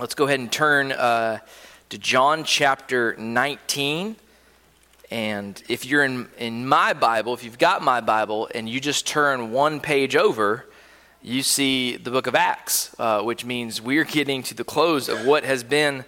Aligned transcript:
Let's 0.00 0.14
go 0.14 0.26
ahead 0.26 0.38
and 0.38 0.52
turn 0.52 0.92
uh, 0.92 1.40
to 1.88 1.98
John 1.98 2.44
chapter 2.44 3.16
19. 3.18 4.14
And 5.10 5.60
if 5.68 5.84
you're 5.84 6.04
in, 6.04 6.28
in 6.38 6.68
my 6.68 6.92
Bible, 6.92 7.34
if 7.34 7.42
you've 7.42 7.58
got 7.58 7.82
my 7.82 8.00
Bible, 8.00 8.48
and 8.54 8.68
you 8.68 8.78
just 8.78 9.08
turn 9.08 9.50
one 9.50 9.80
page 9.80 10.14
over, 10.14 10.66
you 11.20 11.42
see 11.42 11.96
the 11.96 12.12
book 12.12 12.28
of 12.28 12.36
Acts, 12.36 12.94
uh, 13.00 13.22
which 13.22 13.44
means 13.44 13.82
we're 13.82 14.04
getting 14.04 14.44
to 14.44 14.54
the 14.54 14.62
close 14.62 15.08
of 15.08 15.26
what 15.26 15.42
has 15.42 15.64
been 15.64 16.04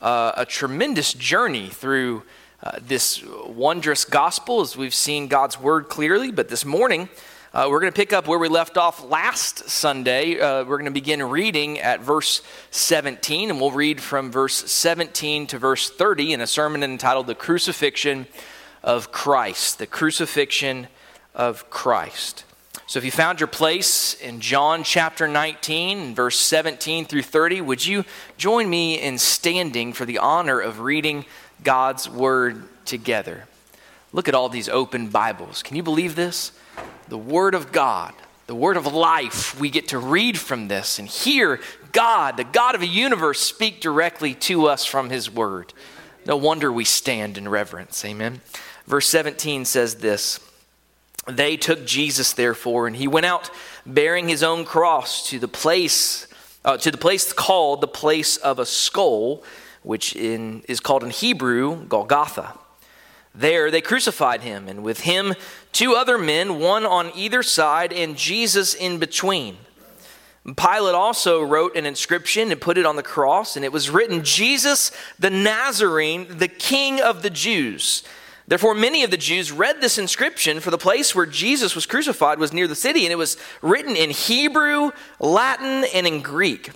uh, 0.00 0.32
a 0.34 0.46
tremendous 0.46 1.12
journey 1.12 1.68
through 1.68 2.22
uh, 2.62 2.78
this 2.80 3.22
wondrous 3.46 4.06
gospel 4.06 4.62
as 4.62 4.78
we've 4.78 4.94
seen 4.94 5.28
God's 5.28 5.60
word 5.60 5.90
clearly. 5.90 6.30
But 6.30 6.48
this 6.48 6.64
morning, 6.64 7.10
uh, 7.56 7.66
we're 7.70 7.80
going 7.80 7.90
to 7.90 7.96
pick 7.96 8.12
up 8.12 8.28
where 8.28 8.38
we 8.38 8.48
left 8.50 8.76
off 8.76 9.02
last 9.02 9.70
Sunday. 9.70 10.38
Uh, 10.38 10.62
we're 10.64 10.76
going 10.76 10.84
to 10.84 10.90
begin 10.90 11.22
reading 11.22 11.78
at 11.78 12.02
verse 12.02 12.42
17, 12.70 13.48
and 13.48 13.58
we'll 13.58 13.70
read 13.70 13.98
from 13.98 14.30
verse 14.30 14.70
17 14.70 15.46
to 15.46 15.58
verse 15.58 15.88
30 15.88 16.34
in 16.34 16.42
a 16.42 16.46
sermon 16.46 16.82
entitled 16.82 17.26
The 17.26 17.34
Crucifixion 17.34 18.26
of 18.82 19.10
Christ. 19.10 19.78
The 19.78 19.86
Crucifixion 19.86 20.88
of 21.34 21.70
Christ. 21.70 22.44
So, 22.88 22.98
if 22.98 23.06
you 23.06 23.10
found 23.10 23.40
your 23.40 23.46
place 23.46 24.12
in 24.12 24.40
John 24.40 24.84
chapter 24.84 25.26
19, 25.26 26.14
verse 26.14 26.38
17 26.38 27.06
through 27.06 27.22
30, 27.22 27.62
would 27.62 27.86
you 27.86 28.04
join 28.36 28.68
me 28.68 29.00
in 29.00 29.16
standing 29.16 29.94
for 29.94 30.04
the 30.04 30.18
honor 30.18 30.60
of 30.60 30.80
reading 30.80 31.24
God's 31.64 32.06
Word 32.06 32.64
together? 32.84 33.44
Look 34.12 34.28
at 34.28 34.34
all 34.34 34.50
these 34.50 34.68
open 34.68 35.08
Bibles. 35.08 35.62
Can 35.62 35.74
you 35.74 35.82
believe 35.82 36.16
this? 36.16 36.52
The 37.08 37.18
Word 37.18 37.54
of 37.54 37.72
God, 37.72 38.14
the 38.46 38.54
Word 38.54 38.76
of 38.76 38.86
life, 38.86 39.58
we 39.58 39.70
get 39.70 39.88
to 39.88 39.98
read 39.98 40.38
from 40.38 40.68
this 40.68 40.98
and 40.98 41.08
hear 41.08 41.60
God, 41.92 42.36
the 42.36 42.44
God 42.44 42.74
of 42.74 42.80
the 42.80 42.86
universe, 42.86 43.40
speak 43.40 43.80
directly 43.80 44.34
to 44.34 44.66
us 44.66 44.84
from 44.84 45.10
His 45.10 45.30
Word. 45.30 45.72
No 46.26 46.36
wonder 46.36 46.72
we 46.72 46.84
stand 46.84 47.38
in 47.38 47.48
reverence. 47.48 48.04
Amen. 48.04 48.40
Verse 48.86 49.08
17 49.08 49.64
says 49.64 49.96
this 49.96 50.40
They 51.26 51.56
took 51.56 51.86
Jesus, 51.86 52.32
therefore, 52.32 52.86
and 52.86 52.96
he 52.96 53.08
went 53.08 53.26
out 53.26 53.50
bearing 53.84 54.28
his 54.28 54.42
own 54.42 54.64
cross 54.64 55.28
to 55.30 55.38
the 55.38 55.48
place. 55.48 56.26
Uh, 56.64 56.76
to 56.76 56.90
the 56.90 56.98
place 56.98 57.32
called 57.32 57.80
the 57.80 57.86
place 57.86 58.36
of 58.38 58.58
a 58.58 58.66
skull, 58.66 59.44
which 59.84 60.16
in, 60.16 60.64
is 60.68 60.80
called 60.80 61.04
in 61.04 61.10
Hebrew 61.10 61.84
Golgotha. 61.84 62.54
There 63.32 63.70
they 63.70 63.80
crucified 63.80 64.40
him, 64.40 64.66
and 64.66 64.82
with 64.82 65.00
him 65.00 65.34
two 65.76 65.94
other 65.94 66.16
men, 66.16 66.58
one 66.58 66.86
on 66.86 67.12
either 67.14 67.42
side, 67.42 67.92
and 67.92 68.16
Jesus 68.16 68.72
in 68.72 68.98
between. 68.98 69.58
Pilate 70.56 70.94
also 70.94 71.42
wrote 71.42 71.76
an 71.76 71.84
inscription 71.84 72.50
and 72.50 72.58
put 72.58 72.78
it 72.78 72.86
on 72.86 72.96
the 72.96 73.02
cross, 73.02 73.56
and 73.56 73.64
it 73.64 73.72
was 73.72 73.90
written, 73.90 74.24
Jesus 74.24 74.90
the 75.18 75.28
Nazarene, 75.28 76.38
the 76.38 76.48
King 76.48 77.02
of 77.02 77.22
the 77.22 77.28
Jews. 77.28 78.04
Therefore, 78.48 78.74
many 78.74 79.02
of 79.04 79.10
the 79.10 79.18
Jews 79.18 79.52
read 79.52 79.82
this 79.82 79.98
inscription, 79.98 80.60
for 80.60 80.70
the 80.70 80.78
place 80.78 81.14
where 81.14 81.26
Jesus 81.26 81.74
was 81.74 81.84
crucified 81.84 82.38
was 82.38 82.54
near 82.54 82.68
the 82.68 82.74
city, 82.74 83.04
and 83.04 83.12
it 83.12 83.18
was 83.18 83.36
written 83.60 83.96
in 83.96 84.08
Hebrew, 84.08 84.92
Latin, 85.20 85.84
and 85.92 86.06
in 86.06 86.22
Greek. 86.22 86.70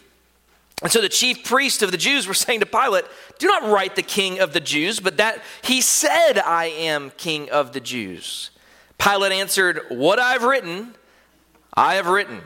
And 0.83 0.93
so 0.93 1.01
the 1.01 1.09
chief 1.09 1.45
priests 1.45 1.81
of 1.81 1.91
the 1.91 1.97
Jews 1.97 2.27
were 2.27 2.34
saying 2.45 2.61
to 2.61 2.67
Pilate, 2.67 3.06
Do 3.39 3.47
not 3.47 3.62
write 3.62 3.97
the 3.97 4.03
king 4.03 4.41
of 4.41 4.53
the 4.53 4.61
Jews, 4.61 5.01
but 5.01 5.17
that 5.17 5.43
he 5.62 5.81
said, 5.81 6.39
I 6.39 6.67
am 6.67 7.12
king 7.17 7.48
of 7.48 7.73
the 7.73 7.81
Jews. 7.81 8.51
Pilate 9.01 9.33
answered, 9.33 9.81
What 9.89 10.19
I've 10.19 10.45
written, 10.45 10.95
I 11.75 11.95
have 11.95 12.06
written. 12.06 12.43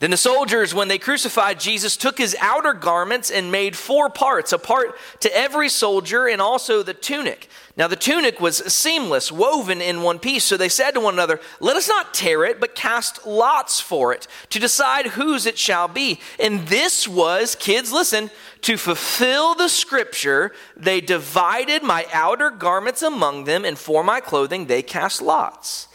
Then 0.00 0.10
the 0.10 0.16
soldiers, 0.16 0.74
when 0.74 0.88
they 0.88 0.96
crucified 0.96 1.60
Jesus, 1.60 1.94
took 1.94 2.16
his 2.16 2.34
outer 2.40 2.72
garments 2.72 3.30
and 3.30 3.52
made 3.52 3.76
four 3.76 4.08
parts, 4.08 4.50
a 4.50 4.58
part 4.58 4.98
to 5.20 5.36
every 5.36 5.68
soldier, 5.68 6.26
and 6.26 6.40
also 6.40 6.82
the 6.82 6.94
tunic. 6.94 7.50
Now 7.76 7.86
the 7.86 7.96
tunic 7.96 8.40
was 8.40 8.64
seamless, 8.72 9.30
woven 9.30 9.82
in 9.82 10.00
one 10.00 10.18
piece. 10.18 10.44
So 10.44 10.56
they 10.56 10.70
said 10.70 10.92
to 10.92 11.00
one 11.00 11.12
another, 11.14 11.38
Let 11.60 11.76
us 11.76 11.86
not 11.86 12.14
tear 12.14 12.44
it, 12.44 12.60
but 12.60 12.74
cast 12.74 13.26
lots 13.26 13.78
for 13.78 14.14
it, 14.14 14.26
to 14.48 14.58
decide 14.58 15.08
whose 15.08 15.44
it 15.44 15.58
shall 15.58 15.86
be. 15.86 16.18
And 16.38 16.66
this 16.68 17.06
was, 17.06 17.54
kids, 17.54 17.92
listen, 17.92 18.30
to 18.62 18.76
fulfill 18.76 19.54
the 19.54 19.68
scripture, 19.68 20.52
they 20.76 21.00
divided 21.00 21.82
my 21.82 22.06
outer 22.12 22.50
garments 22.50 23.02
among 23.02 23.44
them, 23.44 23.64
and 23.64 23.78
for 23.78 24.04
my 24.04 24.20
clothing 24.20 24.66
they 24.66 24.82
cast 24.82 25.22
lots. 25.22 25.88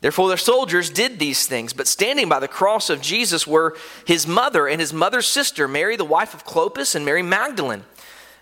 Therefore, 0.00 0.28
their 0.28 0.36
soldiers 0.36 0.90
did 0.90 1.18
these 1.18 1.46
things. 1.46 1.72
But 1.72 1.88
standing 1.88 2.28
by 2.28 2.38
the 2.38 2.48
cross 2.48 2.88
of 2.88 3.00
Jesus 3.00 3.46
were 3.46 3.76
his 4.04 4.26
mother 4.26 4.68
and 4.68 4.80
his 4.80 4.92
mother's 4.92 5.26
sister, 5.26 5.66
Mary, 5.66 5.96
the 5.96 6.04
wife 6.04 6.34
of 6.34 6.44
Clopas, 6.44 6.94
and 6.94 7.04
Mary 7.04 7.22
Magdalene. 7.22 7.84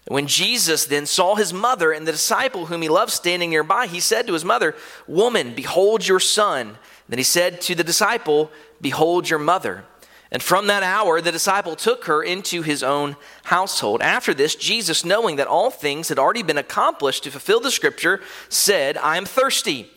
When 0.09 0.27
Jesus 0.27 0.85
then 0.85 1.07
saw 1.07 1.35
his 1.35 1.53
mother 1.53 1.93
and 1.93 2.07
the 2.07 2.13
disciple 2.13 2.67
whom 2.67 2.83
he 2.83 2.89
loved 2.89 3.11
standing 3.11 3.51
nearby, 3.51 3.87
he 3.87 4.01
said 4.01 4.27
to 4.27 4.35
his 4.35 4.45
mother, 4.45 4.77
Woman, 5.09 5.55
behold 5.55 6.07
your 6.07 6.21
son. 6.21 6.79
Then 7.09 7.19
he 7.19 7.25
said 7.25 7.61
to 7.63 7.75
the 7.75 7.83
disciple, 7.83 8.51
Behold 8.81 9.29
your 9.29 9.39
mother. 9.39 9.85
And 10.31 10.43
from 10.43 10.67
that 10.67 10.83
hour, 10.83 11.21
the 11.21 11.31
disciple 11.31 11.77
took 11.77 12.05
her 12.07 12.23
into 12.23 12.63
his 12.63 12.83
own 12.83 13.17
household. 13.45 14.03
After 14.03 14.35
this, 14.35 14.57
Jesus, 14.57 15.05
knowing 15.05 15.37
that 15.37 15.47
all 15.47 15.71
things 15.71 16.09
had 16.09 16.19
already 16.19 16.43
been 16.43 16.59
accomplished 16.59 17.25
to 17.25 17.31
fulfill 17.31 17.61
the 17.61 17.71
scripture, 17.71 18.21
said, 18.49 18.97
I 18.97 19.17
am 19.17 19.25
thirsty. 19.25 19.91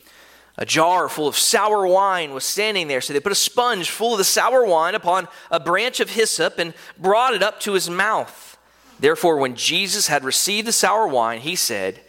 A 0.58 0.66
jar 0.66 1.08
full 1.08 1.28
of 1.28 1.38
sour 1.38 1.88
wine 1.88 2.34
was 2.34 2.44
standing 2.44 2.88
there. 2.88 3.02
So 3.02 3.14
they 3.14 3.22
put 3.22 3.32
a 3.32 3.36
sponge 3.36 3.90
full 3.90 4.12
of 4.12 4.18
the 4.18 4.26
sour 4.26 4.66
wine 4.66 4.94
upon 4.94 5.30
a 5.50 5.60
branch 5.60 6.00
of 6.00 6.12
hyssop 6.12 6.60
and 6.60 6.74
brought 6.98 7.34
it 7.34 7.42
up 7.42 7.62
to 7.62 7.74
his 7.74 7.90
mouth. 7.90 8.58
Therefore, 9.00 9.38
when 9.38 9.56
Jesus 9.56 10.08
had 10.08 10.26
received 10.26 10.68
the 10.68 10.74
sour 10.74 11.08
wine, 11.08 11.40
he 11.40 11.56
said, 11.56 12.02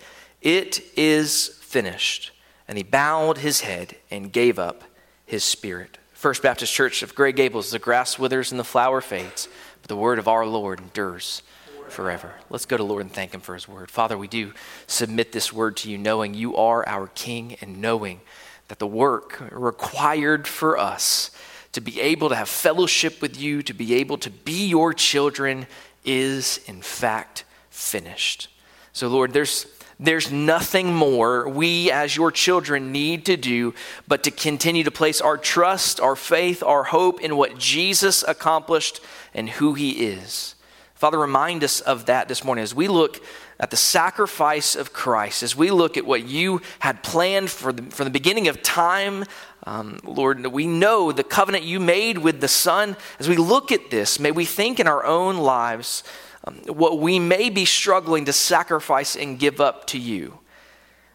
It 0.43 0.81
is 0.99 1.47
finished. 1.61 2.33
And 2.67 2.77
he 2.77 2.83
bowed 2.83 3.39
his 3.39 3.61
head 3.61 3.97
and 4.11 4.33
gave 4.33 4.59
up 4.59 4.83
his 5.25 5.45
spirit. 5.45 6.00
First 6.21 6.43
Baptist 6.43 6.75
Church 6.75 7.03
of 7.03 7.15
Grey 7.15 7.33
Gables, 7.33 7.71
the 7.71 7.79
grass 7.79 8.19
withers 8.19 8.51
and 8.51 8.61
the 8.61 8.65
flower 8.65 9.01
fades, 9.01 9.49
but 9.81 9.89
the 9.89 9.97
word 9.97 10.19
of 10.19 10.29
our 10.29 10.45
Lord 10.45 10.79
endures 10.79 11.43
forever. 11.89 12.35
Let's 12.51 12.67
go 12.67 12.77
to 12.77 12.85
Lord 12.85 13.01
and 13.01 13.11
thank 13.11 13.33
him 13.33 13.41
for 13.41 13.55
his 13.55 13.67
word. 13.67 13.91
Father, 13.91 14.19
we 14.19 14.29
do 14.29 14.53
submit 14.87 15.33
this 15.33 15.51
word 15.51 15.79
to 15.79 15.91
you, 15.91 15.97
knowing 15.97 16.35
you 16.35 16.55
are 16.57 16.87
our 16.87 17.07
King 17.07 17.57
and 17.63 17.81
knowing 17.81 18.21
that 18.69 18.79
the 18.79 18.87
work 18.87 19.43
required 19.51 20.47
for 20.47 20.77
us 20.77 21.31
to 21.73 21.81
be 21.81 21.99
able 22.03 22.29
to 22.29 22.37
have 22.37 22.51
fellowship 22.51 23.23
with 23.23 23.41
you, 23.41 23.63
to 23.63 23.73
be 23.73 23.95
able 23.95 24.19
to 24.19 24.29
be 24.29 24.67
your 24.67 24.93
children, 24.93 25.67
is 26.05 26.61
in 26.67 26.83
fact 26.83 27.45
finished. 27.71 28.51
So, 28.93 29.09
Lord, 29.09 29.33
there's 29.33 29.65
there's 30.03 30.33
nothing 30.33 30.95
more 30.95 31.47
we 31.47 31.91
as 31.91 32.17
your 32.17 32.33
children 32.33 32.91
need 32.91 33.27
to 33.27 33.37
do 33.37 33.75
but 34.09 34.25
to 34.25 34.31
continue 34.31 34.83
to 34.83 34.91
place 34.91 35.21
our 35.21 35.37
trust, 35.37 36.01
our 36.01 36.17
faith, 36.17 36.63
our 36.63 36.85
hope 36.85 37.21
in 37.21 37.37
what 37.37 37.59
Jesus 37.59 38.25
accomplished 38.27 39.01
and 39.35 39.51
who 39.51 39.75
he 39.75 40.07
is. 40.07 40.55
Father, 40.95 41.19
remind 41.19 41.63
us 41.63 41.81
of 41.81 42.07
that 42.07 42.29
this 42.29 42.45
morning 42.45 42.63
as 42.63 42.75
we 42.75 42.89
look 42.89 43.23
at 43.59 43.71
the 43.71 43.77
sacrifice 43.77 44.75
of 44.75 44.95
Christ, 44.95 45.43
as 45.43 45.55
we 45.55 45.71
look 45.71 45.99
at 45.99 46.07
what 46.07 46.27
you 46.27 46.63
had 46.79 47.03
planned 47.03 47.51
for 47.51 47.73
the, 47.73 47.83
from 47.91 48.05
the 48.05 48.11
beginning 48.11 48.49
of 48.49 48.63
time. 48.63 49.25
Um, 49.65 49.99
Lord, 50.03 50.47
we 50.47 50.67
know 50.67 51.13
the 51.13 51.25
covenant 51.25 51.65
you 51.65 51.79
made 51.79 52.17
with 52.17 52.41
the 52.41 52.49
Son. 52.49 52.97
As 53.19 53.29
we 53.29 53.37
look 53.37 53.71
at 53.71 53.91
this, 53.91 54.19
may 54.19 54.31
we 54.31 54.47
think 54.47 54.81
in 54.81 54.87
our 54.87 55.05
own 55.05 55.37
lives 55.37 56.03
um, 56.45 56.57
what 56.67 56.99
we 56.99 57.19
may 57.19 57.51
be 57.51 57.65
struggling 57.65 58.25
to 58.25 58.33
sacrifice 58.33 59.17
and 59.17 59.39
give 59.39 59.61
up 59.61 59.87
to 59.89 59.99
you. 59.99 60.39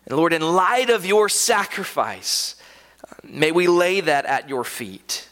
And 0.06 0.18
Lord, 0.18 0.34
in 0.34 0.42
light 0.42 0.90
of 0.90 1.06
your 1.06 1.30
sacrifice, 1.30 2.56
may 3.24 3.52
we 3.52 3.68
lay 3.68 4.02
that 4.02 4.26
at 4.26 4.50
your 4.50 4.64
feet. 4.64 5.28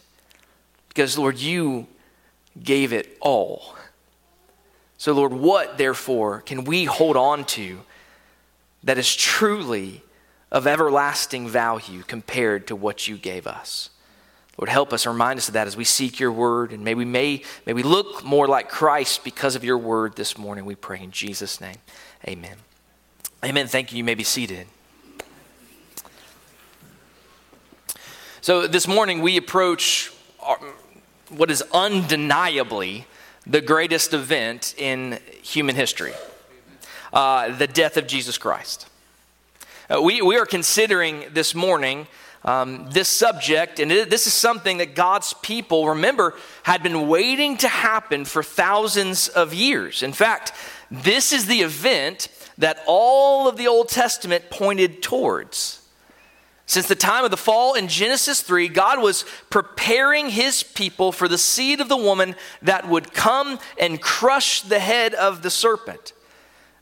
Because, 0.88 1.18
Lord, 1.18 1.38
you 1.38 1.88
gave 2.62 2.94
it 2.94 3.18
all. 3.20 3.76
So, 4.98 5.14
Lord, 5.14 5.34
what, 5.34 5.78
therefore, 5.78 6.42
can 6.42 6.64
we 6.64 6.86
hold 6.86 7.18
on 7.18 7.46
to 7.46 7.80
that 8.84 8.98
is 8.98 9.16
truly 9.16 10.04
of 10.52 10.68
everlasting 10.68 11.48
value 11.48 12.04
compared 12.04 12.68
to 12.68 12.76
what 12.76 13.08
you 13.08 13.18
gave 13.18 13.48
us? 13.48 13.90
Lord, 14.58 14.70
help 14.70 14.94
us, 14.94 15.06
remind 15.08 15.38
us 15.38 15.48
of 15.48 15.56
that 15.56 15.68
as 15.68 15.76
we 15.76 15.84
seek 15.84 16.20
your 16.20 16.32
word, 16.32 16.72
and 16.72 16.84
may 16.84 16.94
we, 16.94 17.06
may, 17.06 17.42
may 17.66 17.74
we 17.74 17.82
look 17.84 18.24
more 18.24 18.48
like 18.48 18.70
Christ 18.70 19.24
because 19.24 19.56
of 19.56 19.64
your 19.64 19.78
word 19.78 20.16
this 20.16 20.38
morning, 20.38 20.66
we 20.66 20.76
pray 20.76 21.02
in 21.02 21.12
Jesus' 21.12 21.60
name. 21.60 21.78
Amen. 22.28 22.58
Amen. 23.44 23.68
Thank 23.68 23.92
you. 23.92 23.98
You 23.98 24.04
may 24.04 24.16
be 24.16 24.24
seated. 24.24 24.68
So, 28.42 28.68
this 28.68 28.88
morning 28.88 29.22
we 29.22 29.38
approach 29.38 30.12
what 31.30 31.50
is 31.50 31.64
undeniably 31.74 33.08
the 33.48 33.62
greatest 33.62 34.14
event 34.14 34.76
in 34.78 35.20
human 35.42 35.76
history 35.76 36.14
uh, 37.14 37.56
the 37.56 37.68
death 37.68 37.96
of 37.96 38.08
Jesus 38.08 38.38
Christ. 38.38 38.88
Uh, 39.90 40.02
we, 40.02 40.22
we 40.22 40.38
are 40.38 40.46
considering 40.46 41.26
this 41.32 41.54
morning 41.54 42.08
um, 42.46 42.90
this 42.90 43.08
subject, 43.08 43.80
and 43.80 43.92
it, 43.92 44.10
this 44.10 44.28
is 44.28 44.34
something 44.34 44.78
that 44.78 44.96
God's 44.96 45.34
people, 45.42 45.88
remember, 45.88 46.36
had 46.64 46.84
been 46.84 47.08
waiting 47.08 47.58
to 47.58 47.68
happen 47.68 48.26
for 48.26 48.44
thousands 48.44 49.30
of 49.30 49.54
years. 49.54 50.04
In 50.04 50.14
fact, 50.14 50.52
this 50.92 51.32
is 51.32 51.46
the 51.46 51.62
event 51.62 52.28
that 52.58 52.84
all 52.86 53.48
of 53.48 53.58
the 53.58 53.68
Old 53.68 53.90
Testament 53.90 54.50
pointed 54.50 55.02
towards. 55.02 55.82
Since 56.66 56.88
the 56.88 56.96
time 56.96 57.26
of 57.26 57.32
the 57.32 57.38
fall 57.38 57.74
in 57.74 57.88
Genesis 57.88 58.42
3, 58.42 58.68
God 58.70 59.02
was 59.02 59.26
preparing 59.50 60.30
his 60.30 60.64
people 60.64 61.12
for 61.12 61.28
the 61.28 61.38
seed 61.38 61.82
of 61.82 61.90
the 61.90 61.98
woman 61.98 62.36
that 62.62 62.88
would 62.88 63.14
come 63.14 63.60
and 63.80 64.02
crush 64.02 64.62
the 64.62 64.80
head 64.80 65.14
of 65.14 65.42
the 65.42 65.50
serpent. 65.50 66.14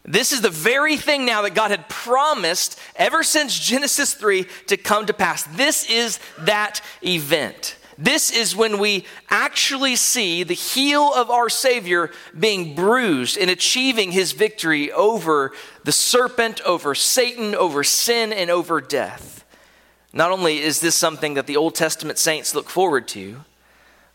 This 0.04 0.32
is 0.32 0.42
the 0.42 0.50
very 0.50 0.98
thing 0.98 1.26
now 1.26 1.44
that 1.44 1.54
God 1.54 1.72
had 1.72 1.88
promised 1.88 2.80
ever 2.96 3.22
since 3.24 3.58
Genesis 3.58 4.14
3 4.14 4.46
to 4.68 4.78
come 4.78 5.06
to 5.06 5.14
pass. 5.14 5.44
This 5.44 5.90
is 5.90 6.20
that 6.40 6.82
event. 7.04 7.78
This 7.98 8.32
is 8.32 8.56
when 8.56 8.80
we 8.80 9.06
actually 9.30 9.96
see 9.96 10.42
the 10.42 10.56
heel 10.56 11.14
of 11.14 11.30
our 11.30 11.50
Savior 11.50 12.10
being 12.38 12.74
bruised 12.74 13.38
and 13.38 13.52
achieving 13.52 14.12
his 14.12 14.32
victory 14.32 14.92
over 14.92 15.52
the 15.84 15.92
serpent, 15.92 16.62
over 16.62 16.96
Satan, 16.96 17.54
over 17.54 17.84
sin, 17.84 18.34
and 18.34 18.50
over 18.50 18.82
death. 18.82 19.46
Not 20.14 20.32
only 20.32 20.62
is 20.62 20.80
this 20.80 20.96
something 20.96 21.36
that 21.36 21.46
the 21.46 21.58
Old 21.58 21.76
Testament 21.76 22.18
saints 22.18 22.56
look 22.56 22.70
forward 22.70 23.08
to, 23.10 23.44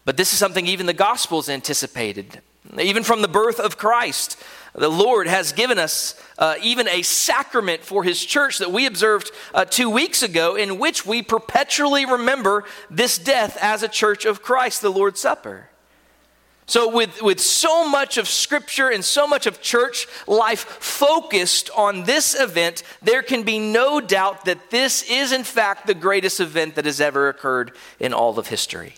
but 0.04 0.16
this 0.16 0.32
is 0.32 0.38
something 0.38 0.66
even 0.66 0.86
the 0.86 0.92
Gospels 0.92 1.48
anticipated. 1.48 2.40
Even 2.80 3.04
from 3.04 3.22
the 3.22 3.28
birth 3.28 3.60
of 3.60 3.78
Christ, 3.78 4.36
the 4.76 4.90
Lord 4.90 5.26
has 5.26 5.52
given 5.52 5.78
us 5.78 6.20
uh, 6.38 6.56
even 6.62 6.86
a 6.88 7.02
sacrament 7.02 7.82
for 7.82 8.04
His 8.04 8.24
church 8.24 8.58
that 8.58 8.70
we 8.70 8.86
observed 8.86 9.30
uh, 9.54 9.64
two 9.64 9.88
weeks 9.88 10.22
ago, 10.22 10.54
in 10.54 10.78
which 10.78 11.06
we 11.06 11.22
perpetually 11.22 12.04
remember 12.04 12.64
this 12.90 13.18
death 13.18 13.56
as 13.60 13.82
a 13.82 13.88
church 13.88 14.24
of 14.24 14.42
Christ, 14.42 14.82
the 14.82 14.90
Lord's 14.90 15.20
Supper. 15.20 15.70
So, 16.68 16.90
with, 16.90 17.22
with 17.22 17.40
so 17.40 17.88
much 17.88 18.18
of 18.18 18.26
Scripture 18.26 18.90
and 18.90 19.04
so 19.04 19.28
much 19.28 19.46
of 19.46 19.62
church 19.62 20.08
life 20.26 20.60
focused 20.64 21.70
on 21.76 22.02
this 22.04 22.38
event, 22.38 22.82
there 23.00 23.22
can 23.22 23.44
be 23.44 23.60
no 23.60 24.00
doubt 24.00 24.46
that 24.46 24.70
this 24.70 25.08
is, 25.08 25.30
in 25.30 25.44
fact, 25.44 25.86
the 25.86 25.94
greatest 25.94 26.40
event 26.40 26.74
that 26.74 26.84
has 26.84 27.00
ever 27.00 27.28
occurred 27.28 27.70
in 28.00 28.12
all 28.12 28.36
of 28.38 28.48
history. 28.48 28.94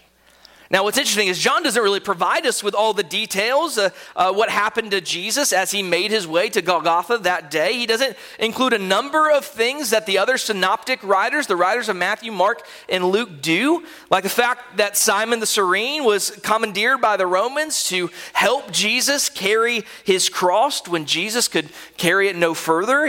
Now, 0.70 0.84
what's 0.84 0.98
interesting 0.98 1.28
is 1.28 1.38
John 1.38 1.62
doesn't 1.62 1.82
really 1.82 1.98
provide 2.00 2.44
us 2.44 2.62
with 2.62 2.74
all 2.74 2.92
the 2.92 3.02
details, 3.02 3.78
uh, 3.78 3.88
uh, 4.14 4.32
what 4.34 4.50
happened 4.50 4.90
to 4.90 5.00
Jesus 5.00 5.50
as 5.54 5.70
he 5.70 5.82
made 5.82 6.10
his 6.10 6.26
way 6.26 6.50
to 6.50 6.60
Golgotha 6.60 7.16
that 7.18 7.50
day. 7.50 7.72
He 7.72 7.86
doesn't 7.86 8.16
include 8.38 8.74
a 8.74 8.78
number 8.78 9.30
of 9.30 9.46
things 9.46 9.90
that 9.90 10.04
the 10.04 10.18
other 10.18 10.36
synoptic 10.36 11.02
writers, 11.02 11.46
the 11.46 11.56
writers 11.56 11.88
of 11.88 11.96
Matthew, 11.96 12.32
Mark, 12.32 12.66
and 12.90 13.06
Luke, 13.06 13.40
do, 13.40 13.86
like 14.10 14.24
the 14.24 14.28
fact 14.28 14.76
that 14.76 14.96
Simon 14.98 15.40
the 15.40 15.46
Cyrene 15.46 16.04
was 16.04 16.30
commandeered 16.42 17.00
by 17.00 17.16
the 17.16 17.26
Romans 17.26 17.84
to 17.84 18.10
help 18.34 18.70
Jesus 18.70 19.30
carry 19.30 19.84
his 20.04 20.28
cross 20.28 20.86
when 20.86 21.06
Jesus 21.06 21.48
could 21.48 21.70
carry 21.96 22.28
it 22.28 22.36
no 22.36 22.52
further. 22.52 23.06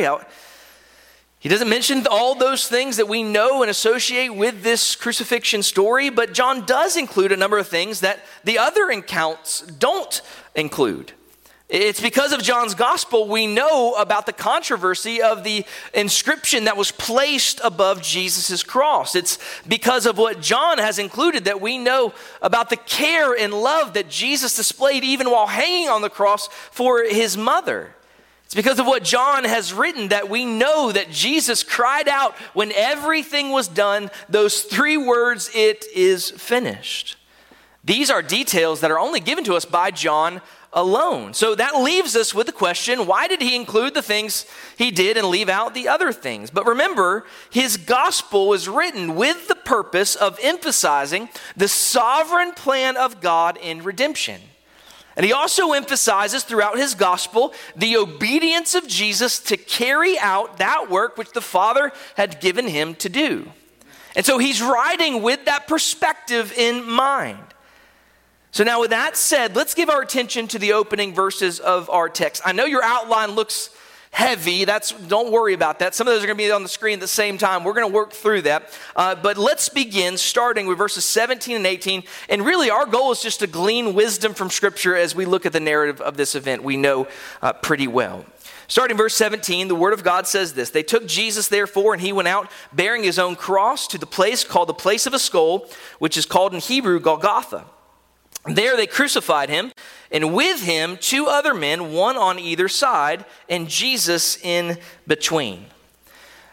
He 1.40 1.48
doesn't 1.48 1.70
mention 1.70 2.06
all 2.12 2.36
those 2.36 2.68
things 2.68 2.98
that 2.98 3.08
we 3.08 3.24
know 3.24 3.62
and 3.62 3.72
associate 3.72 4.36
with 4.36 4.62
this 4.62 4.96
crucifixion 4.98 5.64
story, 5.64 6.10
but 6.10 6.34
John 6.34 6.66
does 6.66 6.98
include 6.98 7.32
a 7.32 7.38
number 7.38 7.58
of 7.58 7.68
things 7.68 8.02
that 8.02 8.20
the 8.44 8.58
other 8.58 8.90
accounts 8.90 9.62
don't 9.62 10.22
include. 10.54 11.14
It's 11.70 12.02
because 12.02 12.34
of 12.34 12.42
John's 12.42 12.74
gospel 12.74 13.28
we 13.28 13.46
know 13.46 13.94
about 13.94 14.26
the 14.26 14.34
controversy 14.34 15.22
of 15.22 15.44
the 15.44 15.66
inscription 15.94 16.66
that 16.66 16.76
was 16.76 16.92
placed 16.92 17.62
above 17.64 18.02
Jesus' 18.02 18.64
cross. 18.64 19.16
It's 19.16 19.38
because 19.68 20.08
of 20.08 20.18
what 20.18 20.42
John 20.42 20.80
has 20.80 20.98
included 20.98 21.46
that 21.46 21.62
we 21.62 21.78
know 21.78 22.14
about 22.42 22.72
the 22.72 22.76
care 22.76 23.34
and 23.34 23.54
love 23.54 23.94
that 23.94 24.10
Jesus 24.10 24.56
displayed 24.56 25.04
even 25.04 25.30
while 25.30 25.46
hanging 25.48 25.90
on 25.90 26.02
the 26.02 26.10
cross 26.10 26.48
for 26.48 27.04
his 27.04 27.38
mother. 27.38 27.94
It's 28.50 28.56
because 28.56 28.80
of 28.80 28.88
what 28.88 29.04
John 29.04 29.44
has 29.44 29.72
written 29.72 30.08
that 30.08 30.28
we 30.28 30.44
know 30.44 30.92
that 30.92 31.12
Jesus 31.12 31.62
cried 31.62 32.08
out 32.08 32.36
when 32.56 32.72
everything 32.72 33.52
was 33.52 33.68
done, 33.68 34.10
those 34.28 34.64
three 34.64 34.98
words, 34.98 35.52
it 35.54 35.86
is 35.96 36.32
finished. 36.32 37.16
These 37.84 38.10
are 38.10 38.24
details 38.24 38.82
that 38.82 38.90
are 38.90 38.98
only 38.98 39.20
given 39.20 39.44
to 39.44 39.54
us 39.54 39.66
by 39.66 39.92
John 39.92 40.42
alone. 40.74 41.36
So 41.36 41.54
that 41.54 41.76
leaves 41.76 42.16
us 42.16 42.34
with 42.34 42.48
the 42.48 42.52
question 42.52 43.06
why 43.06 43.28
did 43.28 43.40
he 43.44 43.56
include 43.56 43.94
the 43.94 44.02
things 44.02 44.48
he 44.80 44.90
did 44.90 45.16
and 45.16 45.28
leave 45.28 45.48
out 45.48 45.76
the 45.76 45.88
other 45.88 46.12
things? 46.12 46.50
But 46.50 46.66
remember, 46.66 47.28
his 47.52 47.78
gospel 47.78 48.48
was 48.48 48.68
written 48.68 49.14
with 49.14 49.48
the 49.48 49.54
purpose 49.54 50.16
of 50.16 50.40
emphasizing 50.42 51.30
the 51.56 51.68
sovereign 51.68 52.54
plan 52.54 52.98
of 52.98 53.22
God 53.22 53.60
in 53.62 53.84
redemption. 53.84 54.42
And 55.20 55.26
he 55.26 55.34
also 55.34 55.74
emphasizes 55.74 56.46
throughout 56.46 56.78
his 56.78 56.96
gospel 56.96 57.54
the 57.76 57.98
obedience 57.98 58.74
of 58.74 58.88
Jesus 58.88 59.38
to 59.40 59.58
carry 59.58 60.18
out 60.18 60.60
that 60.60 60.90
work 60.90 61.18
which 61.18 61.34
the 61.34 61.42
Father 61.42 61.92
had 62.16 62.40
given 62.40 62.66
him 62.66 62.96
to 62.96 63.10
do. 63.10 63.52
And 64.16 64.26
so 64.26 64.38
he's 64.38 64.62
writing 64.62 65.22
with 65.22 65.44
that 65.44 65.68
perspective 65.68 66.54
in 66.58 66.90
mind. 66.90 67.44
So, 68.52 68.64
now 68.64 68.80
with 68.80 68.92
that 68.92 69.18
said, 69.18 69.58
let's 69.58 69.74
give 69.74 69.90
our 69.90 70.02
attention 70.02 70.48
to 70.48 70.58
the 70.58 70.72
opening 70.72 71.14
verses 71.14 71.60
of 71.60 71.90
our 71.90 72.08
text. 72.08 72.42
I 72.46 72.54
know 72.54 72.64
your 72.64 72.82
outline 72.82 73.32
looks 73.32 73.72
heavy. 74.12 74.66
That's 74.66 74.92
don't 74.92 75.32
worry 75.32 75.54
about 75.54 75.80
that. 75.80 75.96
Some 75.96 76.08
of 76.08 76.14
those 76.14 76.24
are 76.24 76.28
going 76.28 76.38
to 76.38 76.44
be 76.44 76.52
on 76.52 76.64
the 76.64 76.70
screen 76.70 76.96
at 76.96 77.00
the 77.00 77.08
same 77.08 77.38
time. 77.38 77.64
We're 77.64 77.74
going 77.74 77.88
to 77.88 77.94
work 77.94 78.12
through 78.12 78.44
that. 78.44 78.78
Uh, 78.96 79.16
but 79.16 79.38
let's 79.38 79.70
begin 79.70 80.18
starting 80.18 80.68
with 80.68 80.78
verses 80.78 81.06
17 81.06 81.56
and 81.56 81.66
18. 81.66 82.04
And 82.28 82.46
really, 82.46 82.70
our 82.70 82.86
goal 82.86 83.12
is 83.12 83.22
just 83.22 83.40
to 83.40 83.48
glean 83.48 83.94
wisdom 83.94 84.34
from 84.34 84.50
Scripture 84.50 84.96
as 84.96 85.16
we 85.16 85.26
look 85.26 85.46
at 85.46 85.54
the 85.54 85.60
narrative 85.60 86.02
of 86.02 86.18
this 86.18 86.36
event. 86.36 86.64
We 86.64 86.78
know 86.78 87.08
uh, 87.42 87.54
pretty 87.54 87.88
well. 87.88 88.26
Starting 88.68 88.98
verse 88.98 89.16
17, 89.16 89.68
the 89.68 89.74
Word 89.74 89.94
of 89.94 90.04
God 90.04 90.28
says 90.28 90.54
this 90.54 90.70
They 90.70 90.84
took 90.84 91.08
Jesus, 91.08 91.48
therefore, 91.48 91.94
and 91.94 92.02
he 92.02 92.14
went 92.14 92.28
out 92.28 92.52
bearing 92.72 93.04
his 93.04 93.18
own 93.18 93.36
cross 93.36 93.88
to 93.88 93.98
the 93.98 94.06
place 94.06 94.44
called 94.44 94.70
the 94.70 94.74
place 94.74 95.08
of 95.08 95.14
a 95.14 95.20
skull, 95.20 95.68
which 95.98 96.18
is 96.18 96.26
called 96.26 96.54
in 96.54 96.60
Hebrew 96.60 97.00
Golgotha. 97.00 97.66
There 98.46 98.78
they 98.78 98.88
crucified 98.88 99.50
him, 99.50 99.72
and 100.12 100.34
with 100.34 100.64
him 100.64 100.98
two 100.98 101.28
other 101.28 101.54
men, 101.54 101.92
one 101.92 102.18
on 102.18 102.40
either 102.40 102.68
side, 102.68 103.26
and 103.50 103.68
Jesus 103.68 104.38
in 104.44 104.78
between. 105.08 105.66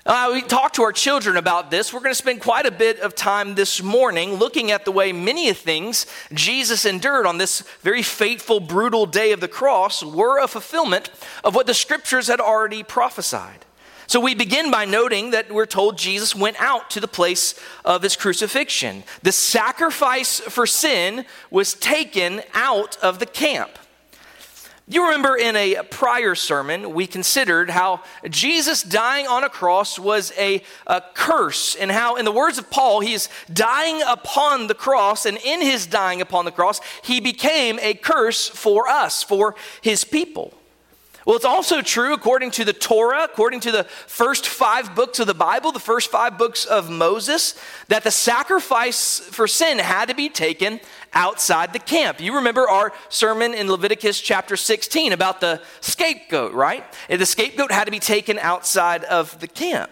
Uh, 0.04 0.30
we 0.32 0.40
talk 0.40 0.72
to 0.72 0.82
our 0.82 0.92
children 0.92 1.36
about 1.36 1.68
this. 1.70 1.92
We're 1.92 1.98
going 1.98 2.12
to 2.12 2.14
spend 2.14 2.40
quite 2.40 2.64
a 2.64 2.70
bit 2.70 3.00
of 3.00 3.16
time 3.16 3.56
this 3.56 3.82
morning 3.82 4.34
looking 4.34 4.70
at 4.70 4.84
the 4.84 4.92
way 4.92 5.12
many 5.12 5.48
of 5.48 5.58
things 5.58 6.06
Jesus 6.32 6.84
endured 6.84 7.26
on 7.26 7.38
this 7.38 7.62
very 7.82 8.02
fateful, 8.02 8.60
brutal 8.60 9.06
day 9.06 9.32
of 9.32 9.40
the 9.40 9.48
cross 9.48 10.04
were 10.04 10.38
a 10.38 10.46
fulfillment 10.46 11.10
of 11.42 11.56
what 11.56 11.66
the 11.66 11.74
scriptures 11.74 12.28
had 12.28 12.40
already 12.40 12.84
prophesied. 12.84 13.64
So 14.08 14.20
we 14.20 14.34
begin 14.34 14.70
by 14.70 14.84
noting 14.84 15.30
that 15.32 15.50
we're 15.50 15.66
told 15.66 15.98
Jesus 15.98 16.34
went 16.34 16.60
out 16.60 16.90
to 16.90 17.00
the 17.00 17.08
place 17.08 17.58
of 17.84 18.02
his 18.02 18.14
crucifixion. 18.14 19.02
The 19.22 19.32
sacrifice 19.32 20.38
for 20.40 20.66
sin 20.66 21.24
was 21.50 21.74
taken 21.74 22.42
out 22.54 22.96
of 23.02 23.18
the 23.18 23.26
camp. 23.26 23.78
You 24.88 25.06
remember 25.06 25.36
in 25.36 25.56
a 25.56 25.82
prior 25.90 26.36
sermon, 26.36 26.94
we 26.94 27.08
considered 27.08 27.70
how 27.70 28.04
Jesus 28.30 28.84
dying 28.84 29.26
on 29.26 29.42
a 29.42 29.48
cross 29.48 29.98
was 29.98 30.32
a, 30.38 30.62
a, 30.86 31.02
curse, 31.14 31.74
and 31.74 31.90
how, 31.90 32.14
in 32.14 32.24
the 32.24 32.30
words 32.30 32.56
of 32.56 32.70
Paul, 32.70 33.00
he 33.00 33.12
is 33.12 33.28
dying 33.52 34.00
upon 34.06 34.68
the 34.68 34.74
cross, 34.74 35.26
and 35.26 35.38
in 35.38 35.60
his 35.60 35.86
dying 35.86 36.20
upon 36.20 36.44
the 36.44 36.52
cross, 36.52 36.80
he 37.02 37.18
became 37.18 37.80
a 37.80 37.94
curse 37.94 38.46
for 38.46 38.86
us, 38.86 39.24
for 39.24 39.56
his 39.80 40.04
people. 40.04 40.54
Well, 41.26 41.34
it's 41.34 41.44
also 41.44 41.82
true 41.82 42.14
according 42.14 42.52
to 42.52 42.64
the 42.64 42.72
Torah, 42.72 43.24
according 43.24 43.58
to 43.60 43.72
the 43.72 43.82
first 43.82 44.46
five 44.46 44.94
books 44.94 45.18
of 45.18 45.26
the 45.26 45.34
Bible, 45.34 45.72
the 45.72 45.80
first 45.80 46.08
five 46.08 46.38
books 46.38 46.64
of 46.64 46.88
Moses, 46.88 47.58
that 47.88 48.04
the 48.04 48.12
sacrifice 48.12 49.18
for 49.18 49.48
sin 49.48 49.80
had 49.80 50.06
to 50.06 50.14
be 50.14 50.28
taken 50.28 50.78
outside 51.12 51.72
the 51.72 51.80
camp. 51.80 52.20
You 52.20 52.36
remember 52.36 52.68
our 52.70 52.92
sermon 53.08 53.54
in 53.54 53.68
Leviticus 53.68 54.20
chapter 54.20 54.56
16 54.56 55.12
about 55.12 55.40
the 55.40 55.60
scapegoat, 55.80 56.52
right? 56.52 56.84
The 57.08 57.26
scapegoat 57.26 57.72
had 57.72 57.86
to 57.86 57.90
be 57.90 57.98
taken 57.98 58.38
outside 58.38 59.02
of 59.02 59.40
the 59.40 59.48
camp. 59.48 59.90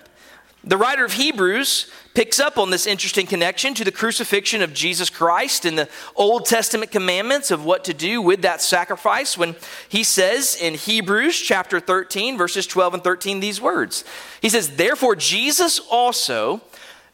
The 0.62 0.76
writer 0.76 1.04
of 1.04 1.14
Hebrews 1.14 1.90
picks 2.14 2.38
up 2.38 2.56
on 2.58 2.70
this 2.70 2.86
interesting 2.86 3.26
connection 3.26 3.74
to 3.74 3.84
the 3.84 3.90
crucifixion 3.90 4.62
of 4.62 4.72
Jesus 4.72 5.10
Christ 5.10 5.64
and 5.64 5.76
the 5.76 5.88
Old 6.14 6.46
Testament 6.46 6.92
commandments 6.92 7.50
of 7.50 7.64
what 7.64 7.84
to 7.84 7.92
do 7.92 8.22
with 8.22 8.42
that 8.42 8.62
sacrifice 8.62 9.36
when 9.36 9.56
he 9.88 10.04
says 10.04 10.56
in 10.58 10.74
Hebrews 10.74 11.38
chapter 11.40 11.80
13, 11.80 12.38
verses 12.38 12.68
12 12.68 12.94
and 12.94 13.04
13, 13.04 13.40
these 13.40 13.60
words. 13.60 14.04
He 14.40 14.48
says, 14.48 14.76
Therefore, 14.76 15.16
Jesus 15.16 15.80
also, 15.80 16.62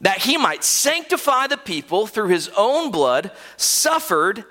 that 0.02 0.19
he 0.19 0.37
might 0.37 0.62
sanctify 0.62 1.47
the 1.47 1.57
people 1.57 2.07
through 2.07 2.28
his 2.28 2.50
own 2.57 2.90
blood, 2.90 3.30
suffered 3.57 4.45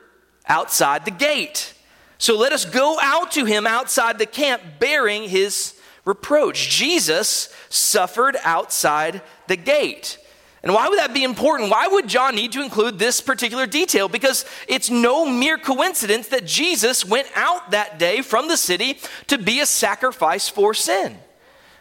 outside 0.48 1.06
the 1.06 1.12
gate. 1.12 1.75
So 2.18 2.36
let 2.36 2.51
us 2.51 2.65
go 2.65 2.98
out 3.01 3.32
to 3.34 3.46
him 3.46 3.68
outside 3.68 4.18
the 4.18 4.25
camp 4.25 4.63
bearing 4.79 5.29
his 5.29 5.79
reproach. 6.06 6.70
Jesus 6.70 7.53
suffered 7.70 8.36
outside 8.44 9.22
the 9.48 9.56
gate. 9.56 10.18
And 10.61 10.73
why 10.73 10.89
would 10.89 10.99
that 10.99 11.13
be 11.13 11.23
important? 11.23 11.71
Why 11.71 11.87
would 11.87 12.07
John 12.07 12.35
need 12.35 12.51
to 12.51 12.61
include 12.61 12.99
this 12.99 13.21
particular 13.21 13.65
detail? 13.65 14.09
Because 14.09 14.43
it's 14.67 14.89
no 14.89 15.25
mere 15.25 15.57
coincidence 15.57 16.27
that 16.29 16.45
Jesus 16.45 17.05
went 17.05 17.27
out 17.35 17.71
that 17.71 17.97
day 17.97 18.21
from 18.21 18.47
the 18.47 18.57
city 18.57 18.99
to 19.27 19.37
be 19.37 19.61
a 19.61 19.65
sacrifice 19.65 20.49
for 20.49 20.73
sin. 20.73 21.17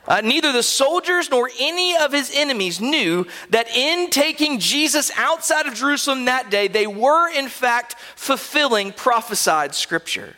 Uh, 0.06 0.23
neither 0.23 0.52
the 0.52 0.62
soldiers 0.62 1.30
nor 1.30 1.50
any 1.61 1.94
of 1.97 2.12
his 2.12 2.30
enemies 2.32 2.80
knew 2.80 3.26
that 3.50 3.68
in 3.68 4.08
taking 4.08 4.58
Jesus 4.58 5.11
outside 5.16 5.66
of 5.66 5.75
Jerusalem 5.75 6.25
that 6.25 6.49
day, 6.49 6.66
they 6.66 6.87
were 6.87 7.28
in 7.30 7.49
fact 7.49 7.97
fulfilling 8.16 8.92
prophesied 8.92 9.75
scripture. 9.75 10.35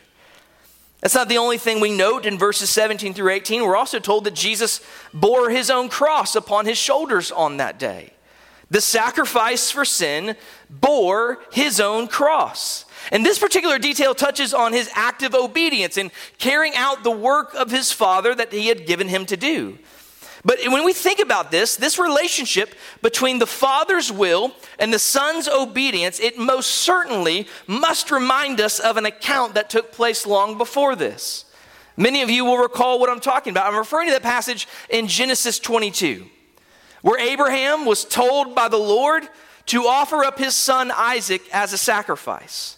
That's 0.99 1.15
not 1.15 1.29
the 1.29 1.37
only 1.37 1.57
thing 1.57 1.79
we 1.79 1.95
note 1.95 2.25
in 2.25 2.37
verses 2.37 2.69
17 2.69 3.13
through 3.13 3.31
18. 3.31 3.63
We're 3.63 3.77
also 3.77 3.99
told 3.99 4.25
that 4.25 4.35
Jesus 4.35 4.81
bore 5.13 5.49
his 5.49 5.69
own 5.69 5.89
cross 5.89 6.35
upon 6.35 6.65
his 6.65 6.77
shoulders 6.77 7.31
on 7.31 7.57
that 7.57 7.79
day. 7.79 8.11
The 8.71 8.81
sacrifice 8.81 9.69
for 9.69 9.85
sin 9.85 10.35
bore 10.69 11.39
his 11.51 11.79
own 11.79 12.07
cross. 12.07 12.85
And 13.11 13.25
this 13.25 13.37
particular 13.37 13.77
detail 13.77 14.15
touches 14.15 14.53
on 14.53 14.71
his 14.71 14.89
active 14.93 15.35
obedience 15.35 15.97
in 15.97 16.09
carrying 16.37 16.73
out 16.75 17.03
the 17.03 17.11
work 17.11 17.53
of 17.53 17.69
his 17.69 17.91
father 17.91 18.33
that 18.33 18.53
he 18.53 18.67
had 18.67 18.87
given 18.87 19.09
him 19.09 19.25
to 19.25 19.35
do. 19.35 19.77
But 20.45 20.59
when 20.65 20.85
we 20.85 20.93
think 20.93 21.19
about 21.19 21.51
this, 21.51 21.75
this 21.75 21.99
relationship 21.99 22.73
between 23.01 23.39
the 23.39 23.45
Father's 23.45 24.11
will 24.11 24.53
and 24.79 24.93
the 24.93 24.99
Son's 24.99 25.47
obedience, 25.47 26.19
it 26.19 26.39
most 26.39 26.69
certainly 26.69 27.47
must 27.67 28.09
remind 28.09 28.59
us 28.61 28.79
of 28.79 28.97
an 28.97 29.05
account 29.05 29.53
that 29.53 29.69
took 29.69 29.91
place 29.91 30.25
long 30.25 30.57
before 30.57 30.95
this. 30.95 31.45
Many 31.97 32.21
of 32.21 32.29
you 32.29 32.45
will 32.45 32.57
recall 32.57 32.99
what 32.99 33.09
I'm 33.09 33.19
talking 33.19 33.51
about. 33.51 33.67
I'm 33.67 33.77
referring 33.77 34.07
to 34.07 34.13
that 34.13 34.23
passage 34.23 34.67
in 34.89 35.07
Genesis 35.07 35.59
22, 35.59 36.25
where 37.01 37.19
Abraham 37.19 37.85
was 37.85 38.05
told 38.05 38.55
by 38.55 38.67
the 38.67 38.77
Lord 38.77 39.27
to 39.67 39.85
offer 39.87 40.23
up 40.23 40.37
his 40.37 40.55
son 40.55 40.91
Isaac 40.91 41.41
as 41.53 41.73
a 41.73 41.77
sacrifice. 41.77 42.77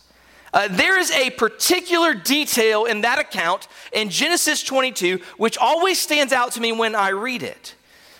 Uh, 0.53 0.67
there 0.69 0.99
is 0.99 1.09
a 1.11 1.31
particular 1.31 2.13
detail 2.13 2.85
in 2.85 3.01
that 3.01 3.17
account 3.17 3.67
in 3.91 4.09
Genesis 4.09 4.61
22 4.63 5.19
which 5.37 5.57
always 5.57 5.99
stands 5.99 6.31
out 6.31 6.51
to 6.51 6.61
me 6.61 6.71
when 6.71 6.93
I 6.93 7.09
read 7.09 7.41
it. 7.41 7.75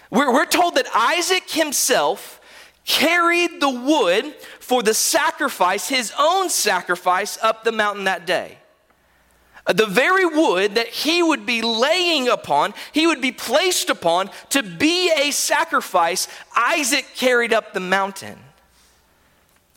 We're, 0.10 0.34
we're 0.34 0.46
told 0.46 0.76
that 0.76 0.88
Isaac 0.96 1.50
himself 1.50 2.42
carried 2.86 3.62
the 3.62 3.70
wood 3.70 4.34
for 4.60 4.82
the 4.84 4.94
sacrifice, 4.94 5.88
his 5.88 6.12
own 6.18 6.50
sacrifice, 6.50 7.38
up 7.42 7.64
the 7.64 7.72
mountain 7.72 8.06
that 8.06 8.26
day. 8.26 8.58
The 9.66 9.86
very 9.86 10.26
wood 10.26 10.76
that 10.76 10.88
he 10.88 11.24
would 11.24 11.46
be 11.46 11.62
laying 11.62 12.28
upon, 12.28 12.74
he 12.92 13.08
would 13.08 13.22
be 13.22 13.32
placed 13.32 13.90
upon 13.90 14.30
to 14.50 14.62
be 14.62 15.10
a 15.12 15.32
sacrifice, 15.32 16.28
Isaac 16.56 17.06
carried 17.16 17.54
up 17.54 17.74
the 17.74 17.80
mountain. 17.80 18.38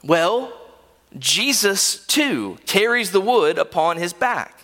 Well, 0.02 0.52
Jesus 1.18 2.04
too 2.06 2.58
carries 2.66 3.12
the 3.12 3.20
wood 3.20 3.58
upon 3.58 3.96
his 3.96 4.12
back. 4.12 4.56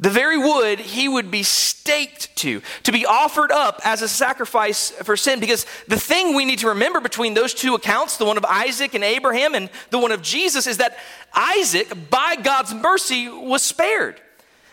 The 0.00 0.10
very 0.10 0.36
wood 0.36 0.80
he 0.80 1.08
would 1.08 1.30
be 1.30 1.44
staked 1.44 2.34
to, 2.38 2.60
to 2.82 2.90
be 2.90 3.06
offered 3.06 3.52
up 3.52 3.80
as 3.84 4.02
a 4.02 4.08
sacrifice 4.08 4.90
for 4.90 5.16
sin. 5.16 5.38
Because 5.38 5.64
the 5.86 5.98
thing 5.98 6.34
we 6.34 6.44
need 6.44 6.58
to 6.58 6.68
remember 6.70 7.00
between 7.00 7.34
those 7.34 7.54
two 7.54 7.76
accounts, 7.76 8.16
the 8.16 8.24
one 8.24 8.36
of 8.36 8.44
Isaac 8.44 8.94
and 8.94 9.04
Abraham 9.04 9.54
and 9.54 9.70
the 9.90 10.00
one 10.00 10.10
of 10.10 10.20
Jesus, 10.20 10.66
is 10.66 10.78
that 10.78 10.98
Isaac, 11.32 12.10
by 12.10 12.34
God's 12.34 12.74
mercy, 12.74 13.28
was 13.28 13.62
spared. 13.62 14.20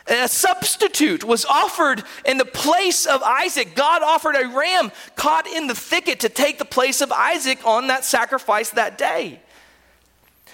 A 0.10 0.28
substitute 0.28 1.24
was 1.24 1.46
offered 1.46 2.04
in 2.26 2.38
the 2.38 2.46
place 2.46 3.06
of 3.06 3.22
Isaac. 3.22 3.76
God 3.76 4.02
offered 4.02 4.36
a 4.36 4.48
ram 4.48 4.92
caught 5.16 5.48
in 5.48 5.68
the 5.68 5.76
thicket 5.76 6.22
to 6.22 6.30
take 6.30 6.58
the 6.58 6.66
place 6.66 7.02
of 7.02 7.12
Isaac 7.12 7.60
on 7.66 7.88
that 7.88 8.06
sacrifice 8.06 8.72
that 8.72 8.98
day. 8.98 9.40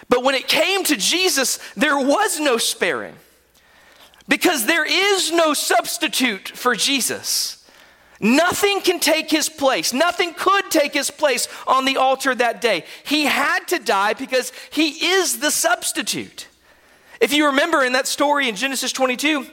But 0.10 0.24
when 0.24 0.36
it 0.36 0.48
came 0.48 0.84
to 0.84 0.98
Jesus, 0.98 1.60
there 1.76 1.98
was 1.98 2.40
no 2.40 2.58
sparing 2.58 3.16
because 4.28 4.66
there 4.66 4.86
is 4.86 5.32
no 5.32 5.54
substitute 5.54 6.50
for 6.50 6.76
Jesus. 6.76 7.66
Nothing 8.20 8.82
can 8.82 9.00
take 9.00 9.30
his 9.30 9.50
place. 9.50 9.94
Nothing 9.94 10.34
could 10.34 10.72
take 10.72 10.94
his 10.94 11.12
place 11.12 11.48
on 11.68 11.86
the 11.86 11.98
altar 11.98 12.34
that 12.34 12.62
day. 12.62 12.86
He 13.06 13.26
had 13.26 13.68
to 13.68 13.80
die 13.80 14.14
because 14.14 14.52
he 14.72 15.06
is 15.06 15.40
the 15.40 15.52
substitute. 15.52 16.48
If 17.22 17.34
you 17.34 17.48
remember 17.48 17.84
in 17.84 17.94
that 17.94 18.08
story 18.08 18.50
in 18.50 18.56
Genesis 18.56 18.92
22, 18.92 19.46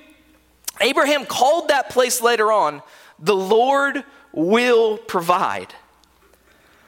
Abraham 0.81 1.27
called 1.27 1.69
that 1.69 1.91
place 1.91 2.21
later 2.21 2.51
on, 2.51 2.83
the 3.19 3.37
Lord 3.37 4.05
will 4.33 4.99
provide. 4.99 5.75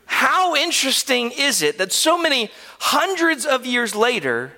How 0.06 0.54
interesting 0.54 1.30
is 1.30 1.62
it 1.62 1.78
that 1.78 1.92
so 1.92 2.18
many 2.18 2.50
hundreds 2.78 3.46
of 3.46 3.66
years 3.66 3.94
later, 3.94 4.52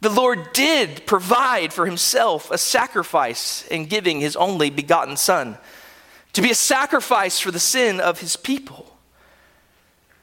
the 0.00 0.10
Lord 0.10 0.52
did 0.52 1.06
provide 1.06 1.72
for 1.72 1.86
himself 1.86 2.50
a 2.50 2.58
sacrifice 2.58 3.66
in 3.68 3.86
giving 3.86 4.20
his 4.20 4.36
only 4.36 4.70
begotten 4.70 5.16
Son 5.16 5.58
to 6.32 6.42
be 6.42 6.50
a 6.50 6.54
sacrifice 6.54 7.40
for 7.40 7.50
the 7.50 7.60
sin 7.60 7.98
of 7.98 8.20
his 8.20 8.36
people. 8.36 8.95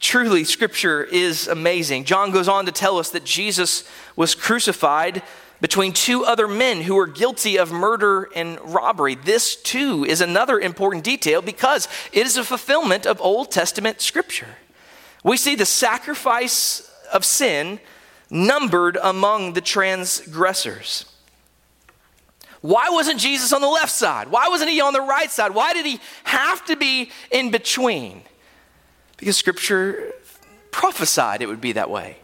Truly, 0.00 0.44
Scripture 0.44 1.02
is 1.02 1.48
amazing. 1.48 2.04
John 2.04 2.30
goes 2.30 2.48
on 2.48 2.66
to 2.66 2.72
tell 2.72 2.98
us 2.98 3.10
that 3.10 3.24
Jesus 3.24 3.88
was 4.16 4.34
crucified 4.34 5.22
between 5.60 5.92
two 5.92 6.24
other 6.24 6.46
men 6.46 6.82
who 6.82 6.94
were 6.94 7.06
guilty 7.06 7.58
of 7.58 7.72
murder 7.72 8.28
and 8.36 8.60
robbery. 8.60 9.14
This, 9.14 9.56
too, 9.56 10.04
is 10.04 10.20
another 10.20 10.60
important 10.60 11.04
detail 11.04 11.40
because 11.40 11.88
it 12.12 12.26
is 12.26 12.36
a 12.36 12.44
fulfillment 12.44 13.06
of 13.06 13.20
Old 13.20 13.50
Testament 13.50 14.00
scripture. 14.00 14.56
We 15.22 15.38
see 15.38 15.54
the 15.54 15.64
sacrifice 15.64 16.90
of 17.12 17.24
sin 17.24 17.80
numbered 18.28 18.98
among 19.02 19.54
the 19.54 19.62
transgressors. 19.62 21.06
Why 22.60 22.88
wasn't 22.90 23.20
Jesus 23.20 23.52
on 23.52 23.60
the 23.60 23.68
left 23.68 23.92
side? 23.92 24.28
Why 24.28 24.48
wasn't 24.48 24.70
he 24.70 24.80
on 24.80 24.92
the 24.92 25.00
right 25.00 25.30
side? 25.30 25.54
Why 25.54 25.72
did 25.72 25.86
he 25.86 26.00
have 26.24 26.64
to 26.66 26.76
be 26.76 27.10
in 27.30 27.50
between? 27.50 28.22
Because 29.16 29.36
scripture 29.36 30.12
prophesied 30.70 31.40
it 31.42 31.46
would 31.46 31.60
be 31.60 31.72
that 31.72 31.90
way. 31.90 32.18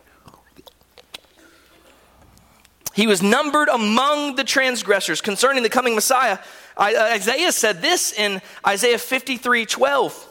He 2.95 3.07
was 3.07 3.23
numbered 3.23 3.69
among 3.69 4.35
the 4.35 4.45
transgressors. 4.45 5.21
Concerning 5.21 5.63
the 5.63 5.69
coming 5.69 5.95
Messiah, 5.95 6.39
uh, 6.77 6.93
Isaiah 7.13 7.53
said 7.53 7.81
this 7.81 8.13
in 8.13 8.43
Isaiah 8.67 8.99
53 8.99 9.67
12. 9.67 10.27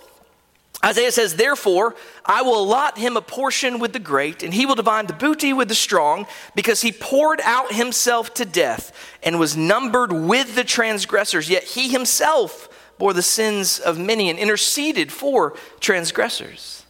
Isaiah 0.84 1.12
says, 1.12 1.36
Therefore, 1.36 1.96
I 2.26 2.42
will 2.42 2.62
allot 2.62 2.98
him 2.98 3.18
a 3.18 3.22
portion 3.22 3.80
with 3.80 3.92
the 3.92 4.00
great, 4.00 4.44
and 4.44 4.54
he 4.54 4.66
will 4.66 4.76
divide 4.76 5.08
the 5.08 5.14
booty 5.14 5.52
with 5.52 5.68
the 5.68 5.76
strong, 5.76 6.26
because 6.56 6.82
he 6.82 6.92
poured 6.94 7.42
out 7.42 7.74
himself 7.74 8.34
to 8.36 8.46
death 8.46 8.94
and 9.22 9.40
was 9.40 9.58
numbered 9.58 10.14
with 10.14 10.56
the 10.56 10.64
transgressors. 10.64 11.50
Yet 11.50 11.64
he 11.64 11.90
himself 11.90 12.69
bore 13.00 13.14
the 13.14 13.24
sins 13.24 13.80
of 13.80 13.98
many 13.98 14.30
and 14.30 14.38
interceded 14.38 15.12
for 15.12 15.56
transgressors. 15.80 16.86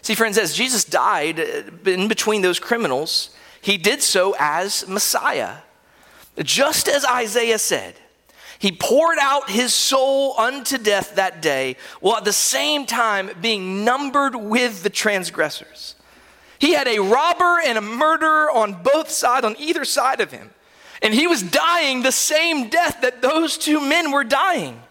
See, 0.00 0.14
friends, 0.14 0.38
as 0.38 0.54
Jesus 0.54 0.84
died 0.84 1.38
uh, 1.38 1.90
in 1.90 2.08
between 2.08 2.40
those 2.40 2.58
criminals, 2.58 3.30
he 3.60 3.76
did 3.76 4.00
so 4.00 4.34
as 4.38 4.88
Messiah. 4.88 5.56
Just 6.38 6.88
as 6.88 7.04
Isaiah 7.04 7.58
said, 7.58 7.94
he 8.58 8.72
poured 8.72 9.18
out 9.20 9.50
his 9.50 9.74
soul 9.74 10.38
unto 10.38 10.78
death 10.78 11.16
that 11.16 11.42
day, 11.42 11.76
while 12.00 12.16
at 12.16 12.24
the 12.24 12.32
same 12.32 12.86
time 12.86 13.30
being 13.40 13.84
numbered 13.84 14.34
with 14.34 14.82
the 14.82 14.90
transgressors. 14.90 15.96
He 16.58 16.72
had 16.72 16.88
a 16.88 17.00
robber 17.00 17.60
and 17.64 17.76
a 17.76 17.82
murderer 17.82 18.50
on 18.50 18.82
both 18.82 19.10
sides, 19.10 19.44
on 19.44 19.56
either 19.58 19.84
side 19.84 20.20
of 20.20 20.32
him. 20.32 20.50
And 21.02 21.14
he 21.14 21.26
was 21.26 21.42
dying 21.42 22.02
the 22.02 22.12
same 22.12 22.68
death 22.68 23.02
that 23.02 23.22
those 23.22 23.58
two 23.58 23.80
men 23.80 24.10
were 24.10 24.24
dying. 24.24 24.82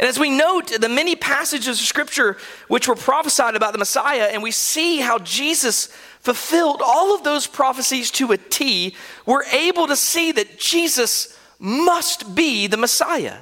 And 0.00 0.08
as 0.08 0.18
we 0.18 0.30
note 0.30 0.68
the 0.80 0.88
many 0.88 1.14
passages 1.14 1.78
of 1.78 1.86
scripture 1.86 2.38
which 2.68 2.88
were 2.88 2.94
prophesied 2.94 3.54
about 3.54 3.72
the 3.72 3.78
Messiah, 3.78 4.30
and 4.32 4.42
we 4.42 4.50
see 4.50 4.98
how 4.98 5.18
Jesus 5.18 5.88
fulfilled 6.20 6.80
all 6.82 7.14
of 7.14 7.22
those 7.22 7.46
prophecies 7.46 8.10
to 8.12 8.32
a 8.32 8.38
T, 8.38 8.96
we're 9.26 9.44
able 9.44 9.86
to 9.88 9.96
see 9.96 10.32
that 10.32 10.58
Jesus 10.58 11.38
must 11.58 12.34
be 12.34 12.66
the 12.66 12.78
Messiah. 12.78 13.40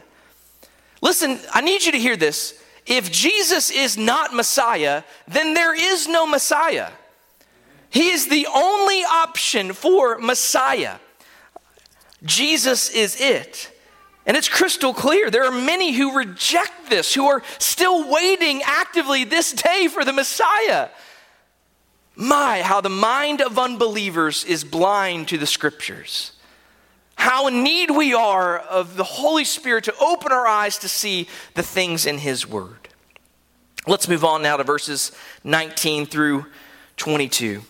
Listen, 1.01 1.39
I 1.55 1.61
need 1.61 1.85
you 1.85 1.93
to 1.93 1.99
hear 1.99 2.17
this. 2.17 2.61
If 2.87 3.13
Jesus 3.13 3.71
is 3.71 3.97
not 3.97 4.35
Messiah, 4.35 5.05
then 5.29 5.55
there 5.55 5.77
is 5.77 6.09
no 6.09 6.27
Messiah. 6.27 6.91
He 7.89 8.11
is 8.11 8.27
the 8.27 8.49
only 8.53 9.05
option 9.05 9.73
for 9.75 10.19
Messiah. 10.19 10.97
Jesus 12.25 12.91
is 12.91 13.21
it. 13.21 13.71
And 14.29 14.37
it's 14.37 14.49
crystal 14.49 14.93
clear. 14.93 15.31
There 15.31 15.47
are 15.47 15.51
many 15.51 15.93
who 15.93 16.15
reject 16.15 16.91
this, 16.91 17.15
who 17.15 17.27
are 17.27 17.43
still 17.59 18.13
waiting 18.13 18.61
actively 18.63 19.25
this 19.25 19.53
day 19.53 19.89
for 19.89 20.05
the 20.05 20.13
Messiah. 20.13 20.91
My, 22.15 22.61
how 22.61 22.83
the 22.83 22.91
mind 22.91 23.41
of 23.41 23.59
unbelievers 23.59 24.45
is 24.45 24.65
blind 24.65 25.29
to 25.29 25.39
the 25.39 25.47
scriptures. 25.47 26.33
How 27.15 27.47
in 27.47 27.63
need 27.63 27.91
we 27.91 28.13
are 28.13 28.59
of 28.59 28.99
the 28.99 29.05
Holy 29.05 29.45
Spirit 29.45 29.85
to 29.85 29.95
open 29.99 30.31
our 30.31 30.47
eyes 30.47 30.77
to 30.79 30.89
see 30.91 31.27
the 31.55 31.63
things 31.63 32.05
in 32.05 32.19
His 32.19 32.47
Word. 32.47 32.91
Let's 33.87 34.09
move 34.09 34.27
on 34.27 34.43
now 34.43 34.59
to 34.59 34.65
verses 34.65 35.11
19 35.43 36.05
through 36.05 36.45
22. 36.99 37.63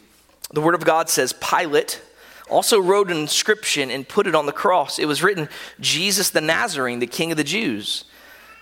The 0.53 0.61
Word 0.61 0.75
of 0.75 0.85
God 0.85 1.09
says 1.09 1.33
Pilate 1.35 2.03
also 2.49 2.81
wrote 2.81 3.11
an 3.11 3.17
inscription 3.17 3.91
and 3.91 4.09
put 4.09 4.27
it 4.27 4.35
on 4.35 4.47
the 4.47 4.53
cross. 4.53 4.99
It 4.99 5.07
was 5.07 5.23
written, 5.23 5.49
Jesus 5.81 6.31
the 6.31 6.41
Nazarene, 6.41 6.99
the 6.99 7.07
King 7.07 7.31
of 7.31 7.37
the 7.37 7.45
Jews. 7.45 8.05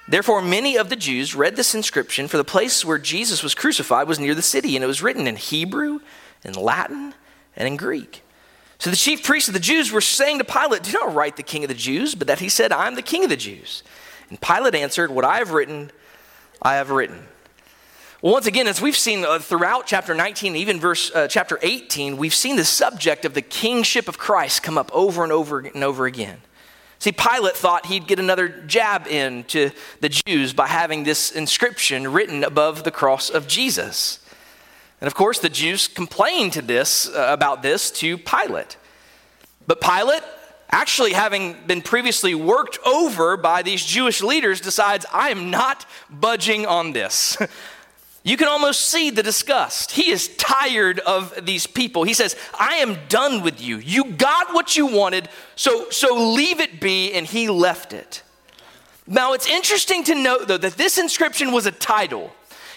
Therefore, 0.09 0.41
many 0.41 0.77
of 0.77 0.89
the 0.89 0.97
Jews 0.97 1.35
read 1.35 1.57
this 1.57 1.75
inscription, 1.75 2.29
for 2.29 2.37
the 2.37 2.45
place 2.45 2.85
where 2.85 2.99
Jesus 2.99 3.43
was 3.43 3.55
crucified 3.55 4.07
was 4.07 4.21
near 4.21 4.35
the 4.35 4.43
city, 4.43 4.77
and 4.77 4.85
it 4.85 4.89
was 4.89 5.03
written 5.03 5.27
in 5.27 5.37
Hebrew, 5.37 6.01
in 6.45 6.53
Latin, 6.53 7.15
and 7.57 7.67
in 7.67 7.77
Greek. 7.77 8.23
So 8.79 8.91
the 8.91 8.97
chief 8.97 9.25
priests 9.25 9.49
of 9.49 9.55
the 9.55 9.61
Jews 9.61 9.91
were 9.91 10.01
saying 10.01 10.39
to 10.39 10.45
Pilate, 10.45 10.83
Do 10.83 10.93
not 10.93 11.15
write 11.15 11.37
the 11.37 11.43
King 11.43 11.65
of 11.65 11.69
the 11.69 11.75
Jews, 11.75 12.15
but 12.15 12.29
that 12.29 12.41
he 12.41 12.49
said, 12.49 12.73
I 12.73 12.87
am 12.87 12.95
the 12.95 13.03
King 13.03 13.25
of 13.25 13.31
the 13.31 13.37
Jews. 13.37 13.83
And 14.29 14.41
Pilate 14.41 14.75
answered, 14.75 15.11
What 15.11 15.25
I 15.25 15.39
have 15.39 15.51
written, 15.51 15.91
I 16.63 16.75
have 16.75 16.91
written. 16.91 17.27
Well, 18.23 18.33
once 18.33 18.47
again, 18.47 18.67
as 18.67 18.81
we've 18.81 18.97
seen 18.97 19.27
uh, 19.27 19.39
throughout 19.39 19.87
chapter 19.87 20.15
19, 20.15 20.57
even 20.57 20.81
verse 20.81 21.15
uh, 21.15 21.29
chapter 21.29 21.59
18, 21.61 22.17
we've 22.17 22.35
seen 22.35 22.57
the 22.57 22.65
subject 22.65 23.27
of 23.27 23.35
the 23.35 23.43
kingship 23.43 24.09
of 24.09 24.17
Christ 24.17 24.63
come 24.63 24.79
up 24.79 24.91
over 24.95 25.23
and 25.23 25.31
over 25.31 25.59
and 25.59 25.85
over 25.85 26.07
again. 26.07 26.41
See, 26.99 27.13
Pilate 27.13 27.57
thought 27.57 27.87
he'd 27.87 28.07
get 28.07 28.19
another 28.19 28.49
jab 28.49 29.07
in 29.07 29.45
to 29.45 29.71
the 30.01 30.09
Jews 30.09 30.55
by 30.55 30.67
having 30.67 31.05
this 31.05 31.31
inscription 31.31 32.11
written 32.11 32.43
above 32.43 32.85
the 32.85 32.91
cross 32.91 33.29
of 33.29 33.47
Jesus. 33.47 34.21
And 35.03 35.07
of 35.07 35.15
course, 35.15 35.39
the 35.39 35.51
Jews 35.51 35.87
complained 35.87 36.55
to 36.55 36.63
this 36.63 37.11
uh, 37.11 37.27
about 37.29 37.63
this 37.63 37.91
to 37.93 38.17
Pilate. 38.17 38.79
But 39.67 39.83
Pilate, 39.83 40.23
actually 40.71 41.13
having 41.13 41.55
been 41.67 41.83
previously 41.83 42.35
worked 42.35 42.79
over 42.87 43.37
by 43.37 43.61
these 43.61 43.85
Jewish 43.85 44.23
leaders, 44.23 44.59
decides, 44.63 45.05
I 45.13 45.29
am 45.29 45.51
not 45.51 45.85
budging 46.09 46.65
on 46.65 46.95
this. 46.95 47.37
You 48.27 48.37
can 48.37 48.49
almost 48.49 48.87
see 48.87 49.11
the 49.11 49.23
disgust. 49.23 49.93
He 49.93 50.11
is 50.11 50.27
tired 50.37 50.99
of 50.99 51.47
these 51.47 51.65
people. 51.65 52.03
He 52.03 52.13
says, 52.13 52.35
I 52.59 52.79
am 52.79 52.99
done 53.09 53.41
with 53.41 53.63
you. 53.63 53.79
You 53.79 54.03
got 54.03 54.53
what 54.53 54.77
you 54.77 54.87
wanted, 54.87 55.29
so, 55.55 55.91
so 55.91 56.33
leave 56.33 56.59
it 56.59 56.81
be. 56.81 57.13
And 57.13 57.25
he 57.25 57.49
left 57.49 57.93
it. 57.93 58.25
Now, 59.07 59.35
it's 59.35 59.49
interesting 59.49 60.03
to 60.05 60.17
note, 60.17 60.49
though, 60.49 60.57
that 60.57 60.73
this 60.73 60.99
inscription 60.99 61.53
was 61.53 61.67
a 61.67 61.71
title. 61.71 62.33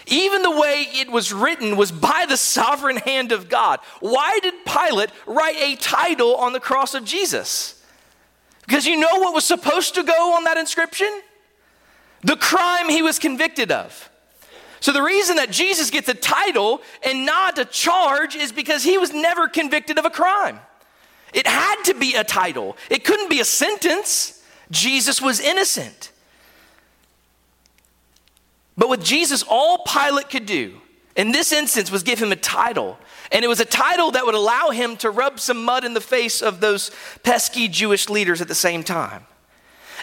Even 0.06 0.42
the 0.42 0.52
way 0.52 0.86
it 0.92 1.10
was 1.10 1.32
written 1.32 1.76
was 1.76 1.90
by 1.90 2.26
the 2.28 2.36
sovereign 2.36 2.98
hand 2.98 3.32
of 3.32 3.48
God. 3.48 3.80
Why 3.98 4.38
did 4.42 4.54
Pilate 4.64 5.10
write 5.26 5.56
a 5.56 5.74
title 5.74 6.36
on 6.36 6.52
the 6.52 6.60
cross 6.60 6.94
of 6.94 7.04
Jesus? 7.04 7.84
Because 8.68 8.86
you 8.86 8.96
know 8.96 9.18
what 9.18 9.34
was 9.34 9.44
supposed 9.44 9.96
to 9.96 10.04
go 10.04 10.34
on 10.34 10.44
that 10.44 10.58
inscription? 10.58 11.22
The 12.22 12.36
crime 12.36 12.88
he 12.88 13.02
was 13.02 13.18
convicted 13.18 13.72
of. 13.72 14.09
So, 14.80 14.92
the 14.92 15.02
reason 15.02 15.36
that 15.36 15.50
Jesus 15.50 15.90
gets 15.90 16.08
a 16.08 16.14
title 16.14 16.80
and 17.02 17.26
not 17.26 17.58
a 17.58 17.64
charge 17.64 18.34
is 18.34 18.50
because 18.50 18.82
he 18.82 18.96
was 18.96 19.12
never 19.12 19.46
convicted 19.46 19.98
of 19.98 20.04
a 20.04 20.10
crime. 20.10 20.58
It 21.32 21.46
had 21.46 21.82
to 21.84 21.94
be 21.94 22.14
a 22.14 22.24
title, 22.24 22.76
it 22.90 23.04
couldn't 23.04 23.30
be 23.30 23.40
a 23.40 23.44
sentence. 23.44 24.36
Jesus 24.70 25.20
was 25.20 25.40
innocent. 25.40 26.12
But 28.76 28.88
with 28.88 29.04
Jesus, 29.04 29.42
all 29.42 29.84
Pilate 29.84 30.30
could 30.30 30.46
do 30.46 30.80
in 31.16 31.32
this 31.32 31.52
instance 31.52 31.90
was 31.90 32.02
give 32.02 32.18
him 32.18 32.32
a 32.32 32.36
title. 32.36 32.98
And 33.32 33.44
it 33.44 33.48
was 33.48 33.60
a 33.60 33.64
title 33.64 34.12
that 34.12 34.24
would 34.24 34.34
allow 34.34 34.70
him 34.70 34.96
to 34.98 35.10
rub 35.10 35.38
some 35.38 35.64
mud 35.64 35.84
in 35.84 35.92
the 35.92 36.00
face 36.00 36.40
of 36.40 36.60
those 36.60 36.90
pesky 37.22 37.68
Jewish 37.68 38.08
leaders 38.08 38.40
at 38.40 38.48
the 38.48 38.54
same 38.54 38.82
time. 38.82 39.26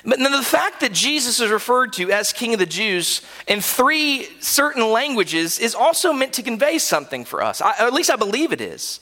But 0.05 0.19
now 0.19 0.35
the 0.35 0.43
fact 0.43 0.81
that 0.81 0.93
Jesus 0.93 1.39
is 1.39 1.49
referred 1.49 1.93
to 1.93 2.11
as 2.11 2.33
King 2.33 2.53
of 2.53 2.59
the 2.59 2.65
Jews 2.65 3.21
in 3.47 3.61
three 3.61 4.27
certain 4.39 4.91
languages 4.91 5.59
is 5.59 5.75
also 5.75 6.13
meant 6.13 6.33
to 6.33 6.43
convey 6.43 6.77
something 6.77 7.25
for 7.25 7.43
us. 7.43 7.61
I, 7.61 7.73
at 7.79 7.93
least 7.93 8.09
I 8.09 8.15
believe 8.15 8.51
it 8.51 8.61
is. 8.61 8.99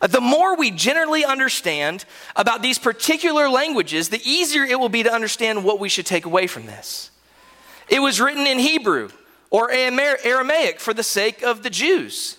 Uh, 0.00 0.06
the 0.06 0.20
more 0.20 0.56
we 0.56 0.70
generally 0.70 1.24
understand 1.24 2.04
about 2.34 2.62
these 2.62 2.78
particular 2.78 3.48
languages, 3.48 4.08
the 4.08 4.20
easier 4.28 4.64
it 4.64 4.78
will 4.78 4.88
be 4.88 5.02
to 5.02 5.12
understand 5.12 5.64
what 5.64 5.80
we 5.80 5.88
should 5.88 6.06
take 6.06 6.26
away 6.26 6.46
from 6.46 6.66
this. 6.66 7.10
It 7.88 8.00
was 8.00 8.20
written 8.20 8.46
in 8.46 8.58
Hebrew 8.58 9.08
or 9.50 9.70
Aramaic 9.70 10.80
for 10.80 10.92
the 10.92 11.02
sake 11.02 11.42
of 11.42 11.62
the 11.62 11.70
Jews. 11.70 12.36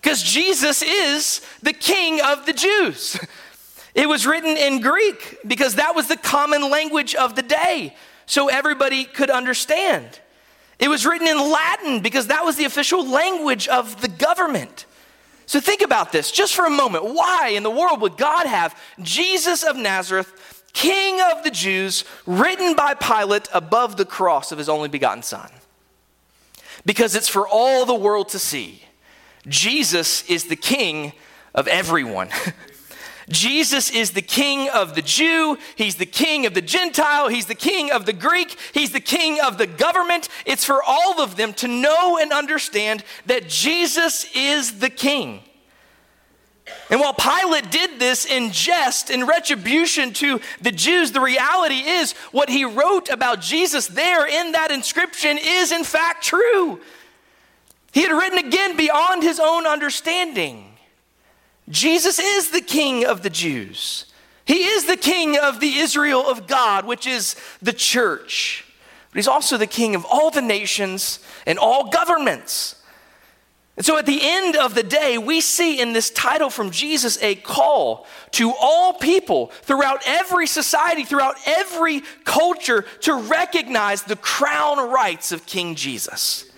Because 0.00 0.22
Jesus 0.22 0.80
is 0.80 1.42
the 1.62 1.74
King 1.74 2.20
of 2.22 2.46
the 2.46 2.52
Jews. 2.52 3.18
It 3.94 4.08
was 4.08 4.26
written 4.26 4.56
in 4.56 4.80
Greek 4.80 5.38
because 5.46 5.76
that 5.76 5.94
was 5.94 6.08
the 6.08 6.16
common 6.16 6.70
language 6.70 7.14
of 7.14 7.34
the 7.34 7.42
day, 7.42 7.96
so 8.26 8.48
everybody 8.48 9.04
could 9.04 9.30
understand. 9.30 10.20
It 10.78 10.88
was 10.88 11.04
written 11.04 11.26
in 11.26 11.38
Latin 11.38 12.00
because 12.00 12.28
that 12.28 12.44
was 12.44 12.56
the 12.56 12.64
official 12.64 13.06
language 13.06 13.68
of 13.68 14.00
the 14.00 14.08
government. 14.08 14.86
So 15.46 15.60
think 15.60 15.82
about 15.82 16.12
this 16.12 16.30
just 16.30 16.54
for 16.54 16.64
a 16.64 16.70
moment. 16.70 17.04
Why 17.04 17.48
in 17.48 17.64
the 17.64 17.70
world 17.70 18.00
would 18.00 18.16
God 18.16 18.46
have 18.46 18.80
Jesus 19.02 19.64
of 19.64 19.76
Nazareth, 19.76 20.64
King 20.72 21.20
of 21.32 21.42
the 21.42 21.50
Jews, 21.50 22.04
written 22.24 22.74
by 22.76 22.94
Pilate 22.94 23.48
above 23.52 23.96
the 23.96 24.04
cross 24.04 24.52
of 24.52 24.58
his 24.58 24.68
only 24.68 24.88
begotten 24.88 25.22
Son? 25.22 25.50
Because 26.86 27.16
it's 27.16 27.28
for 27.28 27.48
all 27.48 27.84
the 27.84 27.94
world 27.94 28.28
to 28.30 28.38
see. 28.38 28.84
Jesus 29.48 30.22
is 30.30 30.44
the 30.44 30.56
King 30.56 31.12
of 31.54 31.66
everyone. 31.66 32.28
Jesus 33.30 33.90
is 33.90 34.10
the 34.10 34.22
king 34.22 34.68
of 34.68 34.94
the 34.94 35.02
Jew, 35.02 35.56
he's 35.76 35.94
the 35.94 36.06
king 36.06 36.46
of 36.46 36.54
the 36.54 36.60
Gentile, 36.60 37.28
he's 37.28 37.46
the 37.46 37.54
king 37.54 37.92
of 37.92 38.04
the 38.04 38.12
Greek, 38.12 38.56
he's 38.72 38.90
the 38.90 39.00
king 39.00 39.40
of 39.40 39.56
the 39.56 39.66
government. 39.66 40.28
It's 40.44 40.64
for 40.64 40.82
all 40.82 41.20
of 41.22 41.36
them 41.36 41.54
to 41.54 41.68
know 41.68 42.18
and 42.18 42.32
understand 42.32 43.04
that 43.26 43.48
Jesus 43.48 44.26
is 44.34 44.80
the 44.80 44.90
king. 44.90 45.42
And 46.90 47.00
while 47.00 47.14
Pilate 47.14 47.70
did 47.70 48.00
this 48.00 48.26
in 48.26 48.50
jest, 48.50 49.10
in 49.10 49.26
retribution 49.26 50.12
to 50.14 50.40
the 50.60 50.72
Jews, 50.72 51.12
the 51.12 51.20
reality 51.20 51.76
is 51.76 52.12
what 52.32 52.48
he 52.48 52.64
wrote 52.64 53.08
about 53.08 53.40
Jesus 53.40 53.86
there 53.86 54.26
in 54.26 54.52
that 54.52 54.70
inscription 54.70 55.38
is 55.40 55.72
in 55.72 55.84
fact 55.84 56.24
true. 56.24 56.80
He 57.92 58.02
had 58.02 58.12
written 58.12 58.38
again 58.38 58.76
beyond 58.76 59.22
his 59.22 59.40
own 59.40 59.66
understanding. 59.66 60.69
Jesus 61.70 62.18
is 62.18 62.50
the 62.50 62.60
king 62.60 63.06
of 63.06 63.22
the 63.22 63.30
Jews. 63.30 64.06
He 64.44 64.64
is 64.64 64.86
the 64.86 64.96
king 64.96 65.38
of 65.38 65.60
the 65.60 65.76
Israel 65.76 66.28
of 66.28 66.46
God, 66.46 66.84
which 66.84 67.06
is 67.06 67.36
the 67.62 67.72
church. 67.72 68.64
But 69.10 69.16
he's 69.16 69.28
also 69.28 69.56
the 69.56 69.66
king 69.66 69.94
of 69.94 70.04
all 70.04 70.30
the 70.30 70.42
nations 70.42 71.20
and 71.46 71.58
all 71.58 71.90
governments. 71.90 72.76
And 73.76 73.86
so 73.86 73.96
at 73.96 74.06
the 74.06 74.20
end 74.22 74.56
of 74.56 74.74
the 74.74 74.82
day, 74.82 75.16
we 75.16 75.40
see 75.40 75.80
in 75.80 75.92
this 75.92 76.10
title 76.10 76.50
from 76.50 76.70
Jesus 76.70 77.16
a 77.22 77.34
call 77.34 78.06
to 78.32 78.52
all 78.60 78.92
people 78.92 79.46
throughout 79.62 80.02
every 80.04 80.46
society, 80.46 81.04
throughout 81.04 81.36
every 81.46 82.02
culture, 82.24 82.82
to 83.00 83.14
recognize 83.14 84.02
the 84.02 84.16
crown 84.16 84.90
rights 84.90 85.32
of 85.32 85.46
King 85.46 85.76
Jesus. 85.76 86.50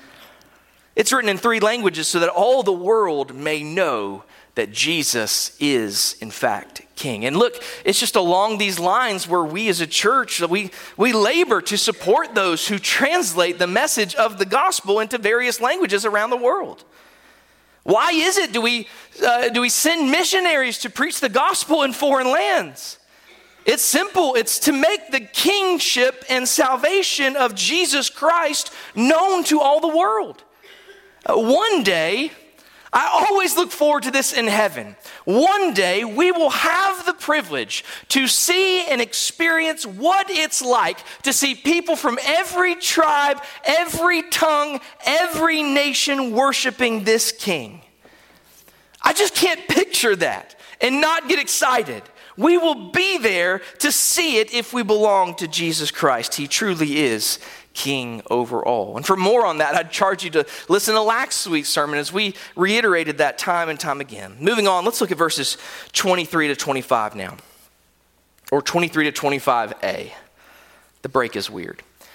It's 0.96 1.12
written 1.12 1.31
in 1.31 1.38
three 1.38 1.61
languages 1.61 2.09
so 2.09 2.18
that 2.20 2.29
all 2.29 2.62
the 2.62 2.72
world 2.72 3.35
may 3.35 3.62
know 3.62 4.25
that 4.55 4.71
Jesus 4.71 5.57
is, 5.61 6.17
in 6.21 6.31
fact, 6.31 6.83
king. 6.95 7.25
And 7.25 7.37
look, 7.37 7.55
it's 7.85 7.99
just 7.99 8.17
along 8.17 8.59
these 8.59 8.79
lines 8.79 9.27
where 9.27 9.45
we 9.45 9.69
as 9.69 9.81
a 9.81 9.87
church, 9.87 10.41
we, 10.43 10.71
we 10.97 11.12
labor 11.12 11.62
to 11.62 11.79
support 11.79 12.35
those 12.35 12.69
who 12.69 12.79
translate 12.79 13.59
the 13.59 13.67
message 13.67 14.15
of 14.15 14.38
the 14.38 14.45
gospel 14.45 15.01
into 15.01 15.17
various 15.17 15.61
languages 15.61 16.05
around 16.05 16.31
the 16.31 16.37
world. 16.37 16.85
Why 17.85 18.12
is 18.12 18.38
it 18.38 18.53
do 18.53 18.61
we, 18.61 18.88
uh, 19.25 19.49
do 19.49 19.62
we 19.62 19.69
send 19.69 20.11
missionaries 20.11 20.79
to 20.81 20.91
preach 20.91 21.21
the 21.21 21.29
gospel 21.29 21.83
in 21.83 21.93
foreign 21.93 22.31
lands? 22.31 22.99
It's 23.65 23.83
simple. 23.83 24.35
It's 24.35 24.59
to 24.61 24.73
make 24.73 25.11
the 25.11 25.21
kingship 25.21 26.25
and 26.29 26.49
salvation 26.49 27.37
of 27.37 27.55
Jesus 27.55 28.11
Christ 28.11 28.73
known 28.95 29.45
to 29.45 29.61
all 29.61 29.81
the 29.81 29.97
world. 29.97 30.43
Uh, 31.25 31.37
one 31.37 31.83
day, 31.83 32.33
I 32.92 33.26
always 33.31 33.57
look 33.57 33.70
forward 33.70 34.02
to 34.02 34.11
this 34.11 34.35
in 34.35 34.46
heaven. 34.46 34.96
One 35.24 35.72
day 35.72 36.05
we 36.05 36.31
will 36.31 36.50
have 36.50 37.07
the 37.07 37.14
privilege 37.14 37.85
to 38.09 38.26
see 38.26 38.85
and 38.85 39.00
experience 39.00 39.87
what 39.87 40.28
it's 40.28 40.61
like 40.61 40.98
to 41.22 41.33
see 41.33 41.55
people 41.55 41.96
from 41.96 42.18
every 42.22 42.74
tribe, 42.74 43.42
every 43.64 44.22
tongue, 44.28 44.81
every 45.07 45.62
nation 45.62 46.33
worshiping 46.33 47.05
this 47.05 47.33
king. 47.33 47.81
I 49.00 49.14
just 49.14 49.35
can't 49.35 49.66
picture 49.68 50.14
that 50.16 50.55
and 50.81 51.00
not 51.00 51.28
get 51.28 51.38
excited. 51.38 52.02
We 52.37 52.59
will 52.59 52.90
be 52.90 53.18
there 53.18 53.62
to 53.78 53.92
see 53.92 54.38
it 54.38 54.55
if 54.55 54.72
we 54.72 54.83
belong 54.83 55.35
to 55.37 55.48
Jesus 55.48 55.90
Christ. 55.90 56.35
He 56.35 56.46
truly 56.46 56.98
is 56.98 57.38
king 57.75 58.23
over 58.31 58.65
all. 58.65 58.97
And 58.97 59.07
for 59.07 59.17
more 59.17 59.47
on 59.47 59.59
that, 59.59 59.75
I'd 59.75 59.91
charge 59.91 60.25
you 60.25 60.31
to 60.31 60.47
listen 60.69 60.95
to 60.95 61.03
last 61.03 61.47
week's 61.47 61.69
sermon 61.69 61.99
as 61.99 62.13
we 62.13 62.35
reiterated 62.57 63.19
that 63.19 63.39
time 63.39 63.69
and 63.69 63.79
time 63.79 64.01
again. 64.01 64.37
Moving 64.41 64.67
on, 64.67 64.85
let's 64.85 65.01
look 65.01 65.13
at 65.13 65.19
verses 65.19 65.57
23 65.93 66.49
to 66.49 66.57
25 66.57 67.15
now, 67.17 67.37
or 68.51 68.63
23 68.63 69.11
to 69.11 69.21
25a. 69.21 70.13
The 71.03 71.09
break 71.09 71.37
is 71.37 71.51
weird. 71.51 71.83
It 72.01 72.07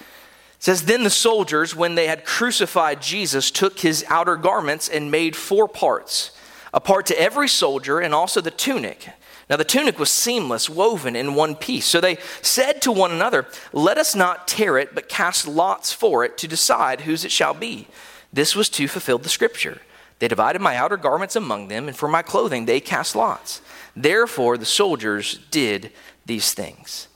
says, 0.59 0.83
Then 0.83 1.03
the 1.03 1.09
soldiers, 1.09 1.75
when 1.75 1.95
they 1.95 2.07
had 2.07 2.25
crucified 2.25 3.01
Jesus, 3.01 3.51
took 3.51 3.79
his 3.79 4.05
outer 4.09 4.35
garments 4.35 4.87
and 4.89 5.11
made 5.11 5.35
four 5.35 5.67
parts 5.67 6.31
a 6.73 6.79
part 6.79 7.05
to 7.07 7.19
every 7.19 7.47
soldier, 7.47 7.99
and 7.99 8.13
also 8.13 8.41
the 8.41 8.51
tunic. 8.51 9.09
Now, 9.49 9.55
the 9.55 9.63
tunic 9.63 9.97
was 9.97 10.09
seamless, 10.09 10.69
woven 10.69 11.15
in 11.15 11.33
one 11.33 11.55
piece. 11.55 11.85
So 11.85 12.01
they 12.01 12.17
said 12.41 12.81
to 12.81 12.91
one 12.91 13.11
another, 13.11 13.45
Let 13.71 13.97
us 13.97 14.13
not 14.13 14.47
tear 14.47 14.77
it, 14.77 14.93
but 14.93 15.07
cast 15.07 15.47
lots 15.47 15.93
for 15.93 16.25
it 16.25 16.37
to 16.39 16.47
decide 16.47 17.01
whose 17.01 17.23
it 17.23 17.31
shall 17.31 17.53
be. 17.53 17.87
This 18.33 18.55
was 18.55 18.67
to 18.69 18.89
fulfill 18.89 19.19
the 19.19 19.29
scripture. 19.29 19.81
They 20.19 20.27
divided 20.27 20.61
my 20.61 20.75
outer 20.75 20.97
garments 20.97 21.35
among 21.35 21.69
them, 21.69 21.87
and 21.87 21.95
for 21.95 22.09
my 22.09 22.21
clothing 22.21 22.65
they 22.65 22.81
cast 22.81 23.15
lots. 23.15 23.61
Therefore, 23.95 24.57
the 24.57 24.65
soldiers 24.65 25.39
did 25.49 25.91
these 26.25 26.53
things. 26.53 27.07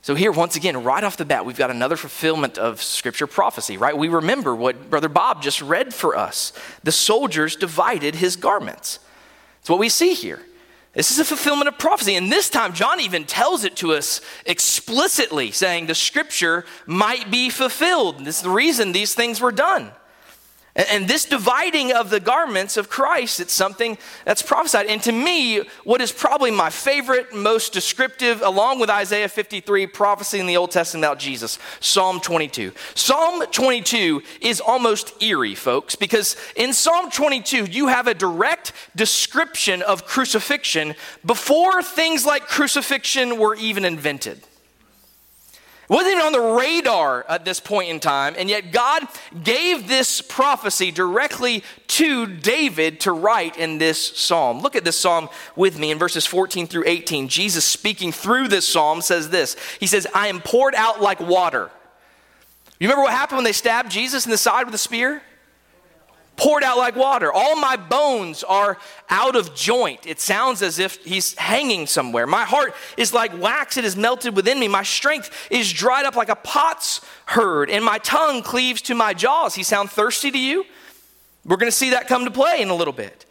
So, 0.00 0.14
here, 0.14 0.30
once 0.30 0.54
again, 0.54 0.84
right 0.84 1.02
off 1.02 1.16
the 1.16 1.24
bat, 1.24 1.46
we've 1.46 1.56
got 1.56 1.70
another 1.70 1.96
fulfillment 1.96 2.58
of 2.58 2.82
scripture 2.82 3.26
prophecy, 3.26 3.78
right? 3.78 3.96
We 3.96 4.08
remember 4.08 4.54
what 4.54 4.90
Brother 4.90 5.08
Bob 5.08 5.42
just 5.42 5.62
read 5.62 5.94
for 5.94 6.14
us. 6.14 6.52
The 6.84 6.92
soldiers 6.92 7.56
divided 7.56 8.16
his 8.16 8.36
garments. 8.36 8.98
It's 9.60 9.70
what 9.70 9.78
we 9.78 9.88
see 9.88 10.12
here. 10.12 10.42
This 10.94 11.10
is 11.10 11.18
a 11.18 11.24
fulfillment 11.24 11.68
of 11.68 11.78
prophecy. 11.78 12.14
And 12.14 12.30
this 12.30 12.48
time, 12.48 12.72
John 12.72 13.00
even 13.00 13.24
tells 13.24 13.64
it 13.64 13.76
to 13.76 13.92
us 13.92 14.20
explicitly, 14.46 15.50
saying 15.50 15.86
the 15.86 15.94
scripture 15.94 16.64
might 16.86 17.30
be 17.30 17.50
fulfilled. 17.50 18.24
This 18.24 18.36
is 18.36 18.42
the 18.42 18.50
reason 18.50 18.92
these 18.92 19.14
things 19.14 19.40
were 19.40 19.52
done. 19.52 19.90
And 20.76 21.06
this 21.06 21.24
dividing 21.24 21.92
of 21.92 22.10
the 22.10 22.18
garments 22.18 22.76
of 22.76 22.90
Christ, 22.90 23.38
it's 23.38 23.52
something 23.52 23.96
that's 24.24 24.42
prophesied. 24.42 24.86
And 24.86 25.00
to 25.04 25.12
me, 25.12 25.62
what 25.84 26.00
is 26.00 26.10
probably 26.10 26.50
my 26.50 26.68
favorite, 26.68 27.32
most 27.32 27.72
descriptive, 27.72 28.42
along 28.42 28.80
with 28.80 28.90
Isaiah 28.90 29.28
53, 29.28 29.86
prophecy 29.86 30.40
in 30.40 30.46
the 30.46 30.56
Old 30.56 30.72
Testament 30.72 31.04
about 31.04 31.20
Jesus, 31.20 31.60
Psalm 31.78 32.20
22. 32.20 32.72
Psalm 32.96 33.44
22 33.52 34.20
is 34.40 34.60
almost 34.60 35.22
eerie, 35.22 35.54
folks, 35.54 35.94
because 35.94 36.36
in 36.56 36.72
Psalm 36.72 37.08
22, 37.08 37.66
you 37.66 37.86
have 37.86 38.08
a 38.08 38.14
direct 38.14 38.72
description 38.96 39.80
of 39.80 40.06
crucifixion 40.06 40.96
before 41.24 41.84
things 41.84 42.26
like 42.26 42.48
crucifixion 42.48 43.38
were 43.38 43.54
even 43.54 43.84
invented. 43.84 44.40
Wasn't 45.94 46.10
even 46.10 46.26
on 46.26 46.32
the 46.32 46.40
radar 46.40 47.24
at 47.28 47.44
this 47.44 47.60
point 47.60 47.88
in 47.88 48.00
time, 48.00 48.34
and 48.36 48.50
yet 48.50 48.72
God 48.72 49.06
gave 49.44 49.86
this 49.86 50.20
prophecy 50.20 50.90
directly 50.90 51.62
to 51.86 52.26
David 52.26 52.98
to 53.00 53.12
write 53.12 53.56
in 53.56 53.78
this 53.78 54.04
psalm. 54.04 54.58
Look 54.58 54.74
at 54.74 54.84
this 54.84 54.98
psalm 54.98 55.28
with 55.54 55.78
me 55.78 55.92
in 55.92 55.98
verses 56.00 56.26
14 56.26 56.66
through 56.66 56.82
18. 56.84 57.28
Jesus, 57.28 57.64
speaking 57.64 58.10
through 58.10 58.48
this 58.48 58.66
psalm, 58.66 59.02
says 59.02 59.30
this 59.30 59.54
He 59.78 59.86
says, 59.86 60.04
I 60.12 60.26
am 60.26 60.40
poured 60.40 60.74
out 60.74 61.00
like 61.00 61.20
water. 61.20 61.70
You 62.80 62.88
remember 62.88 63.04
what 63.04 63.12
happened 63.12 63.36
when 63.36 63.44
they 63.44 63.52
stabbed 63.52 63.92
Jesus 63.92 64.24
in 64.24 64.32
the 64.32 64.36
side 64.36 64.66
with 64.66 64.74
a 64.74 64.78
spear? 64.78 65.22
Poured 66.36 66.64
out 66.64 66.76
like 66.76 66.96
water. 66.96 67.32
All 67.32 67.56
my 67.56 67.76
bones 67.76 68.42
are 68.44 68.78
out 69.08 69.36
of 69.36 69.54
joint. 69.54 70.06
It 70.06 70.20
sounds 70.20 70.62
as 70.62 70.78
if 70.78 71.04
he's 71.04 71.34
hanging 71.34 71.86
somewhere. 71.86 72.26
My 72.26 72.44
heart 72.44 72.74
is 72.96 73.12
like 73.12 73.38
wax, 73.40 73.76
it 73.76 73.84
is 73.84 73.96
melted 73.96 74.34
within 74.34 74.58
me. 74.58 74.68
My 74.68 74.82
strength 74.82 75.48
is 75.50 75.72
dried 75.72 76.06
up 76.06 76.16
like 76.16 76.28
a 76.28 76.36
pot's 76.36 77.00
herd, 77.26 77.70
and 77.70 77.84
my 77.84 77.98
tongue 77.98 78.42
cleaves 78.42 78.82
to 78.82 78.94
my 78.94 79.14
jaws. 79.14 79.54
He 79.54 79.62
sound 79.62 79.90
thirsty 79.90 80.30
to 80.30 80.38
you? 80.38 80.64
We're 81.44 81.56
going 81.56 81.70
to 81.70 81.76
see 81.76 81.90
that 81.90 82.08
come 82.08 82.24
to 82.24 82.30
play 82.30 82.60
in 82.60 82.70
a 82.70 82.74
little 82.74 82.92
bit. 82.92 83.26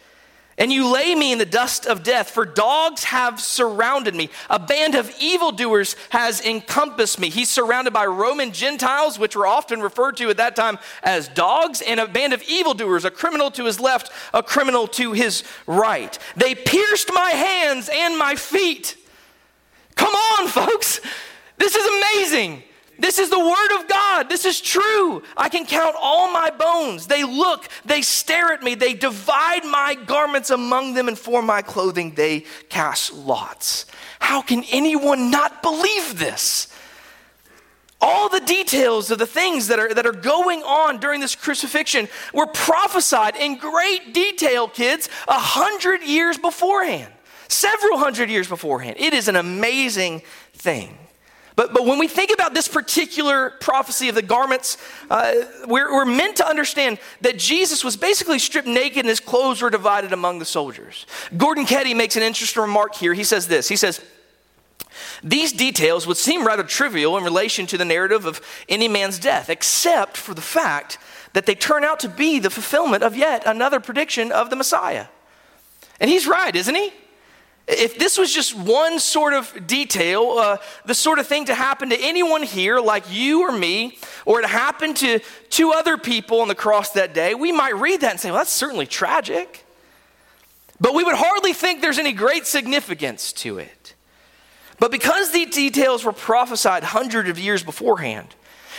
And 0.58 0.72
you 0.72 0.88
lay 0.88 1.16
me 1.16 1.32
in 1.32 1.40
the 1.40 1.46
dust 1.46 1.88
of 1.88 2.04
death, 2.04 2.30
for 2.30 2.46
dogs 2.46 3.06
have 3.06 3.40
surrounded 3.40 4.14
me. 4.14 4.30
A 4.52 4.60
band 4.60 4.94
of 4.94 5.12
evildoers 5.20 5.96
has 6.10 6.46
encompassed 6.46 7.20
me. 7.20 7.30
He's 7.30 7.50
surrounded 7.50 7.92
by 7.92 8.06
Roman 8.06 8.52
Gentiles, 8.52 9.18
which 9.18 9.36
were 9.36 9.48
often 9.48 9.82
referred 9.82 10.18
to 10.18 10.30
at 10.30 10.38
that 10.38 10.56
time 10.56 10.78
as 11.02 11.28
dogs, 11.28 11.82
and 11.82 12.00
a 12.00 12.08
band 12.08 12.34
of 12.34 12.44
evildoers, 12.44 13.04
a 13.04 13.12
criminal 13.12 13.50
to 13.52 13.66
his 13.66 13.80
left, 13.80 14.12
a 14.32 14.44
criminal 14.44 14.88
to 14.90 15.14
his 15.14 15.44
right. 15.66 16.18
They 16.36 16.54
pierced 16.54 17.10
my 17.12 17.32
hands 17.32 17.90
and 17.92 18.18
my 18.18 18.36
feet. 18.36 18.96
Come 19.96 20.14
on, 20.14 20.48
folks. 20.48 21.02
This 21.58 21.76
is 21.76 21.86
amazing. 21.86 22.64
This 23.00 23.18
is 23.18 23.30
the 23.30 23.40
word 23.40 23.80
of 23.80 23.88
God. 23.88 24.30
This 24.30 24.46
is 24.46 24.62
true. 24.62 25.24
I 25.36 25.50
can 25.50 25.66
count 25.66 25.96
all 26.00 26.32
my 26.32 26.52
bones. 26.52 27.08
They 27.08 27.24
look, 27.24 27.68
they 27.86 28.02
stare 28.02 28.54
at 28.54 28.62
me, 28.62 28.76
they 28.76 28.94
divide 28.94 29.66
my 29.66 29.96
garments 30.06 30.52
among 30.52 30.94
them, 30.94 31.08
and 31.08 31.18
for 31.18 31.42
my 31.42 31.62
clothing 31.62 32.14
they 32.14 32.46
cast 32.70 33.14
lots. 33.14 33.86
How 34.20 34.42
can 34.42 34.64
anyone 34.72 35.32
not 35.32 35.64
believe 35.64 36.20
this? 36.20 36.68
All 38.00 38.28
the 38.30 38.42
details 38.42 39.12
of 39.12 39.18
the 39.18 39.26
things 39.26 39.68
that 39.70 39.80
are, 39.80 39.94
that 39.94 40.06
are 40.06 40.12
going 40.12 40.62
on 40.62 41.00
during 41.00 41.22
this 41.22 41.36
crucifixion 41.36 42.10
were 42.34 42.48
prophesied 42.48 43.38
in 43.38 43.58
great 43.58 44.14
detail, 44.14 44.68
kids, 44.68 45.10
a 45.28 45.40
hundred 45.40 46.04
years 46.04 46.38
beforehand, 46.38 47.12
several 47.48 47.98
hundred 47.98 48.30
years 48.30 48.48
beforehand. 48.48 48.98
It 49.00 49.14
is 49.14 49.30
an 49.30 49.38
amazing 49.38 50.22
thing. 50.54 50.98
But, 51.56 51.74
but 51.74 51.86
when 51.86 52.00
we 52.00 52.08
think 52.08 52.32
about 52.32 52.54
this 52.54 52.68
particular 52.68 53.52
prophecy 53.52 54.10
of 54.10 54.16
the 54.16 54.22
garments, 54.22 54.78
uh, 55.10 55.34
we're, 55.68 55.94
we're 55.94 56.06
meant 56.06 56.38
to 56.38 56.48
understand 56.48 56.98
that 57.22 57.38
Jesus 57.38 57.84
was 57.84 57.96
basically 57.96 58.40
stripped 58.40 58.68
naked 58.68 59.00
and 59.00 59.10
his 59.10 59.20
clothes 59.20 59.62
were 59.62 59.70
divided 59.70 60.14
among 60.14 60.40
the 60.40 60.46
soldiers. 60.46 61.06
Gordon 61.38 61.66
Keddie 61.66 61.94
makes 61.94 62.16
an 62.16 62.24
interesting 62.24 62.62
remark 62.62 62.96
here. 62.96 63.14
He 63.14 63.24
says 63.24 63.48
this 63.48 63.70
He 63.70 63.76
says, 63.76 64.02
These 65.24 65.54
details 65.54 66.08
would 66.08 66.18
seem 66.18 66.46
rather 66.46 66.64
trivial 66.64 67.18
in 67.18 67.24
relation 67.24 67.68
to 67.68 67.78
the 67.78 67.86
narrative 67.86 68.26
of 68.26 68.42
any 68.68 68.88
man's 68.88 69.20
death, 69.20 69.50
except 69.50 70.18
for 70.18 70.34
the 70.34 70.42
fact 70.42 70.98
that 71.34 71.46
they 71.46 71.56
turn 71.56 71.84
out 71.84 72.00
to 72.00 72.10
be 72.10 72.40
the 72.40 72.50
fulfillment 72.50 73.04
of 73.04 73.16
yet 73.16 73.44
another 73.46 73.80
prediction 73.80 74.32
of 74.32 74.50
the 74.50 74.56
Messiah. 74.56 75.08
And 76.00 76.10
he's 76.10 76.28
right, 76.28 76.56
isn't 76.56 76.76
he? 76.76 76.94
If 77.66 77.98
this 77.98 78.18
was 78.18 78.34
just 78.34 78.56
one 78.56 79.00
sort 79.00 79.34
of 79.34 79.68
detail, 79.68 80.36
uh, 80.38 80.58
the 80.86 80.94
sort 80.94 81.20
of 81.20 81.28
thing 81.28 81.46
to 81.46 81.56
happen 81.56 81.90
to 81.92 81.98
anyone 81.98 82.44
here, 82.44 82.80
like 82.80 83.06
you 83.10 83.42
or 83.42 83.52
me, 83.54 83.98
or 84.26 84.42
to 84.42 84.48
happen 84.48 84.94
to 84.96 85.20
two 85.50 85.72
other 85.72 85.98
people 85.98 86.42
on 86.42 86.50
the 86.50 86.56
cross 86.56 86.92
that 86.92 87.14
day, 87.14 87.36
we 87.36 87.54
might 87.54 87.76
read 87.76 88.02
that 88.02 88.12
and 88.12 88.20
say, 88.20 88.32
well, 88.32 88.40
that's 88.40 88.52
certainly 88.52 88.86
tragic. 88.86 89.66
But 90.82 90.94
we 90.94 91.06
would 91.06 91.16
hardly 91.16 91.54
think 91.54 91.80
there's 91.82 92.00
any 92.00 92.12
great 92.12 92.46
significance 92.46 93.32
to 93.34 93.60
it. 93.60 93.96
But 94.80 94.92
because 94.92 95.32
these 95.32 95.56
details 95.56 96.04
were 96.04 96.12
prophesied 96.12 96.84
hundreds 96.84 97.30
of 97.30 97.40
years 97.40 97.64
beforehand, 97.64 98.28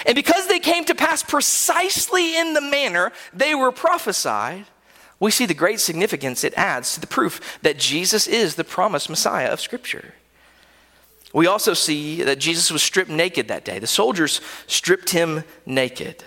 and 0.04 0.14
because 0.14 0.46
they 0.46 0.58
came 0.58 0.84
to 0.84 0.94
pass 0.94 1.22
precisely 1.22 2.36
in 2.36 2.52
the 2.52 2.60
manner 2.60 3.12
they 3.32 3.54
were 3.54 3.72
prophesied, 3.72 4.66
we 5.24 5.30
see 5.30 5.46
the 5.46 5.54
great 5.54 5.80
significance 5.80 6.44
it 6.44 6.52
adds 6.54 6.92
to 6.92 7.00
the 7.00 7.06
proof 7.06 7.58
that 7.62 7.78
Jesus 7.78 8.26
is 8.26 8.56
the 8.56 8.62
promised 8.62 9.08
Messiah 9.08 9.48
of 9.48 9.58
Scripture. 9.58 10.12
We 11.32 11.46
also 11.46 11.72
see 11.72 12.22
that 12.22 12.38
Jesus 12.38 12.70
was 12.70 12.82
stripped 12.82 13.10
naked 13.10 13.48
that 13.48 13.64
day. 13.64 13.78
The 13.78 13.86
soldiers 13.86 14.42
stripped 14.66 15.10
him 15.10 15.44
naked. 15.64 16.24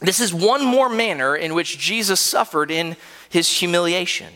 This 0.00 0.18
is 0.18 0.32
one 0.32 0.64
more 0.64 0.88
manner 0.88 1.36
in 1.36 1.52
which 1.52 1.78
Jesus 1.78 2.20
suffered 2.20 2.70
in 2.70 2.96
his 3.28 3.58
humiliation. 3.58 4.32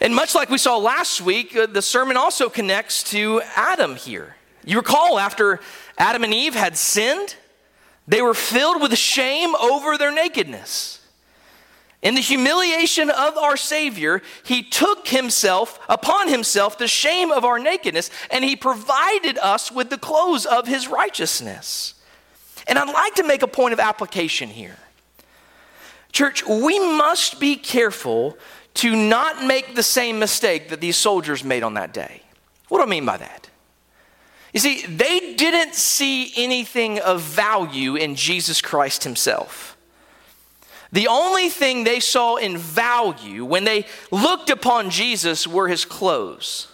And 0.00 0.14
much 0.14 0.34
like 0.34 0.48
we 0.48 0.56
saw 0.56 0.78
last 0.78 1.20
week, 1.20 1.54
uh, 1.54 1.66
the 1.66 1.82
sermon 1.82 2.16
also 2.16 2.48
connects 2.48 3.02
to 3.10 3.42
Adam 3.54 3.96
here. 3.96 4.34
You 4.64 4.78
recall, 4.78 5.18
after 5.18 5.60
Adam 5.98 6.24
and 6.24 6.32
Eve 6.32 6.54
had 6.54 6.78
sinned, 6.78 7.36
they 8.08 8.22
were 8.22 8.34
filled 8.34 8.80
with 8.80 8.96
shame 8.96 9.54
over 9.56 9.98
their 9.98 10.10
nakedness. 10.10 11.03
In 12.04 12.14
the 12.14 12.20
humiliation 12.20 13.08
of 13.08 13.38
our 13.38 13.56
Savior, 13.56 14.20
He 14.44 14.62
took 14.62 15.08
Himself 15.08 15.80
upon 15.88 16.28
Himself 16.28 16.76
the 16.76 16.86
shame 16.86 17.32
of 17.32 17.46
our 17.46 17.58
nakedness, 17.58 18.10
and 18.30 18.44
He 18.44 18.56
provided 18.56 19.38
us 19.38 19.72
with 19.72 19.88
the 19.88 19.96
clothes 19.96 20.44
of 20.44 20.68
His 20.68 20.86
righteousness. 20.86 21.94
And 22.66 22.78
I'd 22.78 22.92
like 22.92 23.14
to 23.14 23.22
make 23.24 23.42
a 23.42 23.48
point 23.48 23.72
of 23.72 23.80
application 23.80 24.50
here. 24.50 24.76
Church, 26.12 26.46
we 26.46 26.78
must 26.78 27.40
be 27.40 27.56
careful 27.56 28.36
to 28.74 28.94
not 28.94 29.42
make 29.42 29.74
the 29.74 29.82
same 29.82 30.18
mistake 30.18 30.68
that 30.68 30.82
these 30.82 30.98
soldiers 30.98 31.42
made 31.42 31.62
on 31.62 31.74
that 31.74 31.94
day. 31.94 32.20
What 32.68 32.78
do 32.78 32.84
I 32.84 32.86
mean 32.86 33.06
by 33.06 33.16
that? 33.16 33.48
You 34.52 34.60
see, 34.60 34.84
they 34.86 35.34
didn't 35.34 35.74
see 35.74 36.32
anything 36.36 37.00
of 37.00 37.22
value 37.22 37.96
in 37.96 38.14
Jesus 38.14 38.60
Christ 38.60 39.04
Himself. 39.04 39.73
The 40.94 41.08
only 41.08 41.48
thing 41.48 41.82
they 41.82 41.98
saw 41.98 42.36
in 42.36 42.56
value 42.56 43.44
when 43.44 43.64
they 43.64 43.84
looked 44.12 44.48
upon 44.48 44.90
Jesus 44.90 45.44
were 45.44 45.66
his 45.66 45.84
clothes. 45.84 46.68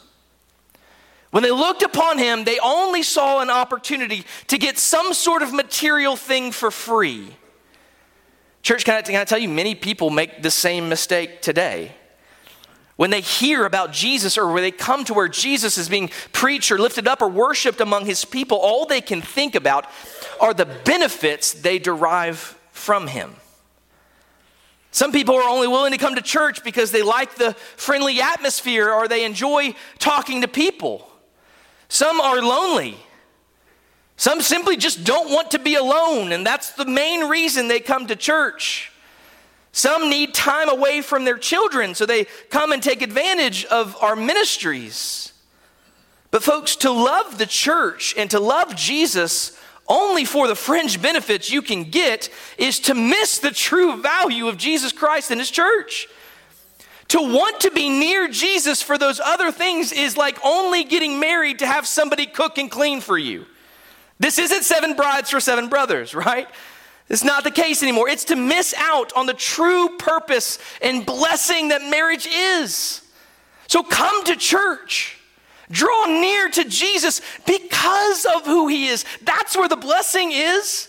When 1.30 1.42
they 1.42 1.50
looked 1.50 1.83
upon 1.83 2.18
him, 2.18 2.44
they 2.44 2.59
only 2.59 3.02
saw 3.02 3.40
an 3.40 3.48
opportunity 3.48 4.26
to 4.48 4.59
get 4.59 4.76
some 4.76 5.14
sort 5.14 5.40
of 5.40 5.54
material 5.54 6.16
thing 6.16 6.52
for 6.52 6.70
free. 6.70 7.35
Church, 8.61 8.85
can 8.85 8.96
I, 8.96 9.00
can 9.00 9.14
I 9.14 9.24
tell 9.24 9.38
you, 9.38 9.48
many 9.48 9.74
people 9.74 10.11
make 10.11 10.42
the 10.42 10.50
same 10.50 10.90
mistake 10.90 11.40
today. 11.40 11.92
when 13.00 13.09
they 13.09 13.22
hear 13.22 13.64
about 13.64 13.90
Jesus 13.90 14.37
or 14.37 14.52
when 14.52 14.62
they 14.62 14.70
come 14.70 15.06
to 15.06 15.14
where 15.14 15.26
Jesus 15.26 15.78
is 15.78 15.88
being 15.88 16.11
preached 16.33 16.70
or 16.70 16.78
lifted 16.78 17.09
up 17.09 17.22
or 17.22 17.28
worshiped 17.30 17.80
among 17.80 18.04
his 18.04 18.26
people, 18.26 18.59
all 18.59 18.85
they 18.85 19.00
can 19.00 19.22
think 19.22 19.54
about 19.54 19.87
are 20.38 20.52
the 20.52 20.66
benefits 20.66 21.54
they 21.54 21.78
derive 21.78 22.59
from 22.72 23.06
him. 23.06 23.37
Some 24.90 25.12
people 25.12 25.37
are 25.37 25.48
only 25.48 25.68
willing 25.68 25.92
to 25.92 25.98
come 25.98 26.16
to 26.16 26.22
church 26.22 26.64
because 26.64 26.90
they 26.90 27.03
like 27.03 27.37
the 27.37 27.55
friendly 27.76 28.20
atmosphere 28.20 28.92
or 28.92 29.07
they 29.07 29.24
enjoy 29.24 29.74
talking 29.98 30.42
to 30.42 30.48
people. 30.48 31.09
Some 31.88 32.20
are 32.20 32.40
lonely. 32.42 32.96
Some 34.16 34.40
simply 34.42 34.76
just 34.76 35.05
don't 35.05 35.31
want 35.31 35.53
to 35.53 35.59
be 35.59 35.76
alone, 35.76 36.33
and 36.33 36.44
that's 36.44 36.72
the 36.72 36.85
main 36.85 37.29
reason 37.29 37.68
they 37.68 37.81
come 37.81 38.07
to 38.09 38.16
church. 38.16 38.92
Some 39.72 40.11
need 40.11 40.35
time 40.35 40.68
away 40.68 41.00
from 41.00 41.24
their 41.24 41.38
children, 41.38 41.94
so 41.94 42.05
they 42.05 42.26
come 42.50 42.72
and 42.72 42.83
take 42.83 43.03
advantage 43.03 43.64
of 43.66 43.96
our 44.03 44.16
ministries. 44.16 45.33
But, 46.31 46.42
folks, 46.42 46.76
to 46.76 46.90
love 46.90 47.38
the 47.38 47.46
church 47.46 48.14
and 48.16 48.31
to 48.31 48.40
love 48.40 48.76
Jesus 48.76 49.59
only 49.90 50.24
for 50.24 50.46
the 50.46 50.55
fringe 50.55 51.03
benefits 51.03 51.50
you 51.50 51.61
can 51.61 51.85
get 51.85 52.31
is 52.57 52.81
to 52.81 52.94
miss 52.94 53.38
the 53.38 53.50
true 53.50 54.00
value 54.00 54.48
of 54.48 54.57
Jesus 54.57 54.92
Christ 54.92 55.31
and 55.31 55.40
His 55.40 55.50
church. 55.50 56.09
To 57.09 57.20
want 57.20 57.61
to 57.61 57.72
be 57.72 57.88
near 57.88 58.29
Jesus 58.29 58.81
for 58.81 58.96
those 58.96 59.18
other 59.18 59.50
things 59.50 59.90
is 59.90 60.16
like 60.16 60.38
only 60.44 60.85
getting 60.85 61.18
married 61.18 61.59
to 61.59 61.66
have 61.66 61.87
somebody 61.87 62.24
cook 62.24 62.57
and 62.57 62.70
clean 62.70 63.00
for 63.00 63.18
you. 63.18 63.46
This 64.20 64.38
isn't 64.38 64.62
seven 64.62 64.94
brides 64.94 65.31
for 65.31 65.40
seven 65.40 65.68
brothers, 65.68 66.14
right? 66.14 66.46
It's 67.09 67.24
not 67.24 67.42
the 67.42 67.50
case 67.50 67.83
anymore. 67.83 68.09
It's 68.09 68.24
to 68.26 68.37
miss 68.37 68.72
out 68.79 69.12
on 69.14 69.26
the 69.26 69.35
true 69.35 69.96
purpose 69.98 70.61
and 70.81 71.05
blessing 71.05 71.68
that 71.68 71.83
marriage 71.83 72.29
is. 72.31 73.03
So 73.66 73.83
come 73.83 74.22
to 74.24 74.37
church. 74.37 75.19
Draw 75.70 76.06
near 76.06 76.48
to 76.48 76.64
Jesus 76.64 77.20
because 77.46 78.26
of 78.26 78.44
who 78.44 78.68
he 78.68 78.88
is. 78.88 79.04
That's 79.22 79.56
where 79.56 79.68
the 79.68 79.76
blessing 79.76 80.33
is. 80.33 80.88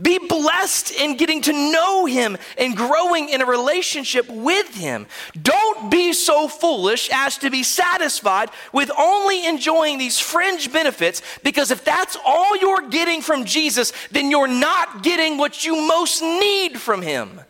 Be 0.00 0.18
blessed 0.18 0.90
in 0.90 1.16
getting 1.16 1.40
to 1.42 1.52
know 1.52 2.04
him 2.04 2.36
and 2.58 2.76
growing 2.76 3.30
in 3.30 3.40
a 3.40 3.46
relationship 3.46 4.28
with 4.28 4.74
him. 4.74 5.06
Don't 5.40 5.90
be 5.90 6.12
so 6.12 6.48
foolish 6.48 7.08
as 7.10 7.38
to 7.38 7.50
be 7.50 7.62
satisfied 7.62 8.50
with 8.74 8.90
only 8.98 9.46
enjoying 9.46 9.96
these 9.96 10.18
fringe 10.20 10.70
benefits 10.70 11.22
because 11.42 11.70
if 11.70 11.82
that's 11.82 12.18
all 12.26 12.58
you're 12.58 12.88
getting 12.90 13.22
from 13.22 13.46
Jesus, 13.46 13.94
then 14.10 14.30
you're 14.30 14.46
not 14.46 15.02
getting 15.02 15.38
what 15.38 15.64
you 15.64 15.76
most 15.76 16.20
need 16.20 16.78
from 16.78 17.00
him. 17.00 17.40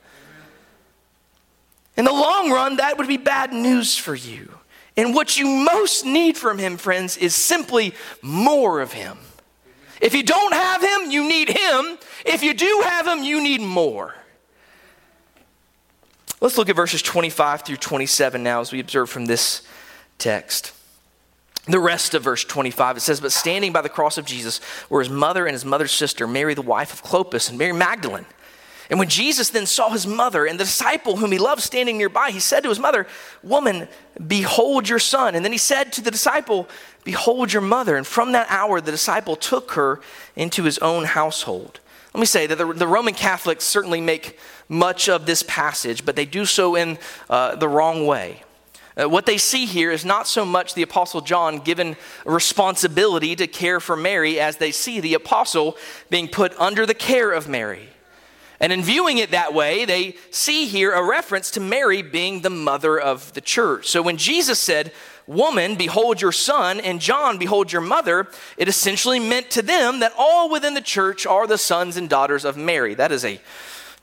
In 1.96 2.04
the 2.04 2.12
long 2.12 2.50
run, 2.52 2.76
that 2.76 2.96
would 2.98 3.08
be 3.08 3.16
bad 3.16 3.52
news 3.52 3.96
for 3.96 4.14
you. 4.14 4.55
And 4.96 5.14
what 5.14 5.36
you 5.36 5.46
most 5.46 6.06
need 6.06 6.36
from 6.36 6.58
him, 6.58 6.76
friends, 6.76 7.16
is 7.16 7.34
simply 7.34 7.94
more 8.22 8.80
of 8.80 8.92
him. 8.92 9.18
If 10.00 10.14
you 10.14 10.22
don't 10.22 10.54
have 10.54 10.82
him, 10.82 11.10
you 11.10 11.28
need 11.28 11.48
him. 11.48 11.98
If 12.24 12.42
you 12.42 12.54
do 12.54 12.82
have 12.84 13.06
him, 13.06 13.22
you 13.22 13.42
need 13.42 13.60
more. 13.60 14.14
Let's 16.40 16.58
look 16.58 16.68
at 16.68 16.76
verses 16.76 17.02
25 17.02 17.62
through 17.62 17.76
27 17.76 18.42
now 18.42 18.60
as 18.60 18.72
we 18.72 18.80
observe 18.80 19.08
from 19.08 19.26
this 19.26 19.62
text. 20.18 20.72
The 21.66 21.80
rest 21.80 22.14
of 22.14 22.22
verse 22.22 22.44
25, 22.44 22.98
it 22.98 23.00
says, 23.00 23.20
But 23.20 23.32
standing 23.32 23.72
by 23.72 23.80
the 23.80 23.88
cross 23.88 24.18
of 24.18 24.24
Jesus 24.24 24.60
were 24.88 25.00
his 25.00 25.10
mother 25.10 25.46
and 25.46 25.54
his 25.54 25.64
mother's 25.64 25.92
sister, 25.92 26.26
Mary, 26.26 26.54
the 26.54 26.62
wife 26.62 26.92
of 26.92 27.02
Clopas, 27.02 27.48
and 27.48 27.58
Mary 27.58 27.72
Magdalene. 27.72 28.26
And 28.88 28.98
when 28.98 29.08
Jesus 29.08 29.50
then 29.50 29.66
saw 29.66 29.90
his 29.90 30.06
mother 30.06 30.46
and 30.46 30.60
the 30.60 30.64
disciple 30.64 31.16
whom 31.16 31.32
he 31.32 31.38
loved 31.38 31.62
standing 31.62 31.98
nearby, 31.98 32.30
he 32.30 32.38
said 32.38 32.62
to 32.62 32.68
his 32.68 32.78
mother, 32.78 33.06
Woman, 33.42 33.88
behold 34.24 34.88
your 34.88 35.00
son. 35.00 35.34
And 35.34 35.44
then 35.44 35.52
he 35.52 35.58
said 35.58 35.92
to 35.94 36.00
the 36.00 36.10
disciple, 36.10 36.68
Behold 37.04 37.52
your 37.52 37.62
mother. 37.62 37.96
And 37.96 38.06
from 38.06 38.32
that 38.32 38.46
hour, 38.48 38.80
the 38.80 38.92
disciple 38.92 39.34
took 39.34 39.72
her 39.72 40.00
into 40.36 40.62
his 40.62 40.78
own 40.78 41.04
household. 41.04 41.80
Let 42.14 42.20
me 42.20 42.26
say 42.26 42.46
that 42.46 42.56
the, 42.56 42.72
the 42.72 42.86
Roman 42.86 43.14
Catholics 43.14 43.64
certainly 43.64 44.00
make 44.00 44.38
much 44.68 45.08
of 45.08 45.26
this 45.26 45.42
passage, 45.42 46.04
but 46.04 46.16
they 46.16 46.24
do 46.24 46.44
so 46.44 46.74
in 46.74 46.98
uh, 47.28 47.56
the 47.56 47.68
wrong 47.68 48.06
way. 48.06 48.42
Uh, 48.98 49.08
what 49.08 49.26
they 49.26 49.36
see 49.36 49.66
here 49.66 49.90
is 49.90 50.04
not 50.04 50.26
so 50.26 50.44
much 50.44 50.74
the 50.74 50.82
Apostle 50.82 51.20
John 51.20 51.58
given 51.58 51.96
responsibility 52.24 53.36
to 53.36 53.46
care 53.46 53.80
for 53.80 53.96
Mary 53.96 54.40
as 54.40 54.56
they 54.56 54.70
see 54.70 55.00
the 55.00 55.14
Apostle 55.14 55.76
being 56.08 56.28
put 56.28 56.58
under 56.58 56.86
the 56.86 56.94
care 56.94 57.32
of 57.32 57.48
Mary. 57.48 57.90
And 58.60 58.72
in 58.72 58.82
viewing 58.82 59.18
it 59.18 59.32
that 59.32 59.52
way, 59.52 59.84
they 59.84 60.16
see 60.30 60.66
here 60.66 60.92
a 60.92 61.02
reference 61.02 61.50
to 61.52 61.60
Mary 61.60 62.02
being 62.02 62.40
the 62.40 62.50
mother 62.50 62.98
of 62.98 63.32
the 63.34 63.40
church. 63.40 63.88
So 63.88 64.02
when 64.02 64.16
Jesus 64.16 64.58
said, 64.58 64.92
Woman, 65.26 65.74
behold 65.74 66.20
your 66.20 66.32
son, 66.32 66.78
and 66.78 67.00
John, 67.00 67.36
behold 67.36 67.72
your 67.72 67.82
mother, 67.82 68.28
it 68.56 68.68
essentially 68.68 69.18
meant 69.18 69.50
to 69.50 69.62
them 69.62 69.98
that 69.98 70.12
all 70.16 70.48
within 70.48 70.74
the 70.74 70.80
church 70.80 71.26
are 71.26 71.48
the 71.48 71.58
sons 71.58 71.96
and 71.96 72.08
daughters 72.08 72.44
of 72.44 72.56
Mary. 72.56 72.94
That 72.94 73.10
is 73.10 73.24
a 73.24 73.40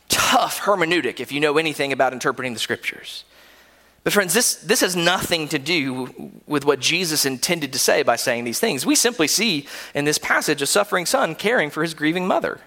tough 0.09 0.59
hermeneutic 0.59 1.21
if 1.21 1.31
you 1.31 1.39
know 1.39 1.57
anything 1.57 1.93
about 1.93 2.11
interpreting 2.11 2.53
the 2.53 2.59
scriptures. 2.59 3.23
But, 4.03 4.11
friends, 4.11 4.33
this, 4.33 4.55
this 4.55 4.81
has 4.81 4.97
nothing 4.97 5.47
to 5.47 5.59
do 5.59 6.33
with 6.45 6.65
what 6.65 6.81
Jesus 6.81 7.25
intended 7.25 7.71
to 7.71 7.79
say 7.79 8.03
by 8.03 8.17
saying 8.17 8.43
these 8.43 8.59
things. 8.59 8.85
We 8.85 8.95
simply 8.95 9.29
see 9.29 9.65
in 9.95 10.03
this 10.03 10.17
passage 10.17 10.61
a 10.61 10.65
suffering 10.65 11.05
son 11.05 11.35
caring 11.35 11.69
for 11.69 11.83
his 11.83 11.93
grieving 11.93 12.27
mother. 12.27 12.59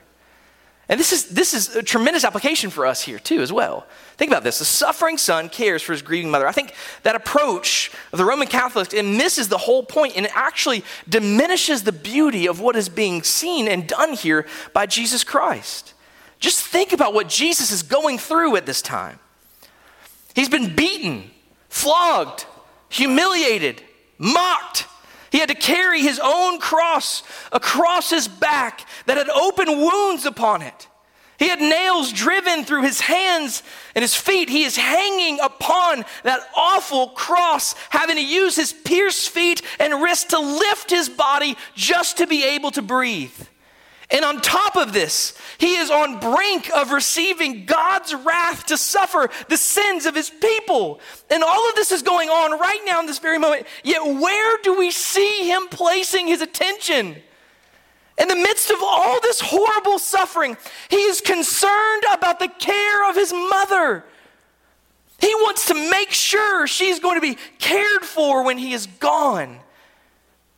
And 0.88 1.00
this 1.00 1.12
is, 1.12 1.26
this 1.26 1.52
is 1.52 1.74
a 1.74 1.82
tremendous 1.82 2.24
application 2.24 2.70
for 2.70 2.86
us 2.86 3.02
here, 3.02 3.18
too, 3.18 3.42
as 3.42 3.52
well. 3.52 3.86
Think 4.16 4.30
about 4.30 4.44
this. 4.44 4.60
The 4.60 4.64
suffering 4.64 5.18
son 5.18 5.48
cares 5.48 5.82
for 5.82 5.92
his 5.92 6.00
grieving 6.00 6.30
mother. 6.30 6.46
I 6.46 6.52
think 6.52 6.74
that 7.02 7.16
approach 7.16 7.90
of 8.12 8.18
the 8.18 8.24
Roman 8.24 8.46
Catholics, 8.46 8.94
it 8.94 9.02
misses 9.02 9.48
the 9.48 9.58
whole 9.58 9.82
point 9.82 10.16
and 10.16 10.26
it 10.26 10.32
actually 10.34 10.84
diminishes 11.08 11.82
the 11.82 11.92
beauty 11.92 12.46
of 12.46 12.60
what 12.60 12.76
is 12.76 12.88
being 12.88 13.24
seen 13.24 13.66
and 13.66 13.88
done 13.88 14.12
here 14.12 14.46
by 14.72 14.86
Jesus 14.86 15.24
Christ. 15.24 15.92
Just 16.38 16.62
think 16.62 16.92
about 16.92 17.14
what 17.14 17.28
Jesus 17.28 17.72
is 17.72 17.82
going 17.82 18.18
through 18.18 18.54
at 18.54 18.66
this 18.66 18.80
time. 18.80 19.18
He's 20.34 20.48
been 20.48 20.76
beaten, 20.76 21.30
flogged, 21.68 22.46
humiliated, 22.90 23.82
mocked, 24.18 24.86
he 25.30 25.38
had 25.38 25.48
to 25.48 25.54
carry 25.54 26.02
his 26.02 26.20
own 26.22 26.58
cross 26.58 27.22
across 27.52 28.10
his 28.10 28.28
back 28.28 28.86
that 29.06 29.16
had 29.16 29.28
open 29.28 29.68
wounds 29.68 30.26
upon 30.26 30.62
it. 30.62 30.88
He 31.38 31.48
had 31.48 31.60
nails 31.60 32.12
driven 32.12 32.64
through 32.64 32.82
his 32.82 33.00
hands 33.00 33.62
and 33.94 34.02
his 34.02 34.14
feet. 34.14 34.48
He 34.48 34.64
is 34.64 34.76
hanging 34.76 35.38
upon 35.40 36.04
that 36.22 36.40
awful 36.56 37.08
cross, 37.08 37.74
having 37.90 38.16
to 38.16 38.24
use 38.24 38.56
his 38.56 38.72
pierced 38.72 39.28
feet 39.28 39.60
and 39.78 40.02
wrists 40.02 40.30
to 40.30 40.38
lift 40.38 40.90
his 40.90 41.08
body 41.08 41.56
just 41.74 42.18
to 42.18 42.26
be 42.26 42.44
able 42.44 42.70
to 42.70 42.82
breathe. 42.82 43.38
And 44.10 44.24
on 44.24 44.40
top 44.40 44.76
of 44.76 44.92
this, 44.92 45.36
he 45.58 45.76
is 45.76 45.90
on 45.90 46.20
brink 46.20 46.70
of 46.72 46.92
receiving 46.92 47.66
God's 47.66 48.14
wrath 48.14 48.66
to 48.66 48.76
suffer 48.76 49.28
the 49.48 49.56
sins 49.56 50.06
of 50.06 50.14
his 50.14 50.30
people. 50.30 51.00
And 51.28 51.42
all 51.42 51.68
of 51.68 51.74
this 51.74 51.90
is 51.90 52.02
going 52.02 52.28
on 52.28 52.58
right 52.58 52.80
now 52.86 53.00
in 53.00 53.06
this 53.06 53.18
very 53.18 53.38
moment. 53.38 53.66
Yet 53.82 54.02
where 54.04 54.58
do 54.62 54.78
we 54.78 54.92
see 54.92 55.48
him 55.48 55.66
placing 55.68 56.28
his 56.28 56.40
attention? 56.40 57.16
In 58.18 58.28
the 58.28 58.36
midst 58.36 58.70
of 58.70 58.78
all 58.80 59.20
this 59.20 59.40
horrible 59.40 59.98
suffering, 59.98 60.56
he 60.88 60.96
is 60.96 61.20
concerned 61.20 62.04
about 62.12 62.38
the 62.38 62.48
care 62.48 63.10
of 63.10 63.16
his 63.16 63.32
mother. 63.32 64.04
He 65.18 65.34
wants 65.34 65.66
to 65.66 65.74
make 65.74 66.12
sure 66.12 66.66
she's 66.68 67.00
going 67.00 67.16
to 67.16 67.20
be 67.20 67.38
cared 67.58 68.04
for 68.04 68.44
when 68.44 68.58
he 68.58 68.72
is 68.72 68.86
gone. 68.86 69.58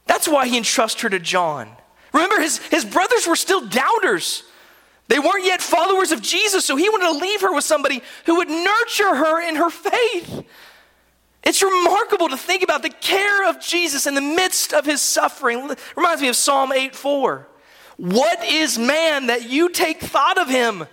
That's 0.06 0.28
why 0.28 0.48
he 0.48 0.58
entrusts 0.58 1.00
her 1.00 1.08
to 1.08 1.18
John. 1.18 1.77
Remember, 2.12 2.40
his, 2.40 2.58
his 2.58 2.84
brothers 2.84 3.26
were 3.26 3.36
still 3.36 3.66
doubters. 3.66 4.42
They 5.08 5.18
weren't 5.18 5.44
yet 5.44 5.62
followers 5.62 6.12
of 6.12 6.20
Jesus, 6.20 6.64
so 6.64 6.76
he 6.76 6.88
wanted 6.88 7.12
to 7.12 7.24
leave 7.24 7.40
her 7.40 7.52
with 7.54 7.64
somebody 7.64 8.02
who 8.26 8.36
would 8.36 8.48
nurture 8.48 9.14
her 9.14 9.46
in 9.46 9.56
her 9.56 9.70
faith. 9.70 10.44
It's 11.42 11.62
remarkable 11.62 12.28
to 12.28 12.36
think 12.36 12.62
about 12.62 12.82
the 12.82 12.90
care 12.90 13.48
of 13.48 13.60
Jesus 13.60 14.06
in 14.06 14.14
the 14.14 14.20
midst 14.20 14.74
of 14.74 14.84
his 14.84 15.00
suffering. 15.00 15.74
Reminds 15.96 16.20
me 16.20 16.28
of 16.28 16.36
Psalm 16.36 16.72
8 16.72 16.94
4. 16.94 17.48
What 17.96 18.44
is 18.44 18.78
man 18.78 19.26
that 19.26 19.48
you 19.48 19.70
take 19.70 20.00
thought 20.00 20.38
of 20.38 20.48
him? 20.48 20.86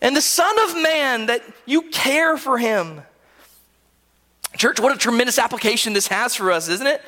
And 0.00 0.16
the 0.16 0.20
Son 0.20 0.54
of 0.68 0.82
Man 0.82 1.26
that 1.26 1.42
you 1.66 1.82
care 1.90 2.36
for 2.36 2.58
him. 2.58 3.02
Church, 4.56 4.80
what 4.80 4.94
a 4.94 4.98
tremendous 4.98 5.38
application 5.38 5.92
this 5.92 6.08
has 6.08 6.34
for 6.34 6.50
us, 6.50 6.68
isn't 6.68 6.86
it? 6.86 7.02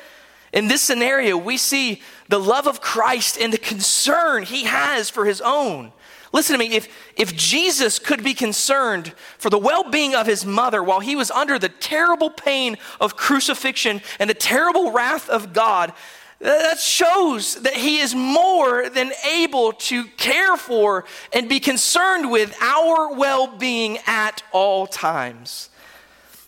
In 0.53 0.67
this 0.67 0.81
scenario, 0.81 1.37
we 1.37 1.57
see 1.57 2.01
the 2.27 2.39
love 2.39 2.67
of 2.67 2.81
Christ 2.81 3.37
and 3.39 3.53
the 3.53 3.57
concern 3.57 4.43
he 4.43 4.65
has 4.65 5.09
for 5.09 5.25
his 5.25 5.41
own. 5.41 5.93
Listen 6.33 6.53
to 6.53 6.59
me, 6.59 6.73
if, 6.73 6.87
if 7.17 7.35
Jesus 7.35 7.99
could 7.99 8.23
be 8.23 8.33
concerned 8.33 9.13
for 9.37 9.49
the 9.49 9.57
well 9.57 9.89
being 9.89 10.15
of 10.15 10.27
his 10.27 10.45
mother 10.45 10.81
while 10.81 11.01
he 11.01 11.15
was 11.15 11.31
under 11.31 11.59
the 11.59 11.69
terrible 11.69 12.29
pain 12.29 12.77
of 13.01 13.17
crucifixion 13.17 14.01
and 14.19 14.29
the 14.29 14.33
terrible 14.33 14.91
wrath 14.91 15.29
of 15.29 15.51
God, 15.53 15.93
that 16.39 16.79
shows 16.79 17.61
that 17.61 17.75
he 17.75 17.99
is 17.99 18.15
more 18.15 18.89
than 18.89 19.11
able 19.29 19.73
to 19.73 20.05
care 20.17 20.57
for 20.57 21.05
and 21.33 21.47
be 21.47 21.59
concerned 21.59 22.31
with 22.31 22.55
our 22.61 23.13
well 23.13 23.47
being 23.47 23.99
at 24.07 24.41
all 24.51 24.87
times. 24.87 25.69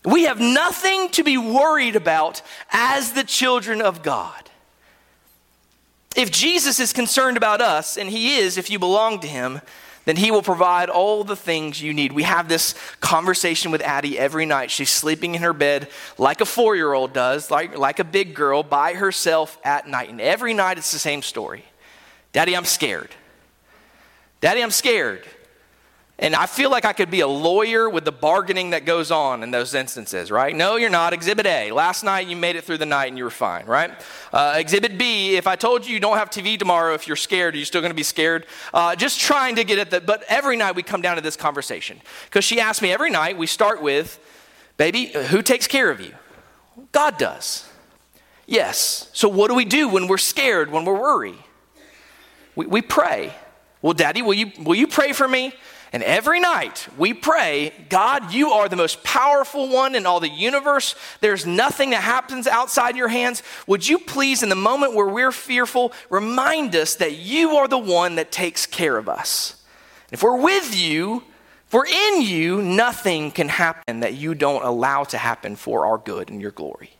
We 0.04 0.24
have 0.24 0.40
nothing 0.40 1.08
to 1.10 1.24
be 1.24 1.38
worried 1.38 1.96
about 1.96 2.42
as 2.70 3.12
the 3.12 3.24
children 3.24 3.80
of 3.80 4.02
God. 4.02 4.50
If 6.14 6.30
Jesus 6.30 6.78
is 6.78 6.92
concerned 6.92 7.36
about 7.36 7.60
us, 7.60 7.96
and 7.96 8.08
he 8.08 8.36
is 8.36 8.56
if 8.56 8.70
you 8.70 8.78
belong 8.78 9.20
to 9.20 9.26
him, 9.26 9.60
then 10.04 10.16
he 10.16 10.30
will 10.30 10.42
provide 10.42 10.90
all 10.90 11.24
the 11.24 11.36
things 11.36 11.80
you 11.80 11.94
need. 11.94 12.12
We 12.12 12.24
have 12.24 12.48
this 12.48 12.74
conversation 13.00 13.70
with 13.70 13.80
Addie 13.80 14.18
every 14.18 14.44
night. 14.44 14.70
She's 14.70 14.90
sleeping 14.90 15.34
in 15.34 15.42
her 15.42 15.54
bed 15.54 15.88
like 16.18 16.40
a 16.40 16.46
four 16.46 16.76
year 16.76 16.92
old 16.92 17.12
does, 17.12 17.50
like, 17.50 17.76
like 17.76 17.98
a 17.98 18.04
big 18.04 18.34
girl 18.34 18.62
by 18.62 18.94
herself 18.94 19.58
at 19.64 19.88
night. 19.88 20.10
And 20.10 20.20
every 20.20 20.52
night 20.52 20.76
it's 20.78 20.92
the 20.92 20.98
same 20.98 21.22
story 21.22 21.64
Daddy, 22.32 22.56
I'm 22.56 22.64
scared. 22.64 23.10
Daddy, 24.40 24.62
I'm 24.62 24.72
scared. 24.72 25.24
And 26.16 26.36
I 26.36 26.46
feel 26.46 26.70
like 26.70 26.84
I 26.84 26.92
could 26.92 27.10
be 27.10 27.20
a 27.20 27.26
lawyer 27.26 27.90
with 27.90 28.04
the 28.04 28.12
bargaining 28.12 28.70
that 28.70 28.84
goes 28.84 29.10
on 29.10 29.42
in 29.42 29.50
those 29.50 29.74
instances, 29.74 30.30
right? 30.30 30.54
No, 30.54 30.76
you're 30.76 30.88
not. 30.88 31.12
Exhibit 31.12 31.44
A. 31.44 31.72
Last 31.72 32.04
night 32.04 32.28
you 32.28 32.36
made 32.36 32.54
it 32.54 32.62
through 32.62 32.78
the 32.78 32.86
night 32.86 33.06
and 33.06 33.18
you 33.18 33.24
were 33.24 33.30
fine, 33.30 33.66
right? 33.66 33.90
Uh, 34.32 34.54
exhibit 34.56 34.96
B. 34.96 35.34
If 35.36 35.48
I 35.48 35.56
told 35.56 35.84
you 35.84 35.92
you 35.92 35.98
don't 35.98 36.16
have 36.16 36.30
TV 36.30 36.56
tomorrow, 36.56 36.94
if 36.94 37.08
you're 37.08 37.16
scared, 37.16 37.56
are 37.56 37.58
you 37.58 37.64
still 37.64 37.80
going 37.80 37.90
to 37.90 37.96
be 37.96 38.04
scared? 38.04 38.46
Uh, 38.72 38.94
just 38.94 39.18
trying 39.20 39.56
to 39.56 39.64
get 39.64 39.80
at 39.80 39.90
that. 39.90 40.06
But 40.06 40.22
every 40.28 40.56
night 40.56 40.76
we 40.76 40.84
come 40.84 41.02
down 41.02 41.16
to 41.16 41.22
this 41.22 41.36
conversation 41.36 42.00
because 42.26 42.44
she 42.44 42.60
asked 42.60 42.80
me 42.80 42.92
every 42.92 43.10
night. 43.10 43.36
We 43.36 43.48
start 43.48 43.82
with, 43.82 44.20
"Baby, 44.76 45.06
who 45.06 45.42
takes 45.42 45.66
care 45.66 45.90
of 45.90 46.00
you?" 46.00 46.14
God 46.92 47.18
does. 47.18 47.68
Yes. 48.46 49.10
So 49.12 49.28
what 49.28 49.48
do 49.48 49.54
we 49.54 49.64
do 49.64 49.88
when 49.88 50.06
we're 50.06 50.18
scared? 50.18 50.70
When 50.70 50.84
we're 50.84 51.00
worried? 51.00 51.38
We, 52.54 52.66
we 52.66 52.82
pray. 52.82 53.34
Well, 53.82 53.94
Daddy, 53.94 54.22
will 54.22 54.34
you 54.34 54.52
will 54.62 54.76
you 54.76 54.86
pray 54.86 55.12
for 55.12 55.26
me? 55.26 55.52
And 55.94 56.02
every 56.02 56.40
night 56.40 56.88
we 56.98 57.14
pray, 57.14 57.72
God, 57.88 58.32
you 58.32 58.50
are 58.50 58.68
the 58.68 58.74
most 58.74 59.04
powerful 59.04 59.68
one 59.68 59.94
in 59.94 60.06
all 60.06 60.18
the 60.18 60.28
universe. 60.28 60.96
There's 61.20 61.46
nothing 61.46 61.90
that 61.90 62.02
happens 62.02 62.48
outside 62.48 62.96
your 62.96 63.06
hands. 63.06 63.44
Would 63.68 63.86
you 63.86 64.00
please, 64.00 64.42
in 64.42 64.48
the 64.48 64.56
moment 64.56 64.94
where 64.94 65.06
we're 65.06 65.30
fearful, 65.30 65.92
remind 66.10 66.74
us 66.74 66.96
that 66.96 67.18
you 67.18 67.50
are 67.58 67.68
the 67.68 67.78
one 67.78 68.16
that 68.16 68.32
takes 68.32 68.66
care 68.66 68.98
of 68.98 69.08
us? 69.08 69.62
If 70.10 70.24
we're 70.24 70.42
with 70.42 70.76
you, 70.76 71.22
if 71.68 71.72
we're 71.72 71.86
in 71.86 72.22
you, 72.22 72.60
nothing 72.60 73.30
can 73.30 73.48
happen 73.48 74.00
that 74.00 74.14
you 74.14 74.34
don't 74.34 74.64
allow 74.64 75.04
to 75.04 75.16
happen 75.16 75.54
for 75.54 75.86
our 75.86 75.98
good 75.98 76.28
and 76.28 76.42
your 76.42 76.50
glory. 76.50 76.93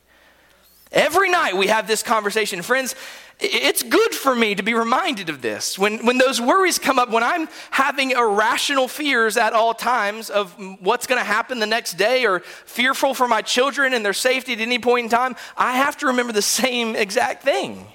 Every 0.95 1.29
night 1.29 1.57
we 1.57 1.67
have 1.67 1.89
this 1.89 2.05
conversation. 2.05 2.63
Friends, 2.63 2.95
it's 3.41 3.83
good 3.83 4.15
for 4.15 4.35
me 4.35 4.55
to 4.55 4.63
be 4.63 4.75
reminded 4.75 5.29
of 5.29 5.43
this. 5.43 5.77
When, 5.77 6.07
when 6.07 6.19
those 6.19 6.41
worries 6.41 6.79
come 6.79 7.01
up, 7.01 7.11
when 7.11 7.25
I'm 7.25 7.49
having 7.73 8.13
irrational 8.13 8.87
fears 8.87 9.37
at 9.37 9.55
all 9.55 9.75
times 9.75 10.31
of 10.31 10.55
what's 10.81 11.09
going 11.09 11.21
to 11.21 11.25
happen 11.27 11.59
the 11.59 11.67
next 11.67 11.95
day 11.95 12.25
or 12.25 12.41
fearful 12.41 13.13
for 13.13 13.27
my 13.27 13.43
children 13.43 13.93
and 13.93 14.05
their 14.05 14.13
safety 14.13 14.53
at 14.53 14.61
any 14.61 14.79
point 14.79 15.07
in 15.07 15.11
time, 15.11 15.35
I 15.57 15.73
have 15.79 15.97
to 15.99 16.07
remember 16.07 16.33
the 16.33 16.43
same 16.43 16.95
exact 16.95 17.43
thing. 17.43 17.89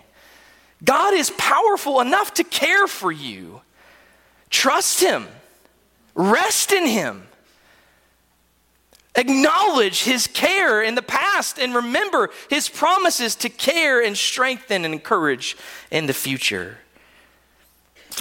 God 0.84 1.14
is 1.14 1.32
powerful 1.38 2.02
enough 2.02 2.34
to 2.34 2.44
care 2.44 2.88
for 2.88 3.10
you. 3.10 3.62
Trust 4.50 5.00
Him, 5.00 5.26
rest 6.16 6.74
in 6.74 6.86
Him. 6.86 7.29
Acknowledge 9.20 10.04
his 10.04 10.28
care 10.28 10.82
in 10.82 10.96
the 10.96 11.02
past 11.02 11.60
and 11.60 11.76
remember 11.76 12.30
his 12.50 12.70
promises 12.70 13.36
to 13.36 13.50
care 13.50 14.02
and 14.02 14.18
strengthen 14.18 14.86
and 14.86 14.94
encourage 14.94 15.58
in 15.92 16.06
the 16.06 16.14
future. 16.14 16.78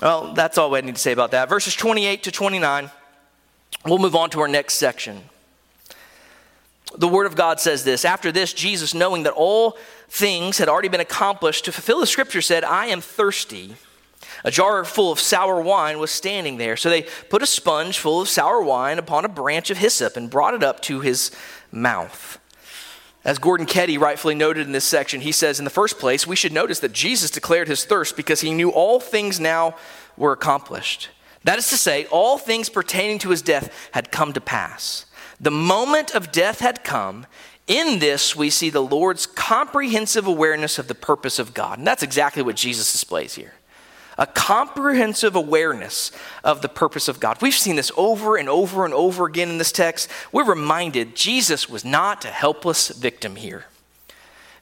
Well, 0.03 0.35
that's 0.35 0.59
all 0.59 0.75
I 0.75 0.81
need 0.81 0.97
to 0.97 1.01
say 1.01 1.13
about 1.13 1.31
that. 1.31 1.49
Verses 1.49 1.77
28 1.77 2.25
to 2.25 2.33
29. 2.33 2.91
We'll 3.87 3.99
move 3.99 4.17
on 4.17 4.31
to 4.31 4.41
our 4.41 4.49
next 4.49 4.75
section. 4.75 5.21
The 6.97 7.07
Word 7.07 7.27
of 7.27 7.37
God 7.37 7.61
says 7.61 7.85
this 7.85 8.05
After 8.05 8.33
this, 8.33 8.53
Jesus, 8.53 8.93
knowing 8.93 9.23
that 9.23 9.35
all 9.35 9.79
things 10.09 10.59
had 10.59 10.69
already 10.69 10.89
been 10.89 11.01
accomplished 11.01 11.65
to 11.67 11.73
fulfill 11.73 12.01
the 12.01 12.09
scripture, 12.09 12.43
said, 12.43 12.65
I 12.65 12.87
am 12.87 13.01
thirsty. 13.01 13.77
A 14.45 14.51
jar 14.51 14.85
full 14.85 15.11
of 15.11 15.19
sour 15.19 15.61
wine 15.61 15.99
was 15.99 16.11
standing 16.11 16.57
there. 16.57 16.77
So 16.77 16.91
they 16.91 17.03
put 17.03 17.43
a 17.43 17.47
sponge 17.47 17.99
full 17.99 18.21
of 18.21 18.29
sour 18.29 18.63
wine 18.63 18.99
upon 18.99 19.25
a 19.25 19.29
branch 19.29 19.71
of 19.71 19.79
hyssop 19.79 20.17
and 20.17 20.31
brought 20.31 20.55
it 20.55 20.63
up 20.63 20.81
to 20.83 21.01
his 21.01 21.31
mouth. 21.73 22.39
As 23.25 23.39
Gordon 23.39 23.67
Keddie 23.67 23.99
rightfully 23.99 24.35
noted 24.35 24.67
in 24.67 24.73
this 24.73 24.85
section, 24.85 25.21
he 25.21 25.33
says, 25.33 25.59
in 25.59 25.65
the 25.65 25.71
first 25.71 25.99
place, 25.99 26.27
we 26.27 26.37
should 26.37 26.53
notice 26.53 26.81
that 26.81 26.93
Jesus 26.93 27.31
declared 27.31 27.69
his 27.69 27.85
thirst 27.85 28.17
because 28.17 28.41
he 28.41 28.55
knew 28.55 28.71
all 28.71 29.01
things 29.01 29.41
now 29.41 29.77
were 30.17 30.33
accomplished. 30.33 31.11
That 31.45 31.59
is 31.59 31.69
to 31.69 31.77
say, 31.77 32.07
all 32.07 32.39
things 32.39 32.69
pertaining 32.69 33.19
to 33.21 33.31
his 33.31 33.43
death 33.43 33.89
had 33.93 34.13
come 34.13 34.33
to 34.33 34.41
pass. 34.41 35.07
The 35.41 35.51
moment 35.51 36.15
of 36.15 36.33
death 36.33 36.61
had 36.61 36.85
come. 36.85 37.27
In 37.67 37.99
this, 37.99 38.35
we 38.35 38.51
see 38.51 38.71
the 38.71 38.83
Lord's 38.83 39.27
comprehensive 39.27 40.27
awareness 40.27 40.79
of 40.79 40.89
the 40.89 40.95
purpose 40.95 41.39
of 41.39 41.55
God. 41.55 41.79
And 41.79 41.87
that's 41.87 42.03
exactly 42.03 42.43
what 42.43 42.57
Jesus 42.57 42.91
displays 42.91 43.35
here 43.35 43.53
a 44.19 44.27
comprehensive 44.27 45.37
awareness 45.37 46.11
of 46.43 46.61
the 46.61 46.69
purpose 46.69 47.07
of 47.07 47.21
God. 47.21 47.41
We've 47.41 47.55
seen 47.55 47.77
this 47.77 47.93
over 47.97 48.37
and 48.37 48.49
over 48.49 48.85
and 48.85 48.93
over 48.93 49.27
again 49.27 49.49
in 49.49 49.59
this 49.59 49.73
text. 49.73 50.11
We're 50.33 50.45
reminded 50.45 51.15
Jesus 51.15 51.69
was 51.69 51.85
not 51.85 52.25
a 52.25 52.29
helpless 52.29 52.89
victim 52.89 53.37
here. 53.37 53.67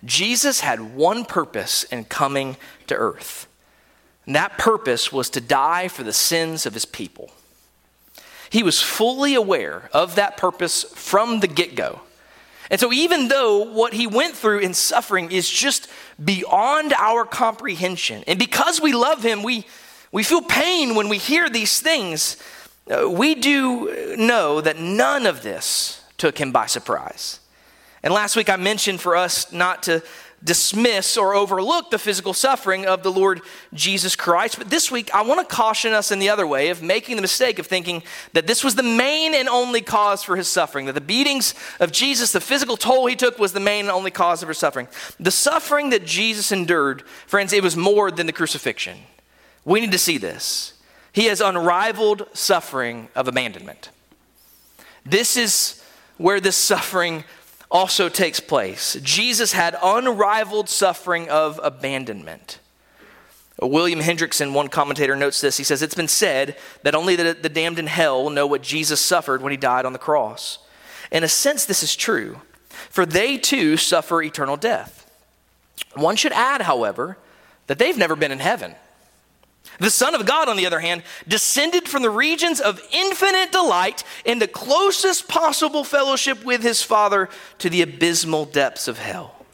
Jesus 0.04 0.60
had 0.60 0.94
one 0.94 1.24
purpose 1.24 1.84
in 1.84 2.04
coming 2.04 2.56
to 2.86 2.94
earth, 2.94 3.48
and 4.26 4.36
that 4.36 4.58
purpose 4.58 5.10
was 5.10 5.30
to 5.30 5.40
die 5.40 5.88
for 5.88 6.02
the 6.02 6.12
sins 6.12 6.66
of 6.66 6.74
his 6.74 6.84
people. 6.84 7.30
He 8.50 8.62
was 8.62 8.82
fully 8.82 9.34
aware 9.34 9.88
of 9.92 10.14
that 10.14 10.36
purpose 10.36 10.84
from 10.84 11.40
the 11.40 11.48
get 11.48 11.74
go. 11.74 12.00
And 12.70 12.80
so, 12.80 12.92
even 12.92 13.28
though 13.28 13.62
what 13.62 13.92
he 13.92 14.06
went 14.06 14.36
through 14.36 14.60
in 14.60 14.74
suffering 14.74 15.30
is 15.30 15.48
just 15.48 15.88
beyond 16.22 16.92
our 16.94 17.24
comprehension, 17.24 18.24
and 18.26 18.38
because 18.38 18.80
we 18.80 18.92
love 18.92 19.22
him, 19.22 19.42
we, 19.42 19.64
we 20.10 20.22
feel 20.22 20.42
pain 20.42 20.94
when 20.94 21.08
we 21.08 21.18
hear 21.18 21.48
these 21.48 21.80
things, 21.80 22.36
uh, 22.90 23.08
we 23.08 23.34
do 23.34 24.16
know 24.16 24.60
that 24.60 24.78
none 24.78 25.26
of 25.26 25.42
this 25.42 26.02
took 26.16 26.38
him 26.38 26.52
by 26.52 26.66
surprise. 26.66 27.40
And 28.02 28.14
last 28.14 28.36
week 28.36 28.48
I 28.48 28.56
mentioned 28.56 29.00
for 29.00 29.16
us 29.16 29.52
not 29.52 29.82
to 29.84 30.02
dismiss 30.44 31.16
or 31.16 31.34
overlook 31.34 31.90
the 31.90 31.98
physical 31.98 32.32
suffering 32.32 32.86
of 32.86 33.02
the 33.02 33.10
Lord 33.10 33.40
Jesus 33.72 34.14
Christ. 34.14 34.58
But 34.58 34.70
this 34.70 34.90
week, 34.90 35.12
I 35.14 35.22
want 35.22 35.46
to 35.46 35.54
caution 35.54 35.92
us 35.92 36.12
in 36.12 36.18
the 36.18 36.28
other 36.28 36.46
way 36.46 36.68
of 36.68 36.82
making 36.82 37.16
the 37.16 37.22
mistake 37.22 37.58
of 37.58 37.66
thinking 37.66 38.02
that 38.32 38.46
this 38.46 38.62
was 38.62 38.74
the 38.74 38.82
main 38.82 39.34
and 39.34 39.48
only 39.48 39.80
cause 39.80 40.22
for 40.22 40.36
his 40.36 40.48
suffering, 40.48 40.86
that 40.86 40.92
the 40.92 41.00
beatings 41.00 41.54
of 41.80 41.90
Jesus, 41.90 42.32
the 42.32 42.40
physical 42.40 42.76
toll 42.76 43.06
he 43.06 43.16
took, 43.16 43.38
was 43.38 43.52
the 43.52 43.60
main 43.60 43.86
and 43.86 43.90
only 43.90 44.10
cause 44.10 44.42
of 44.42 44.48
his 44.48 44.58
suffering. 44.58 44.88
The 45.18 45.30
suffering 45.30 45.90
that 45.90 46.04
Jesus 46.04 46.52
endured, 46.52 47.02
friends, 47.26 47.52
it 47.52 47.62
was 47.62 47.76
more 47.76 48.10
than 48.10 48.26
the 48.26 48.32
crucifixion. 48.32 48.98
We 49.64 49.80
need 49.80 49.92
to 49.92 49.98
see 49.98 50.18
this. 50.18 50.74
He 51.12 51.24
has 51.24 51.40
unrivaled 51.40 52.28
suffering 52.34 53.08
of 53.14 53.26
abandonment. 53.26 53.90
This 55.04 55.36
is 55.36 55.82
where 56.18 56.40
this 56.40 56.56
suffering 56.56 57.24
also 57.70 58.08
takes 58.08 58.40
place. 58.40 58.96
Jesus 59.02 59.52
had 59.52 59.76
unrivaled 59.82 60.68
suffering 60.68 61.28
of 61.28 61.60
abandonment. 61.62 62.60
William 63.60 64.00
Hendriksen, 64.00 64.52
one 64.52 64.68
commentator, 64.68 65.16
notes 65.16 65.40
this. 65.40 65.56
He 65.56 65.64
says, 65.64 65.82
It's 65.82 65.94
been 65.94 66.08
said 66.08 66.56
that 66.82 66.94
only 66.94 67.16
the, 67.16 67.34
the 67.34 67.48
damned 67.48 67.78
in 67.78 67.86
hell 67.86 68.22
will 68.22 68.30
know 68.30 68.46
what 68.46 68.62
Jesus 68.62 69.00
suffered 69.00 69.40
when 69.40 69.50
he 69.50 69.56
died 69.56 69.86
on 69.86 69.92
the 69.92 69.98
cross. 69.98 70.58
In 71.10 71.24
a 71.24 71.28
sense, 71.28 71.64
this 71.64 71.82
is 71.82 71.96
true, 71.96 72.40
for 72.90 73.06
they 73.06 73.38
too 73.38 73.76
suffer 73.76 74.22
eternal 74.22 74.56
death. 74.56 75.10
One 75.94 76.16
should 76.16 76.32
add, 76.32 76.62
however, 76.62 77.16
that 77.66 77.78
they've 77.78 77.96
never 77.96 78.16
been 78.16 78.32
in 78.32 78.40
heaven. 78.40 78.74
The 79.78 79.90
Son 79.90 80.14
of 80.14 80.24
God, 80.24 80.48
on 80.48 80.56
the 80.56 80.66
other 80.66 80.80
hand, 80.80 81.02
descended 81.28 81.88
from 81.88 82.02
the 82.02 82.10
regions 82.10 82.60
of 82.60 82.80
infinite 82.92 83.52
delight 83.52 84.04
in 84.24 84.38
the 84.38 84.48
closest 84.48 85.28
possible 85.28 85.84
fellowship 85.84 86.44
with 86.44 86.62
his 86.62 86.82
Father 86.82 87.28
to 87.58 87.68
the 87.68 87.82
abysmal 87.82 88.46
depths 88.46 88.88
of 88.88 88.98
hell. 88.98 89.44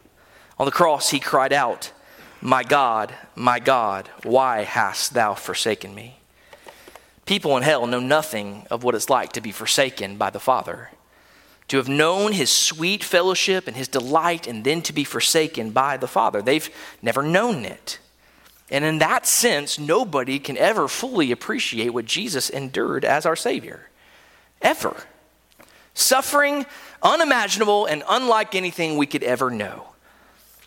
On 0.59 0.67
the 0.67 0.73
cross, 0.73 1.11
he 1.11 1.19
cried 1.19 1.53
out, 1.53 1.91
My 2.41 2.63
God, 2.63 3.15
my 3.35 3.59
God, 3.59 4.09
why 4.23 4.63
hast 4.63 5.15
thou 5.15 5.35
forsaken 5.35 5.95
me? 5.95 6.19
People 7.27 7.57
in 7.57 7.63
hell 7.63 7.87
know 7.87 8.01
nothing 8.01 8.67
of 8.71 8.85
what 8.85 8.95
it's 8.95 9.11
like 9.11 9.33
to 9.33 9.41
be 9.41 9.53
forsaken 9.53 10.17
by 10.17 10.31
the 10.31 10.41
Father. 10.41 10.91
To 11.69 11.77
have 11.79 11.89
known 11.89 12.33
his 12.33 12.51
sweet 12.51 13.03
fellowship 13.03 13.66
and 13.66 13.77
his 13.77 13.89
delight, 13.89 14.47
and 14.47 14.62
then 14.64 14.83
to 14.83 14.93
be 14.93 15.05
forsaken 15.05 15.70
by 15.70 15.97
the 15.97 16.09
Father. 16.09 16.43
They've 16.43 16.68
never 17.01 17.23
known 17.23 17.64
it. 17.64 17.99
And 18.73 18.87
in 18.87 18.99
that 19.01 19.27
sense, 19.27 19.79
nobody 19.79 20.39
can 20.39 20.57
ever 20.57 20.89
fully 20.89 21.31
appreciate 21.31 21.91
what 21.91 22.07
Jesus 22.07 22.49
endured 22.49 23.05
as 23.05 23.27
our 23.27 23.37
Savior. 23.37 23.91
Ever. 24.62 24.97
Suffering 25.93 26.64
unimaginable 27.03 27.85
and 27.85 28.03
unlike 28.09 28.55
anything 28.55 28.97
we 28.97 29.07
could 29.07 29.23
ever 29.25 29.51
know. 29.51 29.91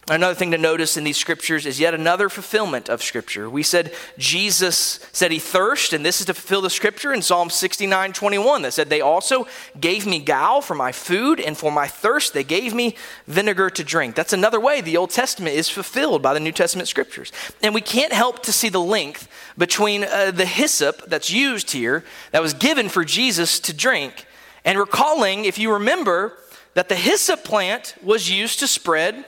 Another 0.08 0.36
thing 0.36 0.52
to 0.52 0.60
notice 0.60 0.98
in 0.98 1.04
these 1.04 1.18
scriptures 1.18 1.66
is 1.66 1.80
yet 1.80 1.96
another 1.96 2.30
fulfillment 2.30 2.90
of 2.90 3.02
scripture. 3.02 3.50
We 3.50 3.64
said 3.64 3.92
Jesus 4.20 5.00
said 5.12 5.32
he 5.32 5.40
thirst, 5.40 5.94
and 5.94 6.06
this 6.06 6.20
is 6.20 6.28
to 6.28 6.36
fulfill 6.36 6.62
the 6.62 6.70
scripture 6.70 7.12
in 7.12 7.24
Psalm 7.24 7.50
69 7.50 8.14
21 8.14 8.62
that 8.62 8.74
said, 8.74 8.90
They 8.90 9.02
also 9.02 9.48
gave 9.80 10.06
me 10.06 10.20
gall 10.20 10.62
for 10.62 10.76
my 10.76 10.92
food, 10.92 11.40
and 11.40 11.58
for 11.58 11.72
my 11.72 11.88
thirst 11.88 12.36
they 12.36 12.44
gave 12.44 12.72
me 12.72 12.96
vinegar 13.26 13.72
to 13.72 13.84
drink. 13.84 14.14
That's 14.14 14.32
another 14.32 14.60
way 14.60 14.80
the 14.80 14.98
Old 14.98 15.10
Testament 15.10 15.56
is 15.56 15.70
fulfilled 15.70 16.22
by 16.22 16.36
the 16.36 16.40
New 16.40 16.52
Testament 16.52 16.88
scriptures. 16.88 17.32
And 17.64 17.74
we 17.74 17.82
can't 17.82 18.14
help 18.14 18.44
to 18.44 18.52
see 18.52 18.70
the 18.70 18.80
link 18.80 19.22
between 19.58 20.04
uh, 20.04 20.30
the 20.30 20.46
hyssop 20.46 21.02
that's 21.08 21.32
used 21.32 21.72
here, 21.72 22.04
that 22.32 22.44
was 22.44 22.54
given 22.54 22.90
for 22.90 23.04
Jesus 23.04 23.60
to 23.62 23.74
drink, 23.74 24.28
and 24.64 24.78
recalling, 24.78 25.46
if 25.46 25.58
you 25.58 25.74
remember, 25.74 26.38
that 26.76 26.90
the 26.90 26.96
hyssop 26.96 27.44
plant 27.44 27.96
was 28.04 28.30
used 28.30 28.60
to 28.60 28.68
spread 28.68 29.26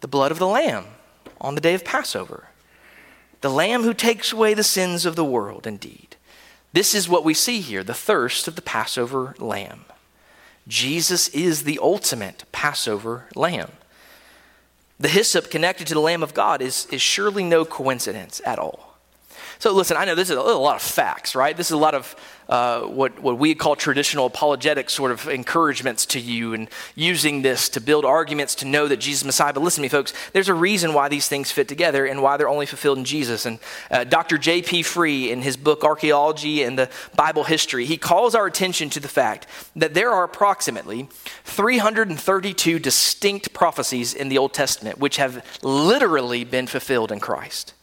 the 0.00 0.08
blood 0.08 0.32
of 0.32 0.38
the 0.38 0.46
Lamb 0.46 0.86
on 1.40 1.54
the 1.54 1.60
day 1.60 1.74
of 1.74 1.84
Passover. 1.84 2.48
The 3.40 3.50
Lamb 3.50 3.82
who 3.82 3.94
takes 3.94 4.32
away 4.32 4.54
the 4.54 4.64
sins 4.64 5.06
of 5.06 5.16
the 5.16 5.24
world, 5.24 5.66
indeed. 5.66 6.16
This 6.72 6.94
is 6.94 7.08
what 7.08 7.24
we 7.24 7.34
see 7.34 7.60
here 7.60 7.82
the 7.82 7.94
thirst 7.94 8.48
of 8.48 8.56
the 8.56 8.62
Passover 8.62 9.34
Lamb. 9.38 9.84
Jesus 10.66 11.28
is 11.28 11.62
the 11.62 11.78
ultimate 11.80 12.44
Passover 12.52 13.26
Lamb. 13.34 13.72
The 15.00 15.08
hyssop 15.08 15.50
connected 15.50 15.86
to 15.86 15.94
the 15.94 16.00
Lamb 16.00 16.22
of 16.22 16.34
God 16.34 16.60
is, 16.60 16.86
is 16.90 17.00
surely 17.00 17.44
no 17.44 17.64
coincidence 17.64 18.40
at 18.44 18.58
all. 18.58 18.87
So, 19.60 19.72
listen, 19.72 19.96
I 19.96 20.04
know 20.04 20.14
this 20.14 20.30
is 20.30 20.36
a, 20.36 20.40
lot 20.40 20.76
of 20.76 20.82
facts, 20.82 21.34
right? 21.34 21.56
This 21.56 21.66
is 21.66 21.72
a 21.72 21.78
lot 21.78 21.94
of 21.94 22.14
uh, 22.48 22.82
what, 22.82 23.20
what 23.20 23.38
we 23.38 23.56
call 23.56 23.74
traditional 23.74 24.26
apologetic 24.26 24.88
sort 24.88 25.10
of 25.10 25.28
encouragements 25.28 26.06
to 26.06 26.20
you 26.20 26.54
and 26.54 26.68
using 26.94 27.42
this 27.42 27.68
to 27.70 27.80
build 27.80 28.04
arguments 28.04 28.54
to 28.54 28.64
know 28.64 28.86
that 28.86 28.98
Jesus 28.98 29.22
is 29.22 29.26
Messiah. 29.26 29.52
But 29.52 29.64
listen 29.64 29.82
to 29.82 29.82
me, 29.82 29.88
folks, 29.88 30.14
there's 30.32 30.48
a 30.48 30.54
reason 30.54 30.94
why 30.94 31.08
these 31.08 31.26
things 31.26 31.50
fit 31.50 31.66
together 31.66 32.06
and 32.06 32.22
why 32.22 32.36
they're 32.36 32.48
only 32.48 32.66
fulfilled 32.66 32.98
in 32.98 33.04
Jesus. 33.04 33.46
And 33.46 33.58
uh, 33.90 34.04
Dr. 34.04 34.38
J.P. 34.38 34.84
Free, 34.84 35.32
in 35.32 35.42
his 35.42 35.56
book 35.56 35.82
Archaeology 35.82 36.62
and 36.62 36.78
the 36.78 36.88
Bible 37.16 37.42
History, 37.42 37.84
he 37.84 37.96
calls 37.96 38.36
our 38.36 38.46
attention 38.46 38.90
to 38.90 39.00
the 39.00 39.08
fact 39.08 39.48
that 39.74 39.92
there 39.92 40.10
are 40.10 40.22
approximately 40.22 41.08
332 41.44 42.78
distinct 42.78 43.52
prophecies 43.52 44.14
in 44.14 44.28
the 44.28 44.38
Old 44.38 44.54
Testament 44.54 44.98
which 44.98 45.16
have 45.16 45.44
literally 45.62 46.44
been 46.44 46.68
fulfilled 46.68 47.10
in 47.10 47.18
Christ. 47.18 47.74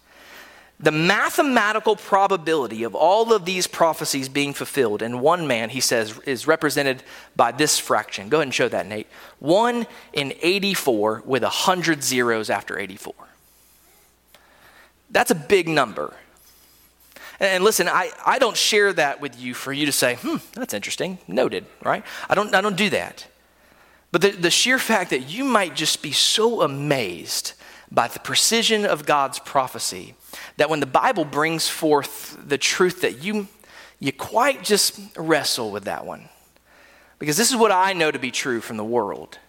The 0.80 0.91
mathematical 0.91 1.95
probability 1.95 2.84
of 2.84 2.95
all 2.95 3.34
of 3.34 3.45
these 3.45 3.65
prophecies 3.65 4.28
being 4.28 4.53
fulfilled 4.53 5.01
in 5.01 5.21
one 5.21 5.47
man, 5.47 5.69
he 5.69 5.80
says, 5.80 6.19
is 6.26 6.47
represented 6.47 7.01
by 7.36 7.53
this 7.53 7.80
fraction. 7.80 8.28
Go 8.28 8.38
ahead 8.38 8.47
and 8.47 8.53
show 8.53 8.67
that, 8.67 8.86
Nate. 8.86 9.07
1 9.39 9.88
in 10.11 10.34
84 10.41 11.23
with 11.26 11.43
100 11.43 12.03
zeros 12.03 12.49
after 12.49 12.78
84. 12.78 13.13
That's 15.09 15.32
a 15.32 15.36
big 15.36 15.69
number. 15.69 16.13
And 17.39 17.63
listen, 17.63 17.88
I, 17.88 18.11
I 18.26 18.38
don't 18.38 18.57
share 18.57 18.91
that 18.93 19.21
with 19.21 19.39
you 19.39 19.53
for 19.53 19.71
you 19.71 19.86
to 19.86 19.91
say, 19.91 20.15
hmm, 20.15 20.38
that's 20.53 20.73
interesting, 20.73 21.19
noted, 21.28 21.65
right? 21.84 22.03
I 22.30 22.36
don't, 22.36 22.53
I 22.53 22.61
don't 22.61 22.78
do 22.78 22.89
that. 22.89 23.28
But 24.11 24.21
the, 24.21 24.32
the 24.32 24.51
sheer 24.51 24.80
fact 24.80 25.09
that 25.09 25.30
you 25.30 25.43
might 25.43 25.76
just 25.76 26.01
be 26.01 26.11
so 26.11 26.61
amazed 26.61 27.53
by 27.91 28.07
the 28.07 28.19
precision 28.19 28.86
of 28.86 29.05
God's 29.05 29.39
prophecy 29.39 30.15
that 30.57 30.69
when 30.69 30.79
the 30.79 30.86
Bible 30.86 31.25
brings 31.25 31.67
forth 31.67 32.38
the 32.45 32.57
truth 32.57 33.01
that 33.01 33.23
you 33.23 33.47
you 33.99 34.11
quite 34.11 34.63
just 34.63 34.99
wrestle 35.15 35.71
with 35.71 35.86
that 35.86 36.05
one. 36.05 36.29
Because 37.19 37.38
this 37.38 37.49
is 37.49 37.57
what 37.57 37.71
I 37.71 37.93
know 37.93 38.11
to 38.11 38.19
be 38.19 38.31
true 38.31 38.61
from 38.61 38.77
the 38.77 38.83
world. 38.83 39.39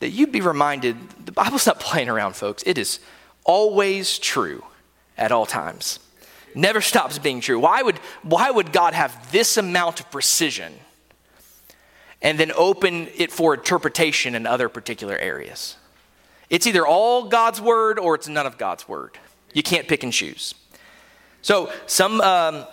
That 0.00 0.10
you'd 0.10 0.32
be 0.32 0.40
reminded 0.40 0.96
the 1.24 1.32
Bible's 1.32 1.66
not 1.66 1.80
playing 1.80 2.08
around, 2.08 2.34
folks. 2.34 2.62
It 2.64 2.78
is 2.78 3.00
always 3.44 4.18
true 4.18 4.64
at 5.16 5.32
all 5.32 5.46
times. 5.46 5.98
Never 6.54 6.80
stops 6.80 7.18
being 7.18 7.40
true. 7.40 7.58
Why 7.58 7.82
would, 7.82 7.98
why 8.22 8.50
would 8.50 8.72
God 8.72 8.94
have 8.94 9.32
this 9.32 9.56
amount 9.56 10.00
of 10.00 10.10
precision 10.10 10.72
and 12.22 12.38
then 12.38 12.52
open 12.52 13.08
it 13.16 13.30
for 13.30 13.54
interpretation 13.54 14.34
in 14.34 14.46
other 14.46 14.68
particular 14.68 15.16
areas? 15.16 15.76
It's 16.50 16.66
either 16.66 16.86
all 16.86 17.24
God's 17.24 17.60
word 17.60 17.98
or 17.98 18.14
it's 18.14 18.28
none 18.28 18.46
of 18.46 18.58
God's 18.58 18.88
word. 18.88 19.18
You 19.52 19.62
can't 19.62 19.88
pick 19.88 20.02
and 20.02 20.12
choose. 20.12 20.54
So, 21.42 21.72
some. 21.86 22.20
Um, 22.20 22.66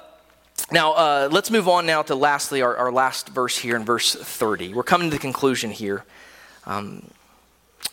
now, 0.71 0.93
uh, 0.93 1.29
let's 1.31 1.51
move 1.51 1.67
on 1.67 1.85
now 1.85 2.01
to 2.03 2.15
lastly, 2.15 2.61
our, 2.61 2.75
our, 2.75 2.91
last 2.91 3.29
verse 3.29 3.57
here 3.57 3.75
in 3.75 3.85
verse 3.85 4.15
30. 4.15 4.73
We're 4.73 4.83
coming 4.83 5.09
to 5.09 5.15
the 5.15 5.21
conclusion 5.21 5.69
here. 5.69 6.05
Um, 6.65 7.05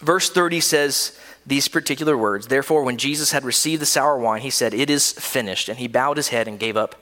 verse 0.00 0.30
30 0.30 0.60
says 0.60 1.18
these 1.44 1.68
particular 1.68 2.16
words 2.16 2.46
Therefore, 2.46 2.84
when 2.84 2.96
Jesus 2.96 3.32
had 3.32 3.44
received 3.44 3.82
the 3.82 3.86
sour 3.86 4.16
wine, 4.16 4.40
he 4.40 4.50
said, 4.50 4.72
It 4.72 4.90
is 4.90 5.12
finished. 5.12 5.68
And 5.68 5.78
he 5.78 5.88
bowed 5.88 6.16
his 6.16 6.28
head 6.28 6.48
and 6.48 6.58
gave 6.58 6.76
up 6.76 6.94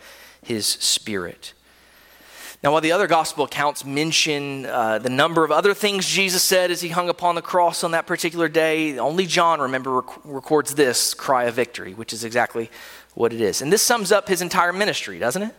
his 0.43 0.67
spirit. 0.67 1.53
Now, 2.63 2.73
while 2.73 2.83
the 2.83 2.93
other 2.93 3.07
gospel 3.07 3.45
accounts 3.45 3.87
mention 3.87 4.67
uh, 4.67 4.99
the 4.99 5.09
number 5.09 5.45
of 5.45 5.51
other 5.51 5.73
things 5.73 6.07
Jesus 6.07 6.43
said 6.43 6.71
as 6.71 6.83
he 6.83 6.91
hung 6.91 7.09
upon 7.09 7.35
the 7.35 7.43
cross 7.43 7.83
on 7.83 7.93
that 7.93 8.07
particular 8.07 8.51
day, 8.51 8.99
only 8.99 9.25
John, 9.25 9.61
remember, 9.61 10.01
rec- 10.01 10.25
records 10.25 10.75
this 10.75 11.15
cry 11.15 11.45
of 11.45 11.55
victory, 11.55 11.95
which 11.95 12.13
is 12.13 12.23
exactly 12.23 12.71
what 13.15 13.33
it 13.33 13.41
is. 13.41 13.63
And 13.63 13.73
this 13.73 13.83
sums 13.83 14.13
up 14.13 14.29
his 14.29 14.43
entire 14.43 14.75
ministry, 14.75 15.19
doesn't 15.19 15.43
it? 15.43 15.55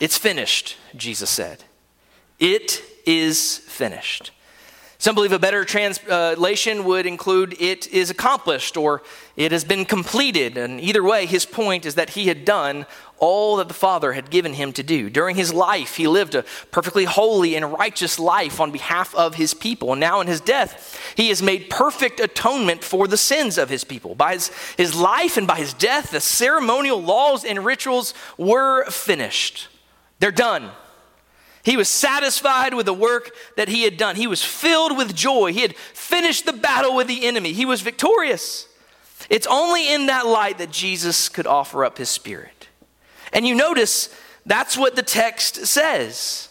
It's 0.00 0.16
finished, 0.16 0.78
Jesus 0.96 1.28
said. 1.28 1.64
It 2.38 2.82
is 3.04 3.58
finished. 3.58 4.30
Some 5.02 5.16
believe 5.16 5.32
a 5.32 5.38
better 5.40 5.64
translation 5.64 6.84
would 6.84 7.06
include 7.06 7.60
it 7.60 7.88
is 7.88 8.08
accomplished 8.08 8.76
or 8.76 9.02
it 9.34 9.50
has 9.50 9.64
been 9.64 9.84
completed. 9.84 10.56
And 10.56 10.80
either 10.80 11.02
way, 11.02 11.26
his 11.26 11.44
point 11.44 11.84
is 11.84 11.96
that 11.96 12.10
he 12.10 12.28
had 12.28 12.44
done 12.44 12.86
all 13.18 13.56
that 13.56 13.66
the 13.66 13.74
Father 13.74 14.12
had 14.12 14.30
given 14.30 14.54
him 14.54 14.72
to 14.74 14.84
do. 14.84 15.10
During 15.10 15.34
his 15.34 15.52
life, 15.52 15.96
he 15.96 16.06
lived 16.06 16.36
a 16.36 16.44
perfectly 16.70 17.04
holy 17.04 17.56
and 17.56 17.72
righteous 17.72 18.16
life 18.20 18.60
on 18.60 18.70
behalf 18.70 19.12
of 19.16 19.34
his 19.34 19.54
people. 19.54 19.90
And 19.90 19.98
now 19.98 20.20
in 20.20 20.28
his 20.28 20.40
death, 20.40 21.12
he 21.16 21.30
has 21.30 21.42
made 21.42 21.68
perfect 21.68 22.20
atonement 22.20 22.84
for 22.84 23.08
the 23.08 23.16
sins 23.16 23.58
of 23.58 23.70
his 23.70 23.82
people. 23.82 24.14
By 24.14 24.34
his, 24.34 24.52
his 24.76 24.94
life 24.94 25.36
and 25.36 25.48
by 25.48 25.56
his 25.56 25.74
death, 25.74 26.12
the 26.12 26.20
ceremonial 26.20 27.02
laws 27.02 27.44
and 27.44 27.64
rituals 27.64 28.14
were 28.38 28.88
finished. 28.88 29.66
They're 30.20 30.30
done. 30.30 30.70
He 31.64 31.76
was 31.76 31.88
satisfied 31.88 32.74
with 32.74 32.86
the 32.86 32.94
work 32.94 33.30
that 33.56 33.68
he 33.68 33.82
had 33.82 33.96
done. 33.96 34.16
He 34.16 34.26
was 34.26 34.42
filled 34.42 34.96
with 34.96 35.14
joy. 35.14 35.52
He 35.52 35.60
had 35.60 35.76
finished 35.76 36.44
the 36.44 36.52
battle 36.52 36.94
with 36.96 37.06
the 37.06 37.24
enemy. 37.24 37.52
He 37.52 37.64
was 37.64 37.82
victorious. 37.82 38.66
It's 39.30 39.46
only 39.46 39.92
in 39.92 40.06
that 40.06 40.26
light 40.26 40.58
that 40.58 40.72
Jesus 40.72 41.28
could 41.28 41.46
offer 41.46 41.84
up 41.84 41.98
his 41.98 42.08
spirit. 42.08 42.68
And 43.32 43.46
you 43.46 43.54
notice 43.54 44.14
that's 44.44 44.76
what 44.76 44.96
the 44.96 45.02
text 45.02 45.66
says. 45.66 46.48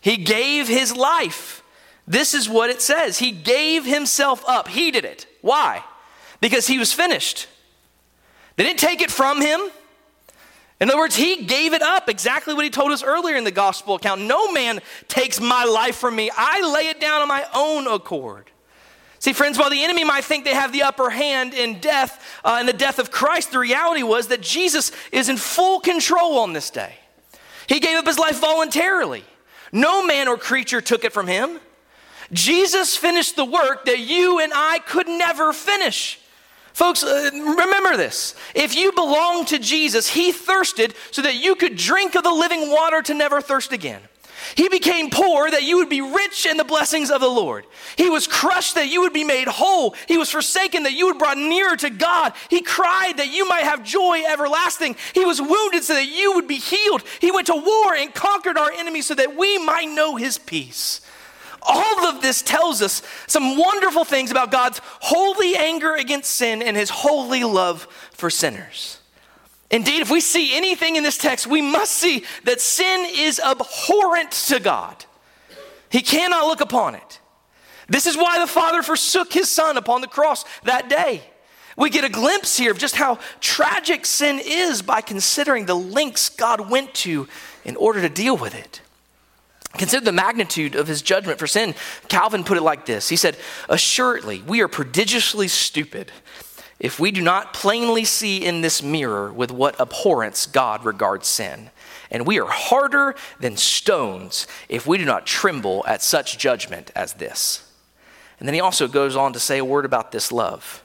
He 0.00 0.16
gave 0.16 0.68
his 0.68 0.94
life. 0.96 1.62
This 2.06 2.34
is 2.34 2.48
what 2.48 2.70
it 2.70 2.80
says. 2.80 3.18
He 3.18 3.30
gave 3.32 3.84
himself 3.84 4.44
up. 4.46 4.68
He 4.68 4.90
did 4.90 5.04
it. 5.04 5.26
Why? 5.40 5.84
Because 6.40 6.66
he 6.66 6.78
was 6.78 6.92
finished. 6.92 7.48
They 8.56 8.64
didn't 8.64 8.80
take 8.80 9.00
it 9.00 9.10
from 9.10 9.40
him. 9.40 9.60
In 10.82 10.90
other 10.90 10.98
words, 10.98 11.14
he 11.14 11.44
gave 11.44 11.74
it 11.74 11.80
up, 11.80 12.08
exactly 12.08 12.54
what 12.54 12.64
he 12.64 12.70
told 12.70 12.90
us 12.90 13.04
earlier 13.04 13.36
in 13.36 13.44
the 13.44 13.52
gospel 13.52 13.94
account. 13.94 14.22
No 14.22 14.50
man 14.50 14.80
takes 15.06 15.40
my 15.40 15.62
life 15.62 15.94
from 15.94 16.16
me, 16.16 16.28
I 16.36 16.60
lay 16.74 16.88
it 16.88 16.98
down 16.98 17.22
on 17.22 17.28
my 17.28 17.46
own 17.54 17.86
accord. 17.86 18.50
See, 19.20 19.32
friends, 19.32 19.56
while 19.56 19.70
the 19.70 19.84
enemy 19.84 20.02
might 20.02 20.24
think 20.24 20.44
they 20.44 20.54
have 20.54 20.72
the 20.72 20.82
upper 20.82 21.08
hand 21.08 21.54
in 21.54 21.78
death, 21.78 22.40
uh, 22.44 22.58
in 22.58 22.66
the 22.66 22.72
death 22.72 22.98
of 22.98 23.12
Christ, 23.12 23.52
the 23.52 23.60
reality 23.60 24.02
was 24.02 24.26
that 24.26 24.40
Jesus 24.40 24.90
is 25.12 25.28
in 25.28 25.36
full 25.36 25.78
control 25.78 26.40
on 26.40 26.52
this 26.52 26.68
day. 26.68 26.94
He 27.68 27.78
gave 27.78 27.96
up 27.96 28.04
his 28.04 28.18
life 28.18 28.40
voluntarily. 28.40 29.22
No 29.70 30.04
man 30.04 30.26
or 30.26 30.36
creature 30.36 30.80
took 30.80 31.04
it 31.04 31.12
from 31.12 31.28
him. 31.28 31.60
Jesus 32.32 32.96
finished 32.96 33.36
the 33.36 33.44
work 33.44 33.84
that 33.84 34.00
you 34.00 34.40
and 34.40 34.52
I 34.52 34.80
could 34.80 35.06
never 35.06 35.52
finish. 35.52 36.18
Folks, 36.72 37.04
uh, 37.04 37.30
remember 37.32 37.96
this. 37.96 38.34
If 38.54 38.74
you 38.74 38.92
belong 38.92 39.44
to 39.46 39.58
Jesus, 39.58 40.08
He 40.08 40.32
thirsted 40.32 40.94
so 41.10 41.22
that 41.22 41.42
you 41.42 41.54
could 41.54 41.76
drink 41.76 42.14
of 42.14 42.24
the 42.24 42.30
living 42.30 42.70
water 42.70 43.02
to 43.02 43.14
never 43.14 43.40
thirst 43.40 43.72
again. 43.72 44.00
He 44.54 44.68
became 44.68 45.10
poor 45.10 45.50
that 45.50 45.62
you 45.62 45.76
would 45.76 45.88
be 45.88 46.00
rich 46.00 46.46
in 46.46 46.56
the 46.56 46.64
blessings 46.64 47.10
of 47.10 47.20
the 47.20 47.28
Lord. 47.28 47.64
He 47.96 48.10
was 48.10 48.26
crushed 48.26 48.74
that 48.74 48.88
you 48.88 49.00
would 49.02 49.12
be 49.12 49.24
made 49.24 49.48
whole. 49.48 49.94
He 50.08 50.18
was 50.18 50.30
forsaken 50.30 50.82
that 50.82 50.92
you 50.92 51.06
would 51.06 51.18
brought 51.18 51.38
nearer 51.38 51.76
to 51.76 51.90
God. 51.90 52.32
He 52.50 52.60
cried 52.60 53.18
that 53.18 53.32
you 53.32 53.48
might 53.48 53.64
have 53.64 53.84
joy 53.84 54.22
everlasting. 54.26 54.96
He 55.14 55.24
was 55.24 55.40
wounded 55.40 55.84
so 55.84 55.94
that 55.94 56.08
you 56.08 56.34
would 56.34 56.48
be 56.48 56.58
healed. 56.58 57.02
He 57.20 57.30
went 57.30 57.46
to 57.46 57.54
war 57.54 57.94
and 57.94 58.12
conquered 58.12 58.58
our 58.58 58.70
enemies 58.72 59.06
so 59.06 59.14
that 59.14 59.36
we 59.36 59.58
might 59.58 59.88
know 59.88 60.16
His 60.16 60.38
peace. 60.38 61.00
All 61.66 62.06
of 62.06 62.22
this 62.22 62.42
tells 62.42 62.82
us 62.82 63.02
some 63.26 63.56
wonderful 63.56 64.04
things 64.04 64.30
about 64.30 64.50
God's 64.50 64.80
holy 64.84 65.56
anger 65.56 65.94
against 65.94 66.30
sin 66.30 66.62
and 66.62 66.76
his 66.76 66.90
holy 66.90 67.44
love 67.44 67.86
for 68.12 68.30
sinners. 68.30 68.98
Indeed, 69.70 70.02
if 70.02 70.10
we 70.10 70.20
see 70.20 70.54
anything 70.54 70.96
in 70.96 71.02
this 71.02 71.16
text, 71.16 71.46
we 71.46 71.62
must 71.62 71.92
see 71.92 72.24
that 72.44 72.60
sin 72.60 73.06
is 73.16 73.40
abhorrent 73.40 74.32
to 74.48 74.60
God. 74.60 75.04
He 75.88 76.02
cannot 76.02 76.46
look 76.46 76.60
upon 76.60 76.94
it. 76.94 77.20
This 77.88 78.06
is 78.06 78.16
why 78.16 78.38
the 78.38 78.46
Father 78.46 78.82
forsook 78.82 79.32
his 79.32 79.48
Son 79.48 79.76
upon 79.76 80.00
the 80.00 80.08
cross 80.08 80.44
that 80.64 80.88
day. 80.88 81.22
We 81.76 81.90
get 81.90 82.04
a 82.04 82.08
glimpse 82.08 82.58
here 82.58 82.70
of 82.70 82.78
just 82.78 82.96
how 82.96 83.18
tragic 83.40 84.04
sin 84.04 84.40
is 84.42 84.82
by 84.82 85.00
considering 85.00 85.66
the 85.66 85.74
lengths 85.74 86.28
God 86.28 86.70
went 86.70 86.92
to 86.96 87.28
in 87.64 87.76
order 87.76 88.00
to 88.02 88.08
deal 88.08 88.36
with 88.36 88.54
it. 88.54 88.82
Consider 89.78 90.04
the 90.04 90.12
magnitude 90.12 90.74
of 90.74 90.86
his 90.86 91.00
judgment 91.00 91.38
for 91.38 91.46
sin. 91.46 91.74
Calvin 92.08 92.44
put 92.44 92.58
it 92.58 92.62
like 92.62 92.86
this 92.86 93.08
He 93.08 93.16
said, 93.16 93.36
Assuredly, 93.68 94.42
we 94.42 94.60
are 94.60 94.68
prodigiously 94.68 95.48
stupid 95.48 96.12
if 96.78 96.98
we 96.98 97.12
do 97.12 97.22
not 97.22 97.54
plainly 97.54 98.04
see 98.04 98.44
in 98.44 98.60
this 98.60 98.82
mirror 98.82 99.32
with 99.32 99.52
what 99.52 99.80
abhorrence 99.80 100.46
God 100.46 100.84
regards 100.84 101.28
sin. 101.28 101.70
And 102.10 102.26
we 102.26 102.40
are 102.40 102.48
harder 102.48 103.14
than 103.40 103.56
stones 103.56 104.46
if 104.68 104.86
we 104.86 104.98
do 104.98 105.04
not 105.04 105.24
tremble 105.24 105.84
at 105.86 106.02
such 106.02 106.38
judgment 106.38 106.90
as 106.94 107.14
this. 107.14 107.70
And 108.38 108.48
then 108.48 108.54
he 108.54 108.60
also 108.60 108.88
goes 108.88 109.14
on 109.14 109.32
to 109.32 109.40
say 109.40 109.58
a 109.58 109.64
word 109.64 109.84
about 109.84 110.10
this 110.10 110.32
love. 110.32 110.82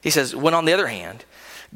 He 0.00 0.10
says, 0.10 0.34
When 0.34 0.54
on 0.54 0.64
the 0.64 0.72
other 0.72 0.86
hand, 0.86 1.24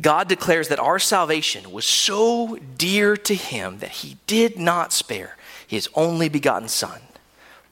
God 0.01 0.29
declares 0.29 0.69
that 0.69 0.79
our 0.79 0.99
salvation 0.99 1.73
was 1.73 1.85
so 1.85 2.57
dear 2.79 3.17
to 3.17 3.35
him 3.35 3.79
that 3.81 3.91
he 3.91 4.17
did 4.27 4.59
not 4.59 4.93
spare 4.93 5.37
his 5.67 5.89
only 5.95 6.29
begotten 6.29 6.69
Son. 6.69 7.01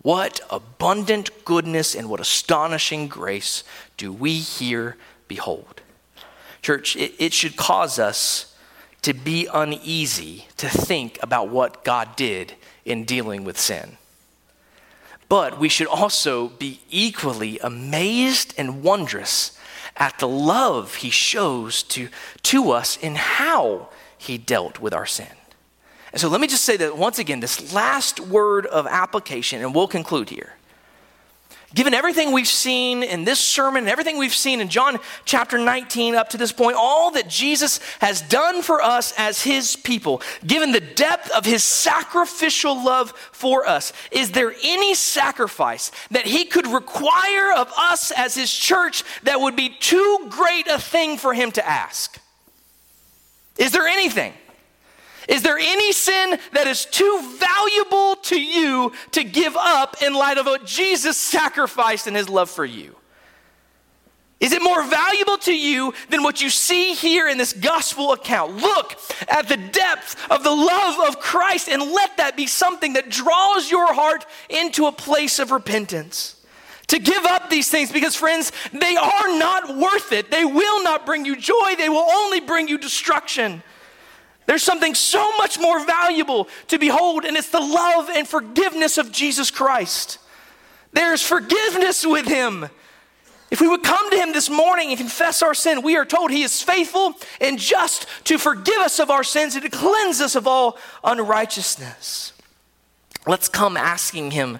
What 0.03 0.41
abundant 0.51 1.45
goodness 1.45 1.95
and 1.95 2.09
what 2.09 2.21
astonishing 2.21 3.07
grace 3.09 3.63
do 3.97 4.13
we 4.13 4.39
here 4.39 4.97
behold? 5.29 5.81
Church, 6.61 6.97
it, 6.97 7.13
it 7.19 7.33
should 7.33 7.57
cause 7.57 7.99
us 7.99 8.57
to 9.03 9.13
be 9.13 9.49
uneasy 9.53 10.47
to 10.57 10.69
think 10.69 11.19
about 11.23 11.49
what 11.49 11.85
God 11.85 12.17
did 12.17 12.55
in 12.85 13.05
dealing 13.05 13.45
with 13.45 13.59
sin. 13.59 13.97
But 15.29 15.59
we 15.59 15.69
should 15.69 15.87
also 15.87 16.49
be 16.49 16.81
equally 16.91 17.59
amazed 17.61 18.55
and 18.59 18.83
wondrous 18.83 19.59
at 19.97 20.19
the 20.19 20.29
love 20.29 20.97
he 20.97 21.11
shows 21.11 21.83
to, 21.85 22.09
to 22.43 22.71
us 22.71 22.97
in 22.97 23.15
how 23.15 23.89
he 24.19 24.39
dealt 24.39 24.81
with 24.81 24.93
our 24.93 25.07
sin. 25.07 25.27
And 26.13 26.21
so 26.21 26.29
let 26.29 26.41
me 26.41 26.47
just 26.47 26.65
say 26.65 26.77
that 26.77 26.97
once 26.97 27.19
again, 27.19 27.41
this 27.41 27.73
last 27.73 28.21
word 28.21 28.67
of 28.67 28.87
application, 28.87 29.63
and 29.63 29.75
we'll 29.75 29.89
conclude 29.89 30.29
here. 30.29 30.55
Given 31.75 31.95
everything 31.95 32.33
we've 32.33 32.47
seen 32.47 33.03
in 33.03 33.25
this 33.25 33.41
sermon, 33.41 33.85
and 33.85 33.89
everything 33.89 34.19
we've 34.19 34.35
seen 34.35 34.61
in 34.61 34.69
John 34.69 34.99
chapter 35.25 35.57
19 35.57 36.15
up 36.15 36.29
to 36.31 36.37
this 36.37 36.53
point, 36.53 36.77
all 36.79 37.13
that 37.13 37.29
Jesus 37.29 37.81
has 38.01 38.21
done 38.21 38.61
for 38.61 38.83
us 38.83 39.15
as 39.17 39.43
his 39.43 39.75
people, 39.77 40.21
given 40.47 40.73
the 40.73 40.81
depth 40.81 41.31
of 41.31 41.47
his 41.47 41.65
sacrificial 41.65 42.85
love 42.85 43.13
for 43.33 43.67
us, 43.67 43.95
is 44.11 44.33
there 44.33 44.55
any 44.63 44.95
sacrifice 44.95 45.91
that 46.11 46.27
he 46.27 46.45
could 46.45 46.67
require 46.67 47.55
of 47.57 47.73
us 47.79 48.11
as 48.11 48.35
his 48.35 48.53
church 48.53 49.03
that 49.23 49.41
would 49.41 49.57
be 49.57 49.71
too 49.71 50.27
great 50.29 50.67
a 50.69 50.79
thing 50.79 51.17
for 51.17 51.33
him 51.33 51.51
to 51.53 51.67
ask? 51.67 52.21
Is 53.57 53.73
there 53.73 53.87
anything? 53.87 54.35
Is 55.33 55.41
there 55.41 55.57
any 55.59 55.93
sin 55.93 56.39
that 56.53 56.67
is 56.67 56.85
too 56.85 57.37
valuable 57.39 58.17
to 58.17 58.39
you 58.39 58.93
to 59.13 59.25
give 59.25 59.57
up 59.57 60.03
in 60.03 60.13
light 60.13 60.37
of 60.37 60.45
what 60.45 60.67
Jesus 60.67 61.17
sacrificed 61.17 62.07
in 62.07 62.15
his 62.15 62.29
love 62.29 62.51
for 62.51 62.67
you? 62.67 62.95
Is 64.41 64.53
it 64.53 64.63
more 64.63 64.85
valuable 64.85 65.39
to 65.39 65.57
you 65.57 65.95
than 66.11 66.23
what 66.23 66.43
you 66.43 66.51
see 66.51 66.93
here 66.93 67.31
in 67.31 67.39
this 67.39 67.55
gospel 67.55 68.13
account? 68.13 68.57
Look 68.57 68.99
at 69.27 69.49
the 69.49 69.57
depth 69.57 70.17
of 70.31 70.45
the 70.45 70.51
love 70.51 71.09
of 71.09 71.19
Christ 71.19 71.71
and 71.71 71.81
let 71.81 72.19
that 72.19 72.37
be 72.37 72.47
something 72.47 72.93
that 72.93 73.09
draws 73.09 73.71
your 73.71 73.95
heart 73.95 74.27
into 74.51 74.85
a 74.85 74.93
place 74.93 75.39
of 75.39 75.51
repentance. 75.51 76.37
To 76.89 76.99
give 76.99 77.25
up 77.25 77.49
these 77.49 77.71
things 77.71 77.91
because, 77.91 78.15
friends, 78.15 78.53
they 78.71 78.97
are 78.97 79.39
not 79.39 79.79
worth 79.79 80.13
it. 80.13 80.31
They 80.31 80.45
will 80.45 80.85
not 80.85 81.07
bring 81.07 81.25
you 81.25 81.37
joy, 81.37 81.75
they 81.79 81.89
will 81.89 82.07
only 82.11 82.41
bring 82.41 82.69
you 82.69 82.77
destruction. 82.77 83.63
There's 84.47 84.63
something 84.63 84.95
so 84.95 85.37
much 85.37 85.59
more 85.59 85.85
valuable 85.85 86.49
to 86.69 86.79
behold, 86.79 87.25
and 87.25 87.37
it's 87.37 87.51
the 87.51 87.61
love 87.61 88.11
and 88.11 88.27
forgiveness 88.27 88.99
of 88.99 89.13
Jesus 89.13 89.51
Christ. 89.51 90.19
There's 90.93 91.23
forgiveness 91.23 92.05
with 92.05 92.27
Him. 92.27 92.69
If 93.51 93.61
we 93.61 93.69
would 93.69 93.83
come 93.83 94.11
to 94.11 94.17
Him 94.17 94.33
this 94.33 94.51
morning 94.51 94.89
and 94.89 94.99
confess 94.99 95.43
our 95.43 95.55
sin, 95.55 95.83
we 95.83 95.97
are 95.97 96.05
told 96.05 96.31
He 96.31 96.43
is 96.43 96.63
faithful 96.63 97.15
and 97.41 97.59
just 97.59 98.07
to 98.25 98.39
forgive 98.39 98.79
us 98.79 98.99
of 98.99 99.11
our 99.11 99.25
sins 99.25 99.55
and 99.55 99.65
to 99.65 99.71
cleanse 99.71 100.21
us 100.21 100.35
of 100.35 100.47
all 100.47 100.79
unrighteousness. 101.05 102.33
Let's 103.27 103.49
come 103.49 103.77
asking 103.77 104.33
Him 104.33 104.59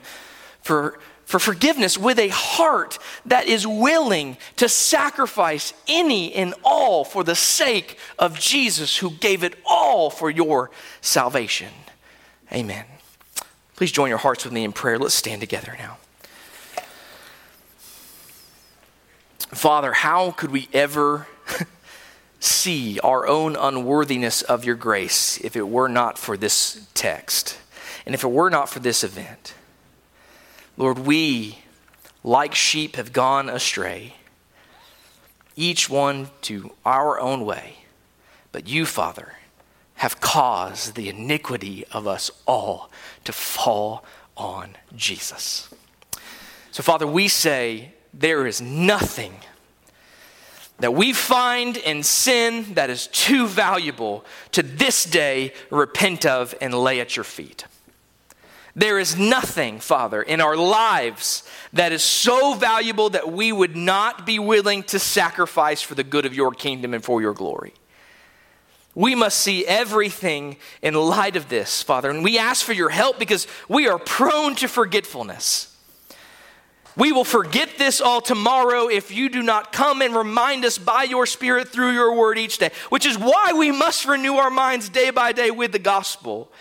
for 0.61 1.01
for 1.33 1.39
forgiveness 1.39 1.97
with 1.97 2.19
a 2.19 2.29
heart 2.29 2.99
that 3.25 3.47
is 3.47 3.67
willing 3.67 4.37
to 4.57 4.69
sacrifice 4.69 5.73
any 5.89 6.35
and 6.35 6.53
all 6.63 7.07
for 7.07 7.25
the 7.25 7.35
sake 7.35 7.97
of 8.19 8.39
Jesus 8.39 8.99
who 8.99 9.11
gave 9.13 9.43
it 9.43 9.55
all 9.65 10.11
for 10.11 10.31
your 10.31 10.71
salvation. 11.01 11.71
Amen. 12.53 12.85
Please 13.77 13.91
join 13.91 14.11
your 14.11 14.19
hearts 14.19 14.45
with 14.45 14.53
me 14.53 14.63
in 14.63 14.73
prayer. 14.73 14.99
Let's 14.99 15.15
stand 15.15 15.41
together 15.41 15.75
now. 15.79 15.97
Father, 19.55 19.95
how 19.95 20.33
could 20.33 20.51
we 20.51 20.69
ever 20.75 21.29
see 22.41 23.01
our 23.01 23.27
own 23.27 23.57
unworthiness 23.57 24.43
of 24.43 24.67
your 24.67 24.77
grace 24.77 25.39
if 25.39 25.57
it 25.57 25.67
were 25.67 25.89
not 25.89 26.19
for 26.19 26.37
this 26.37 26.87
text 26.93 27.59
and 28.05 28.15
if 28.15 28.23
it 28.23 28.31
were 28.31 28.51
not 28.51 28.69
for 28.69 28.81
this 28.81 29.03
event? 29.03 29.55
Lord, 30.83 30.99
we, 30.99 31.59
like 32.25 32.57
sheep, 32.57 32.97
have 32.97 33.13
gone 33.13 33.49
astray, 33.49 34.17
each 35.55 35.89
one 35.89 36.31
to 36.41 36.73
our 36.85 37.21
own 37.21 37.45
way. 37.45 37.85
But 38.51 38.67
you, 38.67 38.85
Father, 38.85 39.35
have 39.95 40.21
caused 40.21 40.97
the 40.97 41.09
iniquity 41.09 41.85
of 41.93 42.09
us 42.09 42.33
all 42.49 42.91
to 43.23 43.33
fall 43.33 44.05
on 44.37 44.71
Jesus. 44.97 45.73
So, 46.73 46.83
Father, 46.83 47.07
we 47.07 47.29
say 47.29 47.93
there 48.13 48.45
is 48.45 48.61
nothing 48.61 49.37
that 50.81 50.95
we 50.95 51.13
find 51.13 51.77
in 51.77 52.03
sin 52.03 52.75
that 52.75 52.91
is 52.91 53.07
too 53.07 53.47
valuable 53.47 54.25
to 54.51 54.65
this 54.65 55.05
day 55.05 55.53
repent 55.71 56.27
of 56.27 56.57
and 56.61 56.75
lay 56.75 56.99
at 56.99 57.15
your 57.15 57.23
feet. 57.23 57.67
There 58.75 58.99
is 58.99 59.19
nothing, 59.19 59.81
Father, 59.81 60.23
in 60.23 60.41
our 60.41 60.57
lives 60.57 61.43
that 61.75 61.93
is 61.93 62.03
so 62.03 62.55
valuable 62.55 63.11
that 63.11 63.31
we 63.31 63.53
would 63.53 63.77
not 63.77 64.25
be 64.25 64.39
willing 64.39 64.83
to 64.85 64.99
sacrifice 64.99 65.83
for 65.83 65.95
the 65.95 66.05
good 66.05 66.25
of 66.25 66.35
your 66.35 66.53
kingdom 66.53 66.95
and 66.95 67.05
for 67.05 67.21
your 67.21 67.35
glory. 67.35 67.75
We 68.95 69.15
must 69.15 69.39
see 69.39 69.67
everything 69.67 70.57
in 70.83 70.95
light 70.95 71.37
of 71.37 71.49
this, 71.49 71.83
Father, 71.83 72.11
and 72.11 72.25
we 72.25 72.39
ask 72.39 72.65
for 72.65 72.73
your 72.73 72.91
help 72.91 73.19
because 73.19 73.47
we 73.69 73.89
are 73.89 73.99
prone 73.99 74.55
to 74.57 74.69
forgetfulness. 74.69 75.69
We 76.95 77.11
will 77.11 77.25
forget 77.25 77.79
this 77.79 78.03
all 78.03 78.21
tomorrow 78.21 78.89
if 78.89 79.11
you 79.11 79.31
do 79.31 79.43
not 79.43 79.73
come 79.73 80.03
and 80.03 80.15
remind 80.15 80.65
us 80.67 80.77
by 80.77 81.05
your 81.05 81.25
Spirit 81.25 81.69
through 81.69 81.93
your 81.93 82.15
word 82.15 82.39
each 82.39 82.59
day, 82.59 82.71
which 82.91 83.07
is 83.07 83.17
why 83.17 83.53
we 83.57 83.71
must 83.71 84.05
renew 84.05 84.35
our 84.35 84.51
minds 84.51 84.91
day 84.91 85.11
by 85.11 85.33
day 85.33 85.51
with 85.51 85.73
the 85.73 85.79
gospel. 85.79 86.53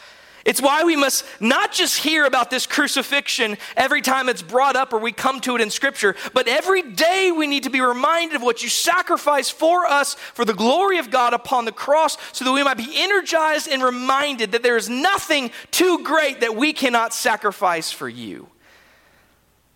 It's 0.43 0.61
why 0.61 0.83
we 0.83 0.95
must 0.95 1.23
not 1.39 1.71
just 1.71 1.99
hear 1.99 2.25
about 2.25 2.49
this 2.49 2.65
crucifixion 2.65 3.57
every 3.77 4.01
time 4.01 4.27
it's 4.27 4.41
brought 4.41 4.75
up 4.75 4.91
or 4.91 4.99
we 4.99 5.11
come 5.11 5.39
to 5.41 5.55
it 5.55 5.61
in 5.61 5.69
Scripture, 5.69 6.15
but 6.33 6.47
every 6.47 6.81
day 6.81 7.31
we 7.31 7.45
need 7.45 7.63
to 7.63 7.69
be 7.69 7.81
reminded 7.81 8.35
of 8.35 8.41
what 8.41 8.63
you 8.63 8.69
sacrificed 8.69 9.53
for 9.53 9.85
us 9.85 10.15
for 10.15 10.43
the 10.43 10.53
glory 10.53 10.97
of 10.97 11.11
God 11.11 11.33
upon 11.33 11.65
the 11.65 11.71
cross 11.71 12.17
so 12.31 12.43
that 12.43 12.51
we 12.51 12.63
might 12.63 12.77
be 12.77 12.91
energized 12.95 13.67
and 13.67 13.83
reminded 13.83 14.53
that 14.53 14.63
there 14.63 14.77
is 14.77 14.89
nothing 14.89 15.51
too 15.69 16.03
great 16.03 16.41
that 16.41 16.55
we 16.55 16.73
cannot 16.73 17.13
sacrifice 17.13 17.91
for 17.91 18.09
you. 18.09 18.47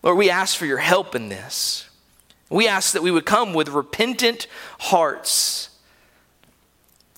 Lord, 0.01 0.17
we 0.17 0.29
ask 0.29 0.57
for 0.57 0.65
your 0.65 0.77
help 0.79 1.13
in 1.13 1.29
this. 1.29 1.87
We 2.49 2.67
ask 2.67 2.93
that 2.93 3.03
we 3.03 3.11
would 3.11 3.25
come 3.25 3.53
with 3.53 3.69
repentant 3.69 4.47
hearts 4.79 5.69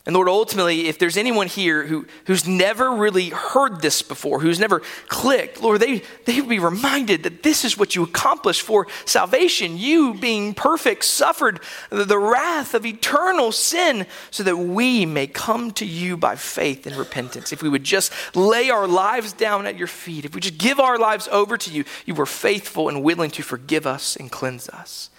and 0.07 0.15
Lord, 0.15 0.29
ultimately, 0.29 0.87
if 0.87 0.97
there's 0.97 1.17
anyone 1.17 1.47
here 1.47 1.85
who, 1.85 2.05
who's 2.27 2.47
never 2.47 2.93
really 2.93 3.27
heard 3.27 3.81
this 3.81 4.01
before, 4.01 4.39
who's 4.39 4.57
never 4.57 4.81
clicked, 5.09 5.61
Lord, 5.61 5.81
they, 5.81 6.01
they 6.23 6.39
would 6.39 6.47
be 6.47 6.59
reminded 6.59 7.23
that 7.23 7.43
this 7.43 7.65
is 7.65 7.77
what 7.77 7.93
you 7.93 8.03
accomplished 8.03 8.61
for 8.61 8.87
salvation. 9.03 9.77
You, 9.77 10.13
being 10.13 10.53
perfect, 10.53 11.03
suffered 11.03 11.59
the, 11.89 12.17
wrath 12.17 12.73
of 12.73 12.85
eternal 12.85 13.51
sin 13.51 14.07
so 14.31 14.43
that 14.43 14.55
we 14.55 15.05
may 15.05 15.27
come 15.27 15.71
to 15.71 15.85
you 15.85 16.15
by 16.15 16.37
faith 16.37 16.87
and 16.87 16.95
repentance. 16.95 17.51
If 17.51 17.61
we 17.61 17.67
would 17.67 17.83
just 17.83 18.13
lay 18.33 18.69
our 18.69 18.87
lives 18.87 19.33
down 19.33 19.67
at 19.67 19.75
your 19.75 19.87
feet, 19.87 20.23
if 20.23 20.33
we 20.33 20.39
just 20.39 20.57
give 20.57 20.79
our 20.79 20.97
lives 20.97 21.27
over 21.33 21.57
to 21.57 21.69
you, 21.69 21.83
you 22.05 22.15
were 22.15 22.25
faithful 22.25 22.87
and 22.87 23.03
willing 23.03 23.31
to 23.31 23.43
forgive 23.43 23.85
us 23.85 24.15
and 24.15 24.31
cleanse 24.31 24.69
us. 24.69 25.09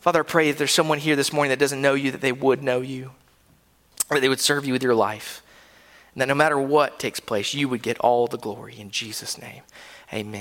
Father, 0.00 0.20
I 0.20 0.22
pray 0.22 0.48
if 0.48 0.56
there's 0.56 0.72
someone 0.72 1.00
here 1.00 1.16
this 1.16 1.34
morning 1.34 1.50
that 1.50 1.58
doesn't 1.58 1.82
know 1.82 1.92
you, 1.92 2.10
that 2.12 2.22
they 2.22 2.32
would 2.32 2.62
know 2.62 2.80
you 2.80 3.10
or 4.10 4.20
they 4.20 4.28
would 4.28 4.40
serve 4.40 4.66
you 4.66 4.72
with 4.72 4.82
your 4.82 4.94
life. 4.94 5.42
And 6.14 6.20
that 6.22 6.28
no 6.28 6.34
matter 6.34 6.58
what 6.58 6.98
takes 6.98 7.20
place, 7.20 7.54
you 7.54 7.68
would 7.68 7.82
get 7.82 7.98
all 8.00 8.26
the 8.26 8.38
glory 8.38 8.78
in 8.78 8.90
Jesus' 8.90 9.38
name. 9.38 9.62
Amen. 10.12 10.34